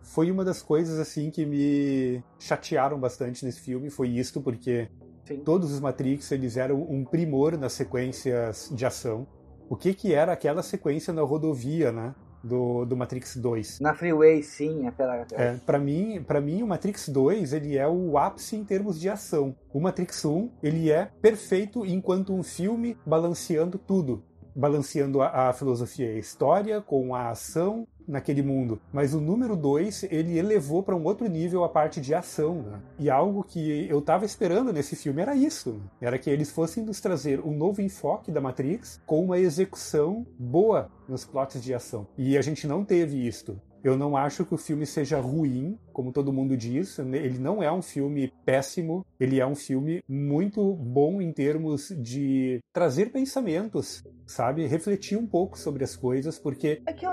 [0.02, 4.90] foi uma das coisas assim que me chatearam bastante nesse filme, foi isto, porque
[5.26, 5.40] Sim.
[5.40, 9.28] todos os Matrix eles eram um primor nas sequências de ação.
[9.70, 12.14] O que que era aquela sequência na rodovia, né?
[12.44, 13.82] Do, do Matrix 2.
[13.82, 15.28] Na Freeway, sim, aquela.
[15.34, 19.08] É, para mim, para mim o Matrix 2, ele é o ápice em termos de
[19.08, 19.56] ação.
[19.72, 24.24] O Matrix 1, ele é perfeito enquanto um filme balanceando tudo
[24.56, 28.80] balanceando a, a, filosofia e a história com a ação naquele mundo.
[28.92, 32.62] Mas o número 2, ele elevou para um outro nível a parte de ação.
[32.62, 32.80] Né?
[33.00, 35.82] E algo que eu estava esperando nesse filme era isso.
[36.00, 40.90] Era que eles fossem nos trazer um novo enfoque da Matrix com uma execução boa
[41.08, 42.08] nos plots de ação.
[42.18, 43.60] E a gente não teve isto.
[43.84, 47.00] Eu não acho que o filme seja ruim, como todo mundo diz.
[47.00, 49.06] Ele não é um filme péssimo.
[49.20, 54.68] Ele é um filme muito bom em termos de trazer pensamentos, sabe?
[54.68, 56.82] Refletir um pouco sobre as coisas, porque.
[56.86, 57.12] É que eu,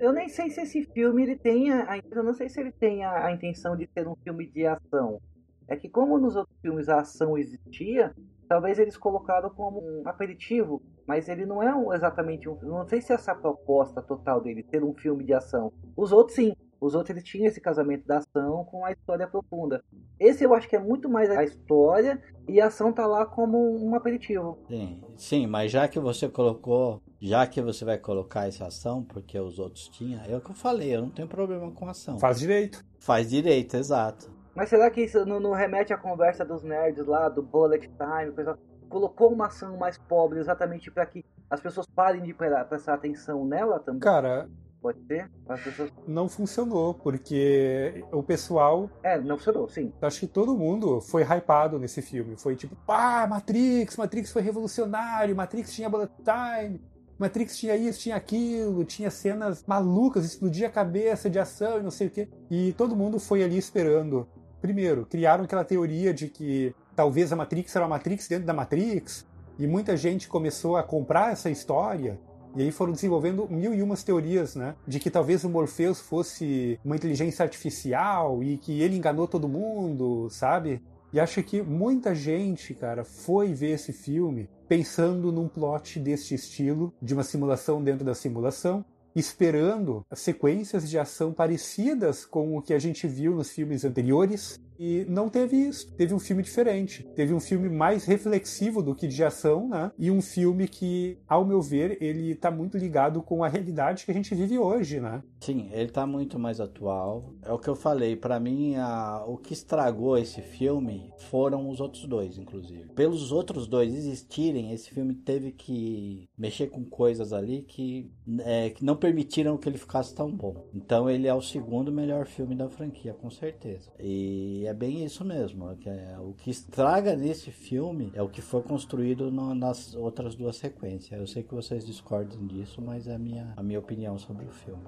[0.00, 3.04] eu nem sei se esse filme ele tem a, eu não sei se ele tem
[3.04, 5.20] a, a intenção de ser um filme de ação.
[5.68, 8.14] É que como nos outros filmes a ação existia,
[8.48, 12.58] talvez eles colocaram como um aperitivo, mas ele não é um, exatamente um.
[12.60, 15.72] Não sei se essa proposta total dele ter um filme de ação.
[15.96, 16.52] Os outros sim.
[16.78, 19.82] Os outros eles tinham esse casamento da ação com a história profunda.
[20.20, 23.58] Esse eu acho que é muito mais a história e a ação tá lá como
[23.58, 24.58] um aperitivo.
[24.68, 29.36] Sim, sim, mas já que você colocou, já que você vai colocar essa ação, porque
[29.40, 32.18] os outros tinham, é o que eu falei, eu não tenho problema com ação.
[32.18, 32.84] Faz direito.
[33.00, 34.30] Faz direito, exato.
[34.54, 38.32] Mas será que isso não, não remete à conversa dos nerds lá, do bullet time,
[38.32, 38.56] coisa
[38.88, 43.78] colocou uma ação mais pobre exatamente para que as pessoas parem de prestar atenção nela
[43.78, 44.00] também?
[44.00, 44.48] Cara,
[44.80, 45.28] Pode ser?
[45.64, 45.92] Pessoas...
[46.06, 48.88] Não funcionou, porque o pessoal.
[49.02, 49.92] É, não funcionou, sim.
[50.00, 52.36] Acho que todo mundo foi hypado nesse filme.
[52.36, 56.80] Foi tipo, pá, Matrix, Matrix foi revolucionário, Matrix tinha bullet time.
[57.18, 61.90] Matrix tinha isso, tinha aquilo, tinha cenas malucas, explodia a cabeça de ação e não
[61.90, 62.28] sei o quê.
[62.48, 64.28] E todo mundo foi ali esperando
[64.60, 69.24] Primeiro, criaram aquela teoria de que talvez a Matrix era a Matrix dentro da Matrix,
[69.56, 72.18] e muita gente começou a comprar essa história.
[72.56, 74.74] E aí foram desenvolvendo mil e umas teorias, né?
[74.84, 80.28] De que talvez o Morpheus fosse uma inteligência artificial e que ele enganou todo mundo,
[80.28, 80.82] sabe?
[81.12, 86.92] E acho que muita gente, cara, foi ver esse filme pensando num plot deste estilo,
[87.00, 88.84] de uma simulação dentro da simulação,
[89.14, 94.60] esperando sequências de ação parecidas com o que a gente viu nos filmes anteriores.
[94.78, 95.92] E não teve isso.
[95.94, 97.02] Teve um filme diferente.
[97.14, 99.90] Teve um filme mais reflexivo do que de ação, né?
[99.98, 104.10] E um filme que, ao meu ver, ele tá muito ligado com a realidade que
[104.10, 105.22] a gente vive hoje, né?
[105.40, 107.34] Sim, ele tá muito mais atual.
[107.42, 109.24] É o que eu falei, pra mim a...
[109.26, 112.88] o que estragou esse filme foram os outros dois, inclusive.
[112.94, 118.10] Pelos outros dois existirem, esse filme teve que mexer com coisas ali que,
[118.40, 120.68] é, que não permitiram que ele ficasse tão bom.
[120.74, 123.90] Então ele é o segundo melhor filme da franquia, com certeza.
[123.98, 125.74] E é bem isso mesmo.
[125.76, 130.34] Que é, o que estraga nesse filme é o que foi construído no- nas outras
[130.34, 131.18] duas sequências.
[131.18, 134.50] Eu sei que vocês discordam disso, mas é a minha, a minha opinião sobre o
[134.52, 134.82] filme.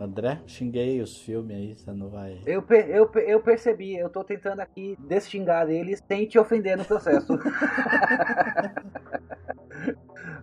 [0.00, 2.38] André, xinguei os filmes aí, você não vai.
[2.46, 7.36] Eu, eu, eu percebi, eu tô tentando aqui desxingar eles sem te ofender no processo.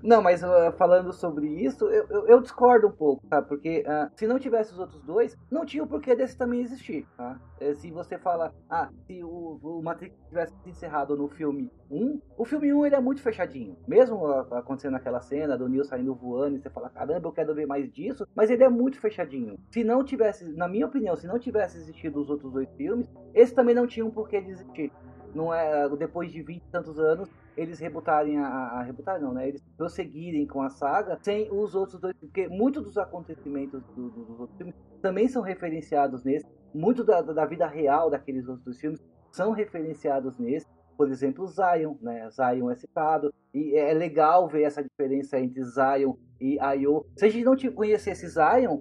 [0.05, 3.41] Não, mas uh, falando sobre isso, eu, eu, eu discordo um pouco, tá?
[3.41, 7.07] Porque ah, se não tivesse os outros dois, não tinha o porquê desse também existir,
[7.17, 7.39] tá?
[7.59, 12.21] Eh, Se você fala, ah, se o, o Matrix tivesse se encerrado no filme 1,
[12.37, 13.75] o filme 1 ele é muito fechadinho.
[13.87, 17.55] Mesmo ah, acontecendo aquela cena do Neo saindo voando e você fala, caramba, eu quero
[17.55, 19.57] ver mais disso, mas ele é muito fechadinho.
[19.71, 23.55] Se não tivesse, na minha opinião, se não tivesse existido os outros dois filmes, esse
[23.55, 24.91] também não tinha um porquê de existir.
[25.35, 29.47] Não é, depois de 20 e tantos anos, eles rebutarem a, a, rebutar não, né?
[29.49, 34.25] Eles prosseguirem com a saga sem os outros dois, porque muitos dos acontecimentos do- do-
[34.25, 38.99] dos outros filmes também são referenciados nesse, muito da, da vida real daqueles outros filmes
[39.31, 40.65] são referenciados nesse.
[40.97, 42.29] Por exemplo, Zion, né?
[42.31, 47.05] Zion é citado e é legal ver essa diferença entre Zion e Ayo.
[47.17, 48.79] Se a gente não conhecesse Zion,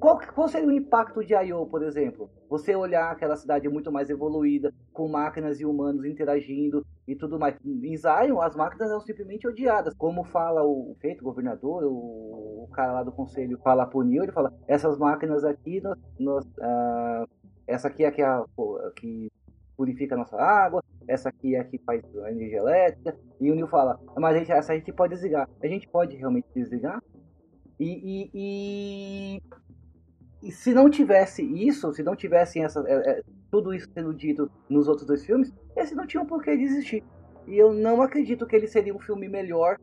[0.00, 2.28] qual, qual seria o impacto de I.O., por exemplo?
[2.50, 7.56] Você olhar aquela cidade muito mais evoluída, com máquinas e humanos interagindo e tudo mais.
[7.64, 9.94] Em Zion, as máquinas eram simplesmente odiadas.
[9.94, 14.24] Como fala o feito, o governador, o, o cara lá do conselho fala pro Neil,
[14.24, 17.24] ele fala, essas máquinas aqui, nós, nós, ah,
[17.68, 18.44] essa aqui é que, a,
[18.96, 19.30] que
[19.76, 23.16] purifica a nossa água, essa aqui é que faz a energia elétrica.
[23.40, 25.48] E o Neil fala, mas a gente, essa a gente pode desligar.
[25.62, 27.00] A gente pode realmente desligar?
[27.78, 29.42] E, e, e,
[30.42, 34.50] e se não tivesse isso, se não tivessem essa, é, é, tudo isso sendo dito
[34.68, 37.04] nos outros dois filmes, esse não tinha um porquê de existir.
[37.46, 39.76] E eu não acredito que ele seria um filme melhor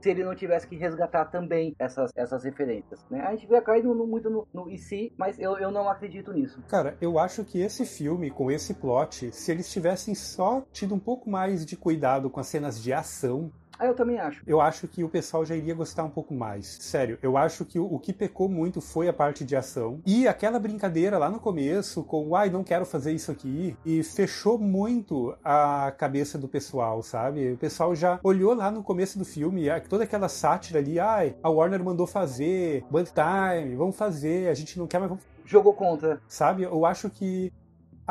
[0.00, 3.04] se ele não tivesse que resgatar também essas, essas referências.
[3.10, 3.20] Né?
[3.20, 6.62] A gente vê cair no, muito no, no se, mas eu, eu não acredito nisso.
[6.66, 10.98] Cara, eu acho que esse filme, com esse plot, se eles tivessem só tido um
[10.98, 14.42] pouco mais de cuidado com as cenas de ação, Ah, eu também acho.
[14.46, 16.76] eu acho que o pessoal já iria gostar um pouco mais.
[16.80, 20.00] Sério, eu acho que o, o que pecou muito foi a parte de ação.
[20.04, 23.74] E aquela brincadeira lá no começo com, ai, não quero fazer isso aqui.
[23.84, 27.52] E fechou muito a cabeça do pessoal, sabe?
[27.52, 31.48] O pessoal já olhou lá no começo do filme, toda aquela sátira ali, ai, a
[31.48, 36.20] Warner mandou fazer, Band Time, vamos fazer, a gente não quer, mas vamos Jogou contra.
[36.28, 36.62] sabe?
[36.62, 37.52] Eu acho que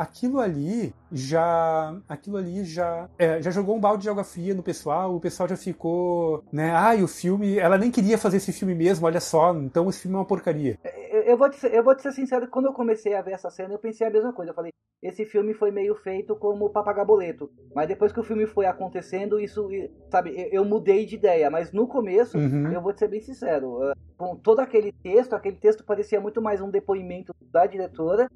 [0.00, 4.62] aquilo ali já aquilo ali já é, já jogou um balde de água fria no
[4.62, 8.74] pessoal o pessoal já ficou né ai o filme ela nem queria fazer esse filme
[8.74, 10.78] mesmo olha só então esse filme é uma porcaria
[11.12, 13.32] Eu, eu vou te ser, eu vou te ser sincero, quando eu comecei a ver
[13.32, 14.50] essa cena, eu pensei a mesma coisa.
[14.50, 14.72] Eu falei,
[15.02, 17.50] esse filme foi meio feito como papagaboleto.
[17.74, 19.68] Mas depois que o filme foi acontecendo, isso,
[20.10, 21.50] sabe, eu, eu mudei de ideia.
[21.50, 22.72] Mas no começo, Uhum.
[22.72, 26.40] eu vou te ser bem sincero, eh, com todo aquele texto, aquele texto parecia muito
[26.40, 28.28] mais um depoimento da diretora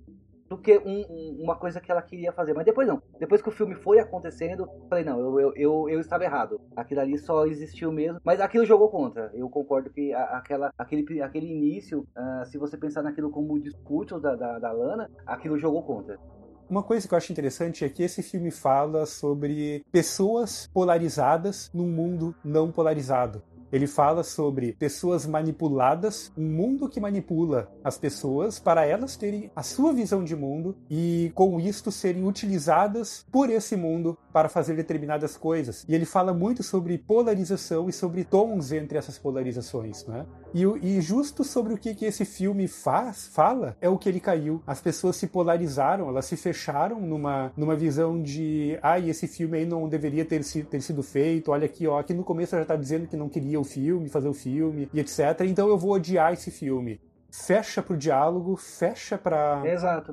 [0.56, 2.54] do que um- um- uma coisa que ela queria fazer.
[2.54, 3.02] Mas depois não.
[3.18, 6.60] Depois que o filme foi acontecendo, falei, não, eu, eu, eu, eu estava errado.
[6.76, 8.20] Aquilo ali só existiu mesmo.
[8.24, 9.30] Mas aquilo jogou contra.
[9.34, 13.58] Eu concordo que a- aquela, aquele, aquele início, ah, se você pensar naquilo como um
[13.58, 16.18] discurso da, da, da Lana, aquilo jogou contra.
[16.70, 21.86] uma coisa que eu acho interessante é que esse filme fala sobre pessoas polarizadas num
[21.88, 23.42] mundo não polarizado
[23.74, 29.64] ele fala sobre pessoas manipuladas, um mundo que manipula as pessoas para elas terem a
[29.64, 35.36] sua visão de mundo e com isto serem utilizadas por esse mundo para fazer determinadas
[35.36, 35.84] coisas.
[35.88, 40.24] E ele fala muito sobre polarização e sobre tons entre essas polarizações, né?
[40.54, 44.20] E, e justo sobre o que, que esse filme faz, fala, é o que ele
[44.20, 44.62] caiu.
[44.64, 49.66] As pessoas se polarizaram, elas se fecharam numa, numa visão de ai, esse filme aí
[49.66, 53.08] não deveria ter, ter sido feito, olha aqui, ó, aqui no começo já tá dizendo
[53.08, 55.40] que não queria o filme, fazer o filme, e etc.
[55.46, 57.00] Então eu vou odiar esse filme.
[57.30, 59.62] Fecha pro diálogo, fecha pra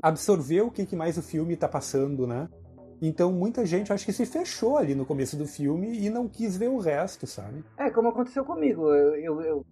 [0.01, 2.49] absorver o que, que mais o filme tá passando, né?
[3.01, 6.55] Então muita gente acho que se fechou ali no começo do filme e não quis
[6.55, 7.63] ver o resto, sabe?
[7.75, 8.93] É, como aconteceu comigo.
[8.93, 9.65] Eu, eu, eu,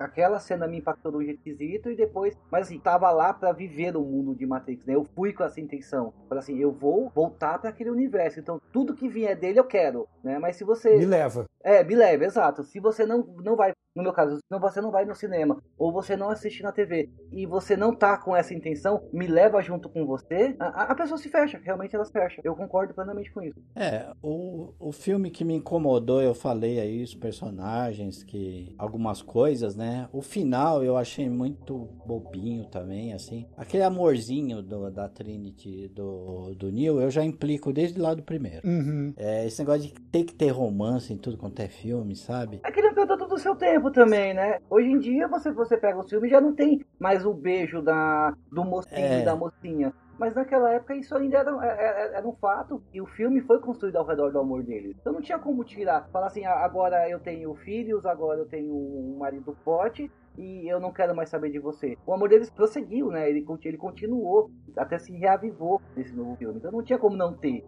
[0.00, 3.52] aquela cena me impactou de um jeito esquisito e depois, mas assim, tava lá pra
[3.52, 4.94] viver o mundo de Matrix, né?
[4.94, 6.12] Eu fui com essa intenção.
[6.28, 8.40] Falei assim, eu vou voltar pra aquele universo.
[8.40, 10.38] Então, tudo que vier dele eu quero, né?
[10.38, 11.44] Mas se você Me leva.
[11.62, 12.62] é, me leva, exato.
[12.64, 15.92] Se você não, não vai, no meu caso, se você não vai no cinema, ou
[15.92, 19.88] você não assiste na TV, e você não tá com essa intenção, me leva junto
[19.88, 22.40] com você, a, a pessoa se fecha, realmente ela se fecha.
[22.44, 23.60] Eu concordo plenamente com isso.
[23.76, 29.33] É, o, o filme que me incomodou, eu falei aí, os personagens, que algumas coisas,
[29.76, 30.08] né?
[30.12, 33.46] O final eu achei muito bobinho também, assim.
[33.56, 38.66] Aquele amorzinho do, da Trinity, do, do Neil, eu já implico desde lá do primeiro.
[38.66, 39.12] Uhum.
[39.16, 42.60] É, esse negócio de ter que ter romance em tudo quanto é filme, sabe?
[42.64, 44.58] É que ele produto do seu tempo também, né?
[44.70, 47.82] Hoje em dia, você, você pega o filme e já não tem mais o beijo
[47.82, 49.20] da, do mocinho É.
[49.20, 49.92] e da mocinha.
[50.18, 53.96] Mas naquela época isso ainda era, era, era um fato e o filme foi construído
[53.96, 54.96] ao redor do amor deles.
[55.00, 58.72] Então não tinha como tirar, falar assim, "Ah, agora eu tenho filhos, agora eu tenho
[58.72, 61.96] um marido forte e eu não quero mais saber de você.
[62.06, 63.28] O amor deles prosseguiu, né?
[63.28, 66.58] Ele, ele continuou, até se reavivou nesse novo filme.
[66.58, 67.64] Então não tinha como não ter.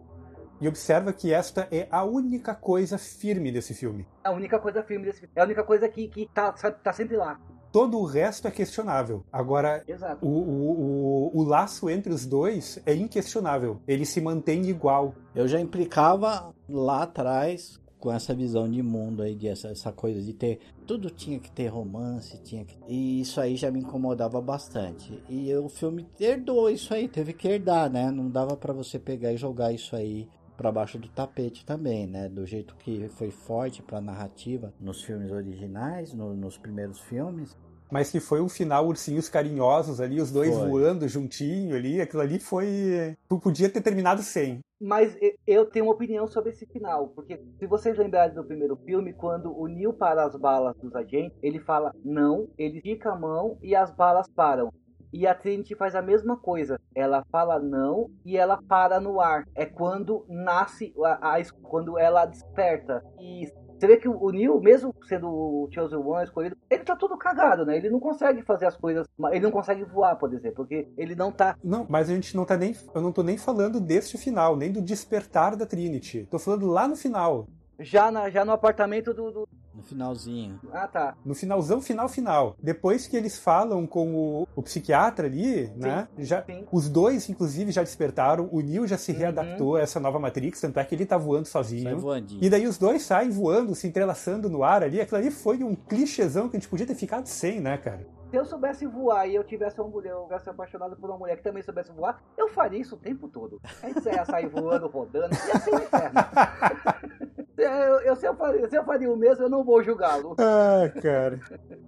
[0.59, 4.07] E observa que esta é a única coisa firme desse filme.
[4.23, 5.33] É a única coisa firme desse filme.
[5.35, 7.39] É a única coisa que, que tá, tá sempre lá.
[7.71, 9.23] Todo o resto é questionável.
[9.31, 9.83] Agora,
[10.21, 13.79] o, o, o, o laço entre os dois é inquestionável.
[13.87, 15.13] Ele se mantém igual.
[15.35, 20.21] Eu já implicava lá atrás com essa visão de mundo aí, de essa, essa coisa
[20.21, 20.59] de ter.
[20.85, 22.77] Tudo tinha que ter romance, tinha que.
[22.87, 25.21] E isso aí já me incomodava bastante.
[25.29, 28.11] E o filme herdou isso aí, teve que herdar, né?
[28.11, 30.27] Não dava pra você pegar e jogar isso aí
[30.57, 32.27] pra baixo do tapete também, né?
[32.27, 37.55] Do jeito que foi forte pra narrativa nos filmes originais, no- nos primeiros filmes.
[37.89, 40.67] Mas que foi um final ursinhos carinhosos ali, os dois Foi.
[40.69, 42.01] voando juntinho ali.
[42.01, 43.15] Aquilo ali foi.
[43.29, 44.59] Tu podia ter terminado sem.
[44.81, 45.17] Mas
[45.47, 49.57] eu tenho uma opinião sobre esse final, porque se vocês lembrarem do primeiro filme, quando
[49.57, 53.73] o Neil para as balas dos agentes, ele fala não, ele estica a mão e
[53.73, 54.69] as balas param.
[55.11, 56.79] E a Trinity faz a mesma coisa.
[56.95, 59.45] Ela fala não e ela para no ar.
[59.55, 63.03] É quando nasce, a, a quando ela desperta.
[63.19, 67.15] E você vê que o Neil, mesmo sendo o Chosen One escolhido, ele tá todo
[67.15, 67.77] cagado, né?
[67.77, 69.07] Ele não consegue fazer as coisas.
[69.31, 72.43] Ele não consegue voar, por exemplo, porque ele não tá Não, mas a gente não
[72.43, 72.75] tá nem.
[72.93, 76.27] Eu não tô nem falando deste final, nem do despertar da Trinity.
[76.29, 77.47] Tô falando lá no final.
[77.79, 80.59] Já, na, já no apartamento do- do, No finalzinho.
[80.71, 81.15] Ah, tá.
[81.23, 82.55] No finalzão, final, final.
[82.61, 86.07] Depois que eles falam com o, o psiquiatra ali, né?
[86.17, 86.65] Já, sim.
[86.71, 88.49] os dois, inclusive, já despertaram.
[88.51, 89.17] O Neil já se Uhum.
[89.19, 91.99] readaptou a essa nova Matrix, tanto é que ele tá voando Sai sozinho.
[91.99, 92.43] voandinho.
[92.43, 94.99] E daí os dois saem voando, se entrelaçando no ar ali.
[94.99, 98.05] Aquilo ali foi um clichêzão que a gente podia ter ficado sem, né, cara?
[98.31, 101.37] Se eu soubesse voar e eu tivesse uma mulher, eu tivesse apaixonado por uma mulher
[101.37, 103.61] que também soubesse voar, eu faria isso o tempo todo.
[103.81, 106.19] A gente ia sair voando, rodando, ia ser um inferno.
[107.57, 110.35] eu, eu- se, eu faria, se eu faria o mesmo, eu não vou julgá-lo.
[110.39, 111.39] Ah, cara.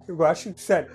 [0.07, 0.91] Eu acho, sério.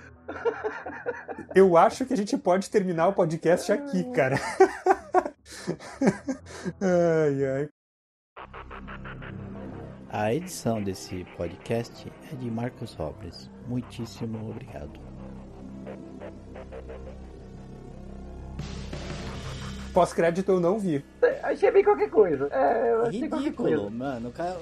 [1.55, 4.37] Eu acho que a gente pode terminar o podcast aqui, cara.
[6.81, 7.69] Ai, ai.
[10.09, 13.51] A edição desse podcast é de Marcos Robles.
[13.69, 14.99] Muitíssimo obrigado.
[19.95, 21.05] Pós-crédito eu não vi.
[21.45, 22.49] Achei bem qualquer coisa.
[22.51, 23.91] É, eu achei qualquer Ridículo, coisa.
[23.91, 24.29] mano.
[24.29, 24.57] O cara-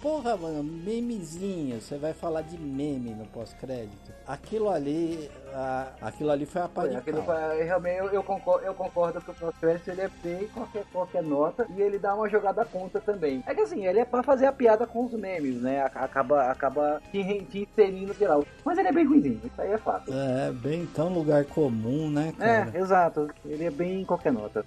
[0.00, 1.78] Porra, mano, memezinho.
[1.78, 4.10] Você vai falar de meme no pós-crédito.
[4.26, 5.30] Aquilo ali.
[5.54, 9.34] ah, aquilo ali foi a aquilo foi- realmente eu, eu concordo, eu concordo que o
[9.34, 13.42] Prospect ele é bem qualquer, qualquer nota e ele dá uma jogada contra também.
[13.46, 15.80] É que assim, ele é pra fazer a piada com os memes, né?
[15.82, 18.44] A- Acaba, acaba te, te inserindo geral.
[18.64, 20.12] Mas ele é bem ruimzinho, isso aí é fato.
[20.12, 22.70] É, bem tão lugar comum, né, cara?
[22.74, 23.28] É, exato.
[23.44, 24.64] Ele é bem qualquer nota.